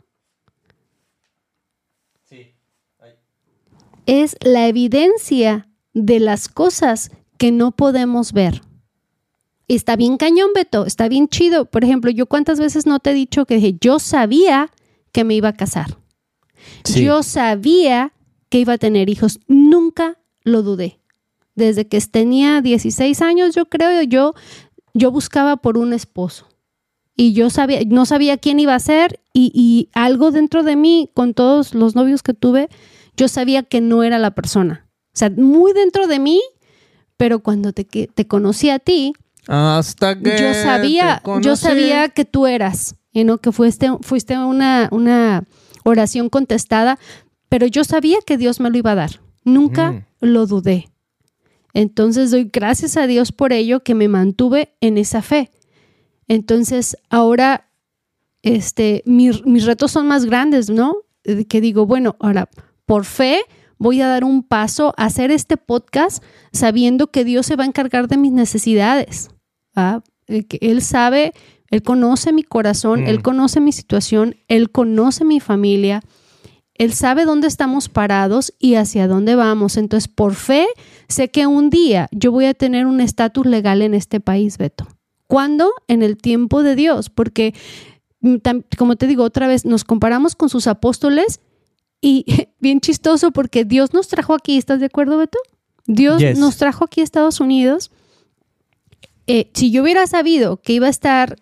Es 4.06 4.36
la 4.42 4.68
evidencia 4.68 5.70
de 5.94 6.20
las 6.20 6.50
cosas 6.50 7.12
que 7.38 7.52
no 7.52 7.72
podemos 7.72 8.34
ver. 8.34 8.62
Está 9.68 9.96
bien 9.96 10.18
cañón, 10.18 10.50
Beto, 10.54 10.86
está 10.86 11.08
bien 11.08 11.28
chido. 11.30 11.66
Por 11.66 11.84
ejemplo, 11.86 12.12
yo 12.12 12.26
cuántas 12.26 12.60
veces 12.60 12.86
no 12.86 13.00
te 13.00 13.12
he 13.12 13.14
dicho 13.14 13.46
que 13.46 13.56
dije, 13.56 13.78
yo 13.80 14.00
sabía 14.00 14.70
que 15.14 15.24
me 15.24 15.36
iba 15.36 15.50
a 15.50 15.54
casar. 15.54 15.98
Sí. 16.84 17.04
Yo 17.04 17.24
sabía 17.24 18.14
que 18.50 18.60
iba 18.60 18.74
a 18.74 18.78
tener 18.78 19.10
hijos. 19.10 19.40
Nunca 19.48 20.18
lo 20.44 20.62
dudé. 20.64 21.00
Desde 21.56 21.88
que 21.88 22.00
tenía 22.02 22.62
16 22.62 23.22
años, 23.22 23.56
yo 23.56 23.66
creo, 23.66 24.02
yo, 24.04 24.34
yo 24.94 25.12
buscaba 25.12 25.58
por 25.58 25.78
un 25.78 25.94
esposo. 25.94 26.48
Y 27.16 27.34
yo 27.34 27.50
sabía, 27.50 27.82
no 27.86 28.06
sabía 28.06 28.38
quién 28.38 28.60
iba 28.60 28.74
a 28.74 28.80
ser 28.80 29.20
y, 29.34 29.52
y 29.54 29.90
algo 29.94 30.32
dentro 30.32 30.64
de 30.64 30.76
mí, 30.76 31.10
con 31.14 31.34
todos 31.34 31.74
los 31.74 31.94
novios 31.94 32.24
que 32.24 32.34
tuve, 32.34 32.70
yo 33.18 33.28
sabía 33.28 33.64
que 33.64 33.82
no 33.82 34.04
era 34.04 34.18
la 34.18 34.32
persona. 34.32 34.88
O 35.14 35.18
sea, 35.18 35.30
muy 35.30 35.74
dentro 35.74 36.08
de 36.08 36.20
mí, 36.20 36.42
pero 37.18 37.40
cuando 37.40 37.74
te, 37.74 37.84
te 37.84 38.28
conocí 38.28 38.70
a 38.70 38.80
ti, 38.80 39.14
Hasta 39.48 40.18
que 40.18 40.38
yo 40.40 40.54
sabía, 40.54 41.22
yo 41.42 41.56
sabía 41.56 42.10
que 42.10 42.26
tú 42.26 42.48
eras, 42.48 42.96
y 43.12 43.24
no 43.24 43.40
que 43.40 43.52
fuiste, 43.52 43.90
fuiste 44.02 44.38
una, 44.38 44.88
una 44.92 45.44
oración 45.84 46.30
contestada, 46.30 46.98
pero 47.50 47.68
yo 47.68 47.84
sabía 47.84 48.20
que 48.26 48.38
Dios 48.38 48.60
me 48.60 48.70
lo 48.70 48.78
iba 48.78 48.92
a 48.92 48.96
dar. 48.96 49.22
Nunca 49.44 49.92
Mm. 49.92 50.04
lo 50.22 50.46
dudé. 50.48 50.90
Entonces 51.74 52.32
doy 52.32 52.50
gracias 52.52 52.98
a 52.98 53.08
Dios 53.08 53.32
por 53.32 53.54
ello 53.54 53.82
que 53.82 53.96
me 53.96 54.08
mantuve 54.08 54.76
en 54.82 54.98
esa 54.98 55.22
fe. 55.22 55.52
Entonces 56.28 56.98
ahora 57.10 57.68
este, 58.44 59.04
mi- 59.06 59.30
mis 59.46 59.66
retos 59.66 59.92
son 59.92 60.08
más 60.08 60.26
grandes, 60.26 60.70
¿no? 60.70 60.96
Que 61.48 61.62
digo, 61.62 61.86
bueno, 61.86 62.16
ahora 62.20 62.50
por 62.86 63.06
fe 63.06 63.42
voy 63.78 64.02
a 64.02 64.08
dar 64.08 64.24
un 64.24 64.42
paso 64.44 64.94
a 64.98 65.06
hacer 65.06 65.30
este 65.32 65.58
podcast 65.58 66.24
sabiendo 66.52 67.08
que 67.12 67.24
Dios 67.24 67.46
se 67.46 67.56
va 67.56 67.64
a 67.64 67.68
encargar 67.68 68.08
de 68.08 68.18
mis 68.18 68.32
necesidades. 68.32 69.30
¿va? 69.78 70.04
Que 70.28 70.58
Él 70.62 70.82
sabe, 70.82 71.34
Él 71.72 71.82
conoce 71.84 72.32
mi 72.34 72.44
corazón, 72.44 73.02
Mm. 73.02 73.08
Él 73.08 73.22
conoce 73.24 73.60
mi 73.62 73.72
situación, 73.72 74.36
Él 74.48 74.70
conoce 74.72 75.26
mi 75.26 75.40
familia. 75.40 76.02
Él 76.76 76.94
sabe 76.94 77.26
dónde 77.26 77.48
estamos 77.48 77.90
parados 77.90 78.54
y 78.60 78.76
hacia 78.76 79.08
dónde 79.08 79.36
vamos. 79.36 79.78
Entonces, 79.78 80.08
por 80.08 80.34
fe, 80.36 80.68
sé 81.08 81.30
que 81.30 81.48
un 81.48 81.70
día 81.70 82.08
yo 82.12 82.32
voy 82.32 82.46
a 82.46 82.54
tener 82.54 82.86
un 82.88 83.02
estatus 83.02 83.46
legal 83.46 83.82
en 83.82 83.94
este 83.94 84.20
país, 84.20 84.58
Beto. 84.58 84.88
¿Cuándo? 85.28 85.72
En 85.88 86.02
el 86.04 86.18
tiempo 86.18 86.62
de 86.64 86.76
Dios, 86.76 87.10
porque, 87.10 87.54
mm, 88.22 88.36
como 88.78 88.96
te 88.96 89.08
digo 89.08 89.24
otra 89.24 89.48
vez, 89.48 89.64
nos 89.66 89.84
comparamos 89.84 90.36
con 90.36 90.50
sus 90.50 90.68
apóstoles 90.68 91.40
y 92.02 92.26
bien 92.60 92.82
chistoso 92.82 93.32
porque 93.32 93.64
Dios 93.64 93.94
nos 93.94 94.08
trajo 94.08 94.34
aquí, 94.34 94.58
¿estás 94.58 94.80
de 94.80 94.88
acuerdo, 94.88 95.18
Beto? 95.18 95.38
Dios 95.88 96.20
Yes. 96.20 96.38
nos 96.40 96.58
trajo 96.58 96.86
aquí 96.86 97.02
a 97.02 97.04
Estados 97.04 97.40
Unidos. 97.40 97.92
Eh, 99.28 99.52
si 99.54 99.72
yo 99.72 99.84
hubiera 99.84 100.08
sabido 100.08 100.58
que 100.58 100.74
iba 100.74 100.88
a 100.88 100.90
estar 100.90 101.36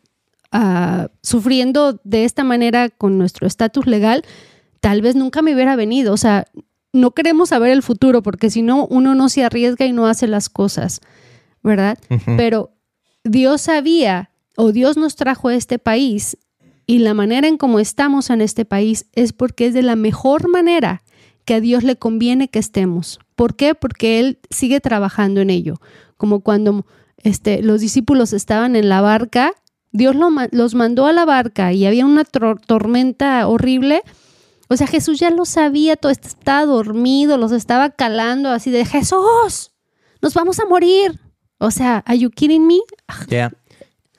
ah, 0.52 1.10
sufriendo 1.22 2.00
de 2.04 2.26
esta 2.26 2.44
manera 2.44 2.90
con 2.90 3.18
nuestro 3.18 3.48
estatus 3.48 3.86
legal, 3.88 4.24
tal 4.80 5.02
vez 5.02 5.16
nunca 5.16 5.42
me 5.42 5.54
hubiera 5.54 5.76
venido. 5.76 6.14
O 6.14 6.18
sea, 6.18 6.46
no 6.94 7.12
queremos 7.12 7.50
saber 7.50 7.72
el 7.72 7.84
futuro 7.84 8.24
porque 8.24 8.50
si 8.50 8.62
no, 8.62 8.86
uno 8.88 9.16
no 9.16 9.30
se 9.30 9.44
arriesga 9.44 9.86
y 9.86 9.92
no 9.92 10.08
hace 10.08 10.28
las 10.28 10.50
cosas, 10.50 11.02
¿verdad? 11.64 11.98
Pero 12.38 12.72
Dios 13.24 13.62
sabía 13.62 14.32
o 14.56 14.72
Dios 14.72 14.98
nos 14.98 15.16
trajo 15.16 15.50
a 15.50 15.56
este 15.56 15.80
país 15.80 16.38
y 16.86 17.00
la 17.00 17.14
manera 17.14 17.48
en 17.48 17.58
cómo 17.58 17.80
estamos 17.80 18.30
en 18.32 18.42
este 18.42 18.66
país 18.66 19.06
es 19.14 19.32
porque 19.32 19.68
es 19.68 19.74
de 19.74 19.84
la 19.84 19.96
mejor 19.96 20.50
manera 20.50 21.04
que 21.46 21.56
a 21.56 21.62
Dios 21.62 21.84
le 21.84 21.96
conviene 21.96 22.48
que 22.48 22.60
estemos. 22.60 23.20
¿Por 23.36 23.56
qué? 23.56 23.76
Porque 23.76 24.20
Él 24.20 24.40
sigue 24.50 24.80
trabajando 24.82 25.42
en 25.42 25.50
ello. 25.50 25.80
Como 26.18 26.42
cuando 26.42 26.86
este, 27.18 27.62
los 27.62 27.82
discípulos 27.82 28.34
estaban 28.34 28.76
en 28.76 28.90
la 28.90 29.02
barca, 29.02 29.54
Dios 29.92 30.16
los 30.52 30.76
mandó 30.76 31.06
a 31.06 31.14
la 31.14 31.26
barca 31.26 31.74
y 31.74 31.86
había 31.86 32.06
una 32.06 32.24
tormenta 32.24 33.48
horrible. 33.48 34.02
O 34.68 34.78
sea, 34.78 34.86
Jesús 34.86 35.20
ya 35.20 35.32
lo 35.32 35.46
sabía, 35.46 35.96
todo 35.96 36.12
estaba 36.12 36.66
dormido, 36.66 37.38
los 37.38 37.52
estaba 37.52 37.90
calando 37.90 38.50
así 38.50 38.70
de 38.70 38.86
Jesús, 38.86 39.72
nos 40.22 40.34
vamos 40.34 40.60
a 40.60 40.66
morir. 40.66 41.20
O 41.58 41.72
sea, 41.72 42.04
¿are 42.06 42.18
you 42.18 42.30
kidding 42.30 42.68
me? 42.68 42.80
Ya. 43.28 43.52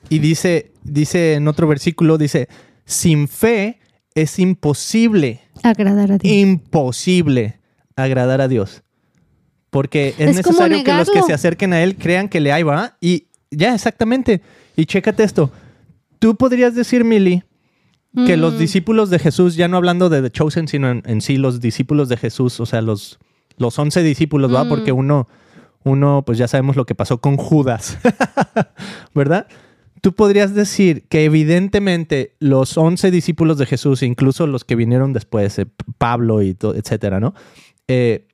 Y 0.09 0.19
dice, 0.19 0.73
dice 0.83 1.35
en 1.35 1.47
otro 1.47 1.69
versículo, 1.69 2.19
dice, 2.19 2.49
sin 2.85 3.29
fe 3.29 3.79
es 4.15 4.39
imposible, 4.39 5.41
Agradar 5.63 6.13
a 6.13 6.19
Dios. 6.19 6.35
imposible 6.35 7.61
agradar 7.97 8.41
a 8.41 8.49
Dios. 8.49 8.83
Porque 9.71 10.15
es, 10.19 10.35
necesario 10.35 10.83
que 10.83 10.93
los 10.93 11.11
que 11.11 11.23
se 11.23 11.33
acerquen 11.33 11.73
a 11.73 11.83
Él 11.83 11.97
crean 11.97 12.29
que 12.29 12.41
le 12.41 12.53
hay, 12.53 12.65
va. 12.65 12.97
Y 13.01 13.29
ya, 13.51 13.75
exactamente. 13.75 14.41
Y 14.77 14.87
chécate 14.87 15.23
esto. 15.25 15.51
Tú 16.19 16.37
podrías 16.37 16.75
decir, 16.75 17.05
Mili, 17.05 17.43
que 18.27 18.37
los 18.37 18.55
Mm. 18.55 18.59
discípulos 18.59 19.11
de 19.11 19.19
Jesús, 19.19 19.57
ya 19.57 19.69
no 19.69 19.77
hablando 19.77 20.09
de 20.09 20.21
The 20.23 20.31
Chosen, 20.31 20.69
sino 20.69 20.91
en, 20.91 21.03
en 21.07 21.21
sí 21.21 21.37
los 21.37 21.61
discípulos 21.61 22.09
de 22.09 22.17
Jesús, 22.17 22.59
o 22.61 22.67
sea, 22.67 22.83
los, 22.83 23.19
los 23.57 23.79
once 23.79 24.03
discípulos, 24.03 24.53
¿va? 24.55 24.65
Mm. 24.65 24.69
Porque 24.69 24.93
uno, 24.93 25.29
uno, 25.85 26.23
pues 26.27 26.37
ya 26.39 26.49
sabemos 26.49 26.77
lo 26.77 26.87
que 26.87 26.95
pasó 26.95 27.21
con 27.21 27.37
Judas, 27.37 27.99
¿verdad? 29.15 29.47
Tú 30.01 30.15
podrías 30.15 30.55
decir 30.55 31.07
que 31.09 31.25
evidentemente 31.25 32.35
los 32.41 32.77
once 32.79 33.11
discípulos 33.11 33.59
de 33.59 33.67
Jesús, 33.67 34.03
incluso 34.03 34.47
los 34.47 34.65
que 34.65 34.75
vinieron 34.75 35.13
después, 35.13 35.59
eh, 35.59 35.67
Pablo 35.99 36.43
y 36.43 36.57
etcétera, 36.61 37.21
¿no? 37.21 37.35
Eh, 37.87 38.27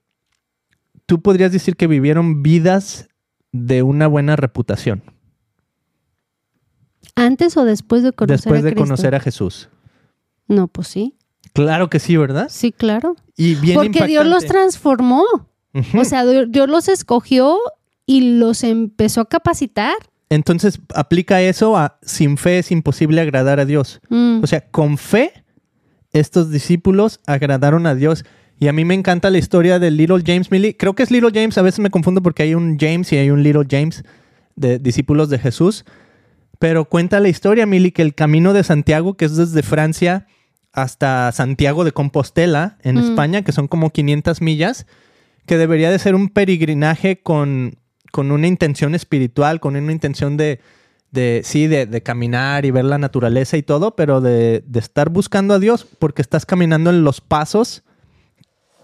tú 1.07 1.23
podrías 1.23 1.53
decir 1.53 1.77
que 1.77 1.87
vivieron 1.87 2.43
vidas 2.43 3.09
de 3.57 3.83
una 3.83 4.07
buena 4.07 4.37
reputación 4.37 5.03
¿Antes 7.17 7.57
o 7.57 7.65
después 7.65 8.03
de 8.03 8.13
conocer 8.13 8.37
después 8.37 8.61
a 8.61 8.65
de 8.65 8.71
Cristo? 8.73 8.85
conocer 8.85 9.15
a 9.15 9.21
Jesús. 9.21 9.71
No, 10.49 10.69
pues 10.69 10.89
sí. 10.89 11.17
Claro 11.55 11.89
que 11.89 11.99
sí, 11.99 12.17
¿verdad? 12.17 12.49
Sí, 12.51 12.73
claro. 12.73 13.17
Y 13.37 13.55
bien 13.55 13.77
Porque 13.77 14.07
Dios 14.07 14.27
los 14.27 14.45
transformó. 14.45 15.25
O 15.95 16.05
sea, 16.05 16.25
Dios 16.27 16.47
Dios 16.51 16.69
los 16.69 16.89
escogió 16.89 17.59
y 18.05 18.39
los 18.39 18.63
empezó 18.65 19.23
a 19.23 19.29
capacitar. 19.29 19.97
Entonces 20.29 20.81
aplica 20.95 21.41
eso 21.41 21.77
a 21.77 21.99
sin 22.03 22.37
fe 22.37 22.59
es 22.59 22.71
imposible 22.71 23.21
agradar 23.21 23.61
a 23.61 23.65
Dios. 23.65 24.01
Mm. 24.11 24.41
O 24.43 24.47
sea, 24.47 24.61
con 24.71 24.99
fe 24.99 25.45
estos 26.13 26.51
discípulos 26.51 27.21
agradaron 27.27 27.87
a 27.87 27.95
Dios 27.95 28.25
Y 28.59 28.69
a 28.69 28.73
mí 28.73 28.85
me 28.85 28.95
encanta 28.95 29.31
la 29.31 29.39
historia 29.39 29.79
de 29.79 29.91
Little 29.91 30.23
James 30.25 30.51
Millie. 30.51 30.77
Creo 30.77 30.95
que 30.95 31.03
es 31.03 31.11
Little 31.11 31.31
James, 31.33 31.59
a 31.59 31.63
veces 31.63 31.81
me 31.81 31.91
confundo 31.91 32.23
porque 32.23 32.43
hay 32.43 32.55
un 32.55 32.79
James 32.79 33.13
y 33.13 33.19
hay 33.19 33.31
un 33.31 33.43
Little 33.43 33.67
James 33.71 34.03
de 34.55 34.79
discípulos 34.79 35.29
de 35.29 35.39
Jesús. 35.39 35.85
Pero 36.59 36.87
cuenta 36.87 37.21
la 37.21 37.29
historia, 37.29 37.67
Millie, 37.67 37.93
que 37.93 38.01
el 38.03 38.15
camino 38.15 38.55
de 38.55 38.65
Santiago, 38.65 39.15
que 39.17 39.27
es 39.27 39.37
desde 39.37 39.63
Francia 39.63 40.27
hasta 40.73 41.31
Santiago 41.33 41.85
de 41.85 41.93
Compostela, 41.93 42.79
en 42.83 42.97
Mm. 42.97 42.99
España, 42.99 43.43
que 43.43 43.53
son 43.53 43.69
como 43.69 43.91
500 43.91 44.41
millas, 44.41 44.87
que 45.45 45.59
debería 45.59 45.91
de 45.91 45.99
ser 45.99 46.15
un 46.15 46.31
peregrinaje 46.31 47.21
con, 47.21 47.77
con 48.11 48.33
una 48.33 48.47
intención 48.47 48.95
espiritual, 48.95 49.61
con 49.61 49.77
una 49.77 49.93
intención 49.93 50.39
de, 50.39 50.61
de 51.11 51.43
sí, 51.45 51.67
de, 51.67 51.85
de 51.85 52.03
caminar 52.03 52.65
y 52.65 52.71
ver 52.71 52.87
la 52.87 52.99
naturaleza 52.99 53.59
y 53.59 53.63
todo, 53.63 53.97
pero 53.97 54.23
de, 54.23 54.65
de 54.67 54.79
estar 54.79 55.11
buscando 55.11 55.53
a 55.53 55.59
Dios, 55.59 55.87
porque 55.99 56.23
estás 56.23 56.47
caminando 56.47 56.89
en 56.89 57.05
los 57.05 57.21
pasos 57.21 57.85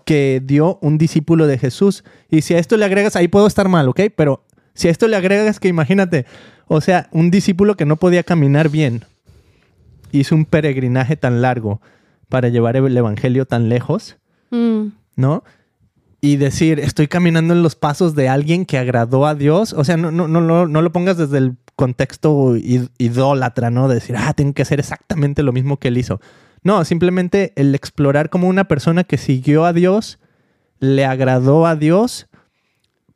que 0.05 0.43
dio 0.45 0.79
un 0.83 0.99
discípulo 0.99 1.47
de 1.47 1.59
Jesús. 1.59 2.05
Y 2.31 2.43
si 2.43 2.55
a 2.55 2.59
esto 2.59 2.77
le 2.77 2.85
agregas, 2.85 3.17
ahí 3.17 3.29
puedo 3.29 3.47
estar 3.47 3.69
mal, 3.69 3.89
¿ok? 3.89 4.01
Pero 4.17 4.45
si 4.75 4.89
a 4.89 4.91
esto 4.91 5.09
le 5.09 5.17
agregas 5.17 5.61
que 5.61 5.69
imagínate, 5.69 6.27
o 6.67 6.81
sea, 6.81 7.09
un 7.13 7.31
discípulo 7.31 7.77
que 7.77 7.85
no 7.87 7.97
podía 7.97 8.23
caminar 8.23 8.69
bien, 8.69 9.05
hizo 10.13 10.35
un 10.35 10.45
peregrinaje 10.45 11.17
tan 11.17 11.43
largo 11.43 11.81
para 12.29 12.49
llevar 12.49 12.77
el 12.77 12.97
evangelio 12.97 13.47
tan 13.47 13.69
lejos, 13.69 14.17
Mm. 14.51 14.89
¿no? 15.17 15.45
Y 16.21 16.37
decir, 16.37 16.79
estoy 16.79 17.09
caminando 17.09 17.53
en 17.55 17.63
los 17.63 17.75
pasos 17.75 18.15
de 18.15 18.29
alguien 18.29 18.65
que 18.67 18.79
agradó 18.79 19.27
a 19.27 19.35
Dios. 19.35 19.73
O 19.73 19.83
sea, 19.83 19.97
no, 19.97 20.11
no, 20.13 20.29
no, 20.29 20.67
no, 20.69 20.83
lo 20.83 20.93
pongas 20.93 21.17
desde 21.17 21.39
el 21.39 21.57
contexto 21.75 22.55
id- 22.57 22.91
idólatra, 22.99 23.71
¿no? 23.71 23.89
De 23.89 23.95
decir, 23.97 24.15
ah, 24.17 24.33
tengo 24.35 24.53
que 24.53 24.63
hacer 24.63 24.79
exactamente 24.79 25.43
lo 25.43 25.53
mismo 25.53 25.79
que 25.79 25.89
él 25.89 25.99
hizo. 25.99 26.21
No, 26.63 26.85
simplemente 26.85 27.53
el 27.57 27.75
explorar 27.75 28.31
como 28.31 28.49
una 28.49 28.65
persona 28.65 29.05
que 29.05 29.19
siguió 29.19 29.65
a 29.65 29.73
Dios, 29.73 30.19
le 30.79 31.05
agradó 31.05 31.67
a 31.67 31.75
Dios, 31.77 32.29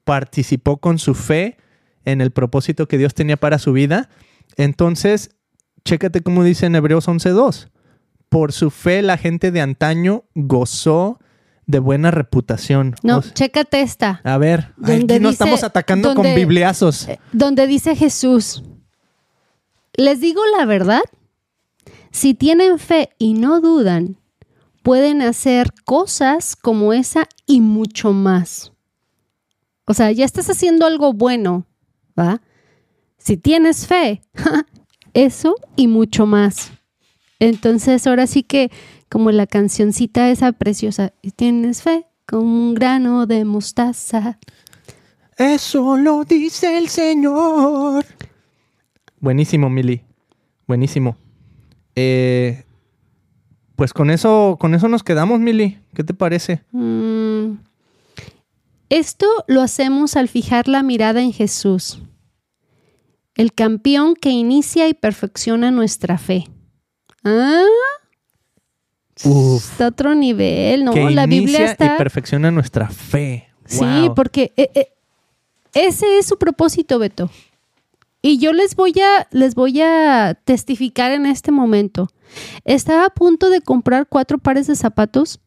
participó 0.04 0.78
con 0.78 0.98
su 0.98 1.14
fe 1.14 1.56
en 2.04 2.20
el 2.20 2.30
propósito 2.30 2.86
que 2.88 2.98
Dios 2.98 3.14
tenía 3.14 3.36
para 3.36 3.58
su 3.58 3.72
vida. 3.72 4.08
Entonces, 4.56 5.30
chécate 5.84 6.20
cómo 6.22 6.44
dice 6.44 6.66
en 6.66 6.74
Hebreos 6.76 7.08
11.2. 7.08 7.68
Por 8.28 8.52
su 8.52 8.70
fe 8.70 9.02
la 9.02 9.16
gente 9.18 9.50
de 9.50 9.60
antaño 9.60 10.24
gozó 10.34 11.20
de 11.66 11.78
buena 11.80 12.10
reputación. 12.12 12.94
No, 13.02 13.18
O 13.18 13.22
sea, 13.22 13.32
chécate 13.34 13.80
esta. 13.80 14.20
a 14.22 14.38
ver, 14.38 14.72
aquí 14.84 15.04
dice- 15.04 15.28
estamos 15.30 15.64
atacando 15.64 16.14
con 16.14 16.24
bibliazos. 16.34 17.08
Eh, 17.08 17.18
Donde 17.32 17.66
dice 17.66 17.96
Jesús, 17.96 18.62
les 19.94 20.20
digo 20.20 20.40
la 20.58 20.64
verdad, 20.66 21.00
si 22.16 22.32
tienen 22.32 22.78
fe 22.78 23.10
y 23.18 23.34
no 23.34 23.60
dudan, 23.60 24.16
pueden 24.82 25.20
hacer 25.20 25.74
cosas 25.84 26.56
como 26.56 26.94
esa 26.94 27.28
y 27.44 27.60
mucho 27.60 28.14
más. 28.14 28.72
O 29.84 29.92
sea, 29.92 30.10
ya 30.12 30.24
estás 30.24 30.48
haciendo 30.48 30.86
algo 30.86 31.12
bueno, 31.12 31.66
¿va? 32.18 32.40
Si 33.18 33.36
tienes 33.36 33.86
fe, 33.86 34.22
eso 35.12 35.56
y 35.76 35.88
mucho 35.88 36.24
más. 36.24 36.72
Entonces, 37.38 38.06
ahora 38.06 38.26
sí 38.26 38.42
que, 38.42 38.70
como 39.10 39.30
la 39.30 39.46
cancioncita 39.46 40.30
esa 40.30 40.52
preciosa, 40.52 41.12
tienes 41.36 41.82
fe 41.82 42.06
como 42.26 42.44
un 42.44 42.74
grano 42.74 43.26
de 43.26 43.44
mostaza. 43.44 44.38
Eso 45.36 45.98
lo 45.98 46.24
dice 46.24 46.78
el 46.78 46.88
Señor. 46.88 48.06
Buenísimo, 49.20 49.68
Mili. 49.68 50.00
Buenísimo. 50.66 51.18
Eh, 51.96 52.64
pues 53.74 53.92
con 53.92 54.10
eso, 54.10 54.56
con 54.60 54.74
eso 54.74 54.88
nos 54.88 55.02
quedamos, 55.02 55.40
Mili. 55.40 55.78
¿Qué 55.94 56.04
te 56.04 56.14
parece? 56.14 56.62
Mm. 56.72 57.54
Esto 58.88 59.26
lo 59.48 59.62
hacemos 59.62 60.16
al 60.16 60.28
fijar 60.28 60.68
la 60.68 60.82
mirada 60.82 61.20
en 61.20 61.32
Jesús, 61.32 61.98
el 63.34 63.52
campeón 63.52 64.14
que 64.14 64.30
inicia 64.30 64.88
y 64.88 64.94
perfecciona 64.94 65.70
nuestra 65.72 66.18
fe. 66.18 66.44
Ah, 67.24 67.64
Uf. 69.24 69.72
está 69.72 69.88
otro 69.88 70.14
nivel, 70.14 70.84
¿no? 70.84 70.92
que 70.92 71.00
la 71.10 71.24
inicia 71.24 71.74
Biblia 71.74 71.94
y 71.94 71.98
perfecciona 71.98 72.50
nuestra 72.52 72.88
fe. 72.88 73.48
Sí, 73.64 73.80
Wow. 73.84 74.14
porque 74.14 74.52
eh, 74.56 74.70
eh, 74.74 74.92
ese 75.74 76.18
es 76.18 76.26
su 76.26 76.38
propósito, 76.38 76.98
Beto. 77.00 77.28
Y 78.26 78.38
yo 78.38 78.52
les 78.52 78.74
voy 78.74 78.92
a 79.00 79.28
les 79.30 79.54
voy 79.54 79.80
a 79.82 80.36
testificar 80.44 81.12
en 81.12 81.26
este 81.26 81.52
momento. 81.52 82.08
Estaba 82.64 83.04
a 83.04 83.10
punto 83.10 83.50
de 83.50 83.60
comprar 83.60 84.08
cuatro 84.08 84.38
pares 84.38 84.66
de 84.66 84.74
zapatos 84.74 85.38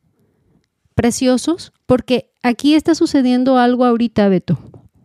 preciosos 0.96 1.74
porque 1.86 2.32
aquí 2.42 2.76
está 2.76 2.96
sucediendo 2.96 3.58
algo 3.58 3.84
ahorita, 3.84 4.30
Beto. 4.30 4.58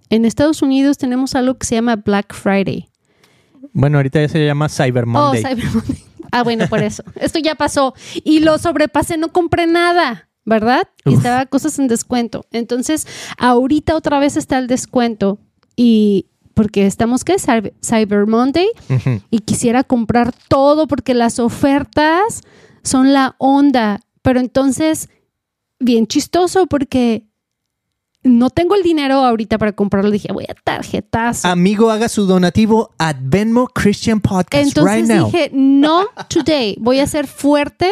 En 0.09 0.25
Estados 0.25 0.63
Unidos 0.63 0.99
tenemos 0.99 1.35
algo 1.35 1.59
que 1.59 1.67
se 1.67 1.75
llama 1.75 1.97
Black 1.97 2.33
Friday. 2.33 2.89
Bueno, 3.73 3.99
ahorita 3.99 4.21
ya 4.21 4.29
se 4.29 4.47
llama 4.47 4.69
Cyber 4.69 5.05
Monday. 5.05 5.43
Oh, 5.43 5.49
Cyber 5.49 5.75
Monday. 5.75 6.05
Ah, 6.31 6.45
bueno, 6.45 6.69
por 6.69 6.81
eso. 6.81 7.03
Esto 7.17 7.41
ya 7.41 7.57
pasó. 7.57 7.93
Y 8.23 8.39
lo 8.39 8.57
sobrepasé, 8.59 9.17
no 9.17 9.33
compré 9.33 9.67
nada, 9.67 10.29
¿verdad? 10.45 10.87
Y 11.05 11.15
estaba 11.15 11.47
cosas 11.47 11.77
en 11.81 11.89
descuento. 11.89 12.47
Entonces, 12.53 13.09
ahorita 13.37 13.97
otra 13.97 14.21
vez 14.21 14.37
está 14.37 14.59
el 14.59 14.69
descuento. 14.69 15.41
Y 15.75 16.27
porque 16.55 16.87
estamos, 16.87 17.25
¿qué? 17.25 17.35
Cyber- 17.37 18.27
Monday. 18.27 18.69
Ujú. 18.89 19.21
Y 19.31 19.41
quisiera 19.41 19.85
comprar 19.85 20.33
todo 20.49 20.87
porque 20.87 21.15
las 21.15 21.39
ofertas 21.39 22.43
son 22.83 23.13
la 23.13 23.35
onda. 23.39 24.01
Pero 24.23 24.41
entonces, 24.41 25.09
bien 25.79 26.07
chistoso 26.07 26.67
porque 26.67 27.27
no 28.23 28.49
tengo 28.49 28.75
el 28.75 28.83
dinero 28.83 29.17
ahorita 29.17 29.59
para 29.59 29.73
comprarlo. 29.73 30.11
Dije, 30.11 30.33
voy 30.33 30.45
a 30.49 30.55
tarjetazo. 30.55 31.47
Amigo, 31.47 31.91
haga 31.91 32.09
su 32.09 32.25
donativo 32.27 32.91
a 32.99 33.15
Venmo 33.21 33.67
Christian 33.67 34.21
Podcast 34.21 34.69
Entonces 34.69 34.97
right 34.97 35.07
now. 35.09 35.27
dije, 35.27 35.51
no 35.53 36.07
today, 36.29 36.77
voy 36.81 37.01
a 37.01 37.07
ser 37.07 37.27
fuerte 37.27 37.91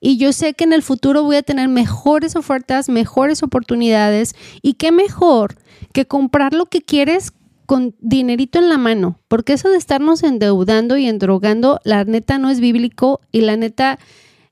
y 0.00 0.16
yo 0.16 0.32
sé 0.32 0.54
que 0.54 0.64
en 0.64 0.72
el 0.72 0.82
futuro 0.82 1.22
voy 1.24 1.36
a 1.36 1.42
tener 1.42 1.68
mejores 1.68 2.34
ofertas, 2.36 2.88
mejores 2.88 3.42
oportunidades 3.42 4.34
y 4.62 4.74
qué 4.74 4.90
mejor 4.90 5.56
que 5.92 6.06
comprar 6.06 6.54
lo 6.54 6.66
que 6.66 6.80
quieres 6.80 7.32
con 7.68 7.94
dinerito 8.00 8.58
en 8.58 8.70
la 8.70 8.78
mano, 8.78 9.18
porque 9.28 9.52
eso 9.52 9.68
de 9.68 9.76
estarnos 9.76 10.22
endeudando 10.22 10.96
y 10.96 11.06
endrogando, 11.06 11.80
la 11.84 12.02
neta 12.04 12.38
no 12.38 12.48
es 12.48 12.60
bíblico 12.60 13.20
y 13.30 13.42
la 13.42 13.58
neta 13.58 13.98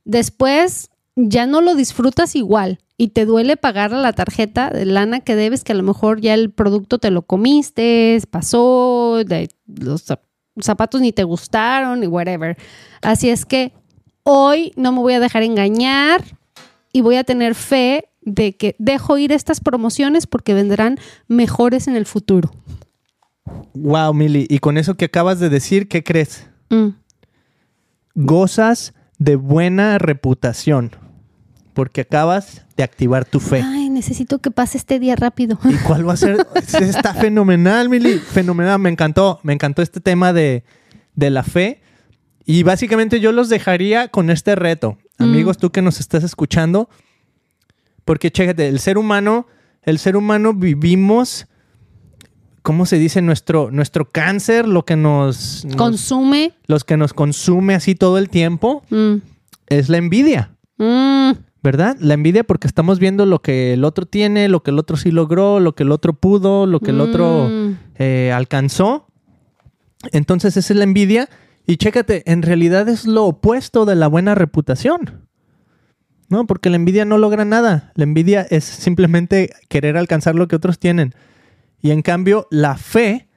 después 0.04 0.90
ya 1.14 1.46
no 1.46 1.62
lo 1.62 1.74
disfrutas 1.74 2.36
igual 2.36 2.78
y 2.98 3.08
te 3.08 3.24
duele 3.24 3.56
pagar 3.56 3.92
la 3.92 4.12
tarjeta 4.12 4.68
de 4.68 4.84
lana 4.84 5.20
que 5.20 5.34
debes, 5.34 5.64
que 5.64 5.72
a 5.72 5.76
lo 5.76 5.82
mejor 5.82 6.20
ya 6.20 6.34
el 6.34 6.50
producto 6.50 6.98
te 6.98 7.10
lo 7.10 7.22
comiste, 7.22 8.20
pasó, 8.30 9.22
los 9.66 10.06
zap- 10.06 10.20
zapatos 10.60 11.00
ni 11.00 11.12
te 11.12 11.24
gustaron 11.24 12.04
y 12.04 12.06
whatever. 12.06 12.58
Así 13.00 13.30
es 13.30 13.46
que 13.46 13.72
hoy 14.24 14.72
no 14.76 14.92
me 14.92 14.98
voy 14.98 15.14
a 15.14 15.20
dejar 15.20 15.42
engañar 15.42 16.22
y 16.92 17.00
voy 17.00 17.16
a 17.16 17.24
tener 17.24 17.54
fe 17.54 18.10
de 18.20 18.58
que 18.58 18.76
dejo 18.78 19.16
ir 19.16 19.32
estas 19.32 19.60
promociones 19.60 20.26
porque 20.26 20.52
vendrán 20.52 20.98
mejores 21.28 21.88
en 21.88 21.96
el 21.96 22.04
futuro. 22.04 22.50
Wow, 23.74 24.14
Mili. 24.14 24.47
Y 24.49 24.59
con 24.59 24.78
eso 24.78 24.97
que 24.97 25.07
acabas 25.07 25.40
de 25.40 25.49
decir, 25.49 25.88
¿qué 25.88 26.03
crees? 26.03 26.47
Mm. 26.70 26.88
Gozas 28.14 28.94
de 29.18 29.36
buena 29.36 29.99
reputación. 29.99 30.92
Porque 31.74 32.03
acabas 32.03 32.64
de 32.76 32.82
activar 32.82 33.24
tu 33.26 33.38
fe. 33.38 33.62
Ay, 33.62 33.90
necesito 33.90 34.38
que 34.38 34.51
pase 34.51 34.78
este 34.78 34.99
día 34.99 35.14
rápido. 35.14 35.59
¿Y 35.64 35.74
cuál 35.76 36.09
va 36.09 36.14
a 36.14 36.16
ser? 36.16 36.47
Está 36.55 37.12
fenomenal, 37.14 37.88
Mili. 37.88 38.18
Fenomenal. 38.18 38.78
Me 38.78 38.90
encantó. 38.90 39.40
Me 39.42 39.53
encantó 39.53 39.82
este 39.82 40.01
tema 40.01 40.32
de, 40.32 40.64
de 41.14 41.30
la 41.30 41.42
fe. 41.42 41.82
Y 42.47 42.62
básicamente 42.62 43.20
yo 43.20 43.32
los 43.32 43.49
dejaría 43.49 44.09
con 44.09 44.30
este 44.30 44.55
reto. 44.55 44.97
Mm. 45.18 45.22
Amigos, 45.24 45.59
tú 45.59 45.70
que 45.70 45.82
nos 45.82 46.01
estás 46.01 46.24
escuchando. 46.24 46.88
Porque 48.07 48.30
chécate, 48.30 48.68
el 48.68 48.78
ser 48.78 48.99
humano, 48.99 49.49
el 49.82 49.99
ser 49.99 50.16
humano 50.16 50.55
vivimos, 50.55 51.49
¿cómo 52.66 52.84
se 52.84 52.98
dice? 52.98 53.22
Nuestro, 53.22 53.70
nuestro 53.70 54.08
cáncer, 54.10 54.66
lo 54.66 54.84
que 54.84 54.96
nos, 54.96 55.64
nos- 55.64 55.76
Consume. 55.76 56.52
los 56.66 56.82
que 56.82 56.96
nos 56.96 57.14
consume 57.14 57.76
así 57.76 57.94
todo 57.94 58.18
el 58.18 58.28
tiempo, 58.28 58.82
Mm. 58.90 59.14
es 59.68 59.88
la 59.88 59.98
envidia. 59.98 60.50
Mm. 60.76 61.30
¿Verdad? 61.62 61.96
La 62.00 62.14
envidia 62.14 62.42
porque 62.42 62.66
estamos 62.66 62.98
viendo 62.98 63.24
lo 63.24 63.40
que 63.40 63.72
el 63.74 63.84
otro 63.84 64.04
tiene, 64.04 64.48
lo 64.48 64.64
que 64.64 64.72
el 64.72 64.78
otro 64.80 64.96
sí 64.96 65.12
logró, 65.12 65.60
lo 65.60 65.76
que 65.76 65.84
el 65.84 65.92
otro 65.92 66.12
pudo, 66.14 66.66
lo 66.66 66.80
que 66.80 66.90
el 66.90 67.00
otro 67.00 67.48
Mm. 67.48 67.78
eh, 67.98 68.32
alcanzó. 68.34 69.06
Entonces 70.12 70.56
esa 70.56 70.72
es 70.72 70.76
la 70.76 70.84
envidia. 70.84 71.28
Y 71.68 71.76
chécate, 71.76 72.22
en 72.30 72.42
realidad 72.42 72.88
es 72.88 73.06
lo 73.06 73.24
opuesto 73.26 73.84
de 73.84 73.94
la 73.94 74.08
buena 74.08 74.34
reputación. 74.34 75.22
¿No? 76.28 76.46
Porque 76.46 76.70
la 76.70 76.76
envidia 76.76 77.04
no 77.04 77.18
logra 77.18 77.44
nada. 77.44 77.92
La 77.94 78.02
envidia 78.02 78.42
es 78.50 78.64
simplemente 78.64 79.50
querer 79.68 79.96
alcanzar 79.96 80.34
lo 80.34 80.48
que 80.48 80.56
otros 80.56 80.80
tienen. 80.80 81.14
Y 81.87 81.93
en 81.93 82.03
cambio, 82.03 82.49
la 82.51 82.76
fe 82.76 83.28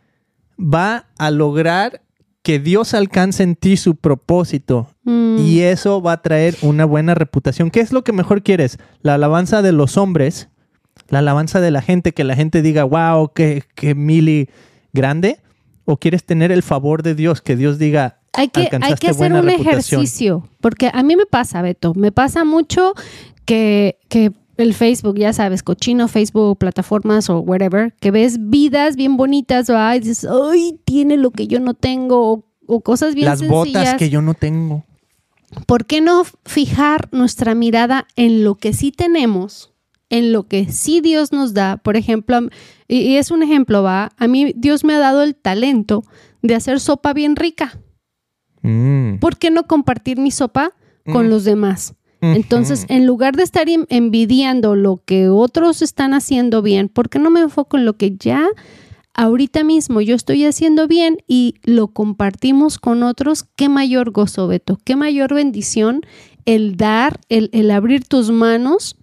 va 0.58 1.06
a 1.20 1.30
lograr 1.30 2.02
que 2.42 2.58
Dios 2.58 2.96
alcance 2.96 3.44
en 3.44 3.56
ti 3.56 3.78
su 3.78 3.96
propósito. 3.96 4.88
Mm. 5.04 5.38
Y 5.38 5.60
eso 5.60 6.02
va 6.02 6.14
a 6.14 6.22
traer 6.24 6.56
una 6.64 6.86
buena 6.86 7.14
reputación. 7.14 7.70
¿Qué 7.70 7.80
es 7.80 7.92
lo 7.92 8.04
que 8.04 8.12
mejor 8.12 8.42
quieres? 8.42 8.80
¿La 9.04 9.14
alabanza 9.14 9.62
de 9.62 9.72
los 9.72 9.98
hombres? 9.98 10.50
¿La 11.10 11.20
alabanza 11.20 11.62
de 11.62 11.70
la 11.70 11.84
gente? 11.84 12.12
Que 12.12 12.24
la 12.24 12.36
gente 12.36 12.64
diga, 12.64 12.86
wow, 12.86 13.34
qué, 13.36 13.62
qué 13.76 13.94
mili 13.94 14.50
grande. 14.94 15.38
¿O 15.86 15.98
quieres 15.98 16.24
tener 16.24 16.52
el 16.52 16.64
favor 16.64 17.04
de 17.04 17.14
Dios? 17.14 17.44
Que 17.44 17.56
Dios 17.56 17.78
diga, 17.78 18.18
hay 18.34 18.48
que, 18.48 18.68
hay 18.82 18.96
que 18.96 19.10
hacer 19.12 19.32
un 19.32 19.44
reputación. 19.44 19.68
ejercicio, 19.68 20.50
porque 20.60 20.90
a 20.92 21.04
mí 21.04 21.16
me 21.16 21.28
pasa, 21.28 21.62
Beto, 21.62 21.94
me 21.94 22.12
pasa 22.12 22.46
mucho 22.46 22.96
que, 23.46 24.00
que 24.10 24.32
el 24.60 24.74
Facebook, 24.74 25.18
ya 25.18 25.32
sabes, 25.34 25.64
cochino 25.64 26.08
Facebook, 26.08 26.58
plataformas 26.58 27.30
o 27.30 27.40
whatever, 27.40 27.94
que 28.00 28.12
ves 28.12 28.38
vidas 28.40 28.96
bien 28.96 29.16
bonitas, 29.18 29.70
y 29.70 30.00
dices, 30.00 30.28
ay, 30.30 30.80
tiene 30.86 31.18
lo 31.18 31.32
que 31.32 31.48
yo 31.48 31.60
no 31.60 31.74
tengo, 31.74 32.34
o, 32.34 32.46
o 32.68 32.82
cosas 32.82 33.16
bien 33.16 33.26
las 33.28 33.46
botas 33.48 33.96
que 33.96 34.10
yo 34.10 34.22
no 34.22 34.34
tengo. 34.34 34.86
¿Por 35.66 35.86
qué 35.86 36.02
no 36.02 36.24
fijar 36.46 37.10
nuestra 37.12 37.56
mirada 37.56 38.06
en 38.16 38.44
lo 38.44 38.56
que 38.56 38.74
sí 38.74 38.92
tenemos, 38.92 39.74
en 40.10 40.32
lo 40.32 40.44
que 40.48 40.72
sí 40.72 41.02
Dios 41.02 41.32
nos 41.32 41.54
da? 41.54 41.78
Por 41.78 41.96
ejemplo, 41.96 42.40
y 42.88 43.16
es 43.16 43.32
un 43.32 43.44
ejemplo, 43.44 43.82
va, 43.82 44.12
a 44.18 44.28
mí 44.28 44.54
Dios 44.56 44.84
me 44.84 44.94
ha 44.94 45.00
dado 45.00 45.24
el 45.24 45.36
talento 45.36 46.04
de 46.42 46.56
hacer 46.56 46.80
sopa 46.80 47.14
bien 47.14 47.36
rica. 47.36 47.80
Mm. 48.62 49.20
¿Por 49.20 49.38
qué 49.38 49.52
no 49.52 49.64
compartir 49.64 50.20
mi 50.20 50.32
sopa 50.32 50.74
con 51.06 51.28
Mm. 51.28 51.30
los 51.30 51.44
demás? 51.46 51.96
Entonces, 52.22 52.86
en 52.90 53.06
lugar 53.06 53.36
de 53.36 53.44
estar 53.44 53.70
en- 53.70 53.86
envidiando 53.90 54.76
lo 54.76 55.02
que 55.06 55.30
otros 55.30 55.82
están 55.82 56.14
haciendo 56.14 56.62
bien, 56.62 56.90
¿por 56.90 57.10
qué 57.10 57.18
no 57.20 57.30
me 57.30 57.40
enfoco 57.40 57.78
en 57.78 57.86
lo 57.86 57.96
que 57.98 58.16
ya 58.18 58.48
ahorita 59.14 59.64
mismo 59.64 60.02
yo 60.02 60.16
estoy 60.16 60.46
haciendo 60.46 60.88
bien 60.88 61.18
y 61.28 61.56
lo 61.64 61.90
compartimos 61.90 62.78
con 62.78 63.04
otros? 63.04 63.46
Qué 63.56 63.70
mayor 63.70 64.12
gozo, 64.12 64.48
Beto, 64.48 64.78
qué 64.84 64.96
mayor 64.96 65.34
bendición 65.34 66.02
el 66.46 66.78
dar, 66.78 67.20
el, 67.30 67.50
el 67.54 67.72
abrir 67.72 68.06
tus 68.06 68.32
manos 68.32 68.96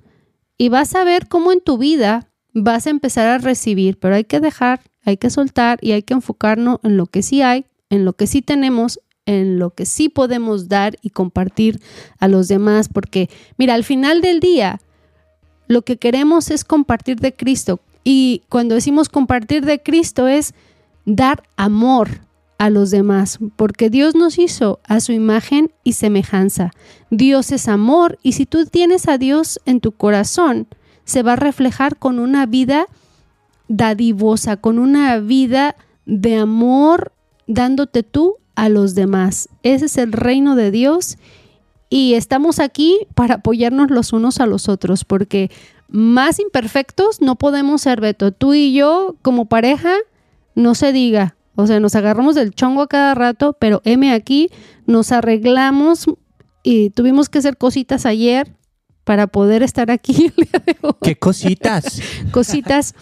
y 0.59 0.69
vas 0.69 0.95
a 0.95 1.05
ver 1.05 1.29
cómo 1.29 1.53
en 1.53 1.61
tu 1.61 1.79
vida 1.79 2.29
vas 2.53 2.87
a 2.87 2.91
empezar 2.91 3.29
a 3.29 3.39
recibir, 3.39 3.99
pero 3.99 4.15
hay 4.15 4.25
que 4.25 4.41
dejar, 4.41 4.81
hay 5.05 5.17
que 5.19 5.31
soltar 5.31 5.79
y 5.83 5.93
hay 5.93 6.03
que 6.03 6.15
enfocarnos 6.15 6.79
en 6.83 6.97
lo 6.97 7.07
que 7.07 7.23
sí 7.23 7.43
hay, 7.43 7.67
en 7.91 8.05
lo 8.05 8.15
que 8.15 8.27
sí 8.27 8.41
tenemos, 8.43 9.01
en 9.27 9.59
lo 9.59 9.71
que 9.71 9.85
sí 9.85 10.09
podemos 10.09 10.69
dar 10.69 10.97
y 11.03 11.11
compartir 11.11 11.81
a 12.19 12.29
los 12.29 12.49
demás, 12.49 12.89
porque 12.89 13.29
mira, 13.59 13.75
al 13.75 13.85
final 13.85 14.23
del 14.23 14.41
día, 14.41 14.81
lo 15.69 15.83
que 15.83 15.99
queremos 15.99 16.51
es 16.51 16.65
compartir 16.65 17.19
de 17.21 17.35
Cristo. 17.35 17.81
Y 18.05 18.43
cuando 18.49 18.77
decimos 18.77 19.09
compartir 19.09 19.65
de 19.65 19.83
Cristo 19.83 20.29
es 20.29 20.55
dar 21.05 21.43
amor 21.57 22.21
a 22.59 22.71
los 22.71 22.91
demás, 22.91 23.39
porque 23.57 23.91
Dios 23.91 24.15
nos 24.15 24.39
hizo 24.39 24.81
a 24.85 25.01
su 25.01 25.13
imagen 25.13 25.73
y 25.85 25.93
semejanza. 25.93 26.71
Dios 27.11 27.53
es 27.53 27.69
amor 27.69 28.19
y 28.23 28.33
si 28.33 28.47
tú 28.47 28.65
tienes 28.65 29.09
a 29.09 29.19
Dios 29.19 29.61
en 29.67 29.81
tu 29.81 29.93
corazón, 29.93 30.67
se 31.05 31.23
va 31.23 31.35
a 31.35 31.37
reflejar 31.37 31.99
con 31.99 32.19
una 32.19 32.47
vida 32.47 32.87
dadivosa, 33.69 34.57
con 34.57 34.79
una 34.79 35.19
vida 35.19 35.77
de 36.07 36.37
amor, 36.37 37.13
dándote 37.47 38.03
tú 38.03 38.37
a 38.57 38.69
los 38.69 38.95
demás. 38.95 39.49
Ese 39.63 39.87
es 39.87 39.97
el 39.99 40.13
reino 40.13 40.57
de 40.57 40.71
Dios 40.71 41.19
y 41.89 42.15
estamos 42.15 42.59
aquí 42.59 42.99
para 43.15 43.37
apoyarnos 43.37 43.91
los 43.91 44.13
unos 44.13 44.41
a 44.41 44.47
los 44.47 44.69
otros, 44.69 45.05
porque 45.05 45.51
más 45.89 46.41
imperfectos 46.41 47.21
no 47.21 47.37
podemos 47.37 47.83
ser, 47.83 48.01
Beto. 48.01 48.33
Tú 48.33 48.55
y 48.55 48.73
yo, 48.73 49.15
como 49.23 49.47
pareja, 49.47 49.95
no 50.55 50.75
se 50.75 50.93
diga. 50.93 51.37
O 51.55 51.67
sea, 51.67 51.81
nos 51.81 51.95
agarramos 51.95 52.35
del 52.35 52.55
chongo 52.55 52.83
a 52.83 52.89
cada 52.89 53.15
rato, 53.15 53.57
pero 53.59 53.81
M 53.85 54.13
aquí, 54.13 54.51
nos 54.87 55.13
arreglamos 55.13 56.07
y 56.63 56.91
tuvimos 56.91 57.29
que 57.29 57.39
hacer 57.39 57.57
cositas 57.57 58.05
ayer 58.05 58.53
para 59.05 59.29
poder 59.29 59.63
estar 59.63 59.91
aquí 59.91 60.33
el 60.37 60.45
día 60.45 60.63
de 60.67 60.77
hoy. 60.83 60.95
¿Qué 61.01 61.17
cositas? 61.17 62.01
Cositas 62.33 62.95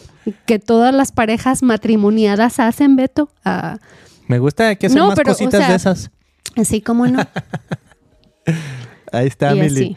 que 0.47 0.59
todas 0.59 0.95
las 0.95 1.13
parejas 1.13 1.63
matrimoniadas 1.63 2.61
hacen, 2.61 2.95
Beto. 2.97 3.31
Ah, 3.45 3.79
Me 4.27 4.39
gusta 4.39 4.75
que 4.77 4.87
hacen 4.87 4.99
No, 4.99 5.09
más 5.09 5.17
pero, 5.17 5.31
o 5.33 5.35
cositas 5.35 5.61
sea, 5.61 5.69
de 5.71 5.77
esas. 5.77 6.11
así 6.57 6.81
como 6.81 7.07
no. 7.07 7.21
Ahí 9.13 9.27
está, 9.29 9.55
y 9.55 9.61
Mili. 9.61 9.97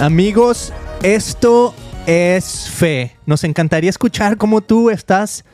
Amigos, 0.00 0.72
esto 1.02 1.74
es 2.06 2.68
fe. 2.68 3.16
Nos 3.26 3.44
encantaría 3.44 3.90
escuchar 3.90 4.36
cómo 4.36 4.60
tú 4.60 4.90
estás 4.90 5.44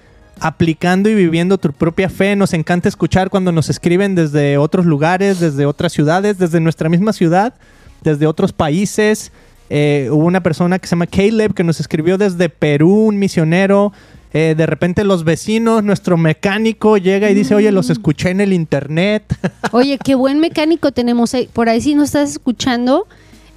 aplicando 0.40 1.08
y 1.08 1.14
viviendo 1.14 1.58
tu 1.58 1.72
propia 1.72 2.08
fe. 2.08 2.34
Nos 2.34 2.54
encanta 2.54 2.88
escuchar 2.88 3.30
cuando 3.30 3.52
nos 3.52 3.68
escriben 3.68 4.14
desde 4.14 4.58
otros 4.58 4.86
lugares, 4.86 5.38
desde 5.38 5.66
otras 5.66 5.92
ciudades, 5.92 6.38
desde 6.38 6.60
nuestra 6.60 6.88
misma 6.88 7.12
ciudad, 7.12 7.54
desde 8.02 8.26
otros 8.26 8.52
países. 8.52 9.32
Eh, 9.68 10.08
hubo 10.10 10.24
una 10.24 10.42
persona 10.42 10.78
que 10.78 10.86
se 10.86 10.92
llama 10.92 11.06
Caleb 11.06 11.54
que 11.54 11.62
nos 11.62 11.78
escribió 11.78 12.18
desde 12.18 12.48
Perú, 12.48 13.06
un 13.06 13.18
misionero. 13.18 13.92
Eh, 14.32 14.54
de 14.56 14.66
repente 14.66 15.04
los 15.04 15.24
vecinos, 15.24 15.82
nuestro 15.82 16.16
mecánico 16.16 16.96
llega 16.96 17.30
y 17.30 17.34
dice, 17.34 17.54
oye, 17.54 17.70
los 17.72 17.90
escuché 17.90 18.30
en 18.30 18.40
el 18.40 18.52
internet. 18.52 19.24
Oye, 19.72 19.98
qué 19.98 20.14
buen 20.14 20.38
mecánico 20.38 20.92
tenemos 20.92 21.34
ahí. 21.34 21.48
Por 21.52 21.68
ahí 21.68 21.80
si 21.80 21.96
nos 21.96 22.06
estás 22.06 22.30
escuchando, 22.30 23.08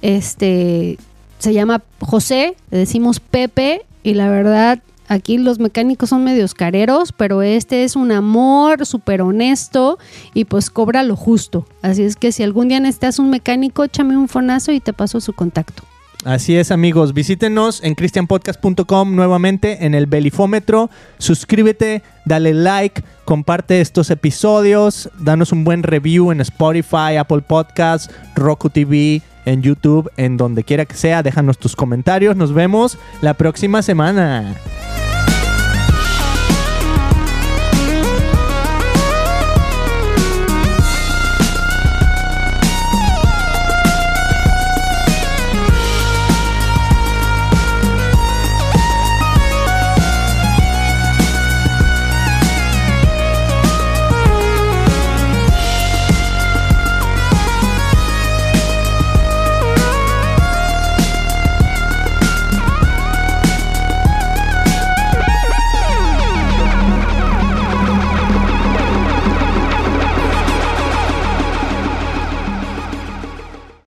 este 0.02 0.98
se 1.38 1.52
llama 1.52 1.82
José, 2.00 2.56
le 2.70 2.78
decimos 2.78 3.20
Pepe 3.20 3.82
y 4.02 4.14
la 4.14 4.28
verdad 4.30 4.80
aquí 5.08 5.38
los 5.38 5.58
mecánicos 5.58 6.10
son 6.10 6.24
medios 6.24 6.54
careros, 6.54 7.12
pero 7.12 7.42
este 7.42 7.84
es 7.84 7.96
un 7.96 8.12
amor 8.12 8.86
súper 8.86 9.22
honesto 9.22 9.98
y 10.34 10.44
pues 10.44 10.70
cobra 10.70 11.02
lo 11.02 11.16
justo. 11.16 11.66
Así 11.82 12.02
es 12.02 12.16
que 12.16 12.32
si 12.32 12.42
algún 12.42 12.68
día 12.68 12.80
necesitas 12.80 13.18
un 13.18 13.30
mecánico, 13.30 13.84
échame 13.84 14.16
un 14.16 14.28
fonazo 14.28 14.72
y 14.72 14.80
te 14.80 14.92
paso 14.92 15.20
su 15.20 15.32
contacto. 15.32 15.82
Así 16.24 16.56
es, 16.56 16.70
amigos. 16.70 17.12
Visítenos 17.12 17.82
en 17.84 17.94
christianpodcast.com 17.94 19.14
nuevamente 19.14 19.84
en 19.84 19.94
el 19.94 20.06
belifómetro. 20.06 20.88
Suscríbete, 21.18 22.02
dale 22.24 22.54
like, 22.54 23.02
comparte 23.26 23.82
estos 23.82 24.10
episodios, 24.10 25.10
danos 25.18 25.52
un 25.52 25.64
buen 25.64 25.82
review 25.82 26.32
en 26.32 26.40
Spotify, 26.40 27.16
Apple 27.18 27.42
Podcasts, 27.42 28.10
Roku 28.34 28.70
TV, 28.70 29.20
en 29.44 29.62
YouTube, 29.62 30.10
en 30.16 30.38
donde 30.38 30.64
quiera 30.64 30.86
que 30.86 30.96
sea. 30.96 31.22
Déjanos 31.22 31.58
tus 31.58 31.76
comentarios. 31.76 32.36
Nos 32.36 32.54
vemos 32.54 32.98
la 33.20 33.34
próxima 33.34 33.82
semana. 33.82 34.54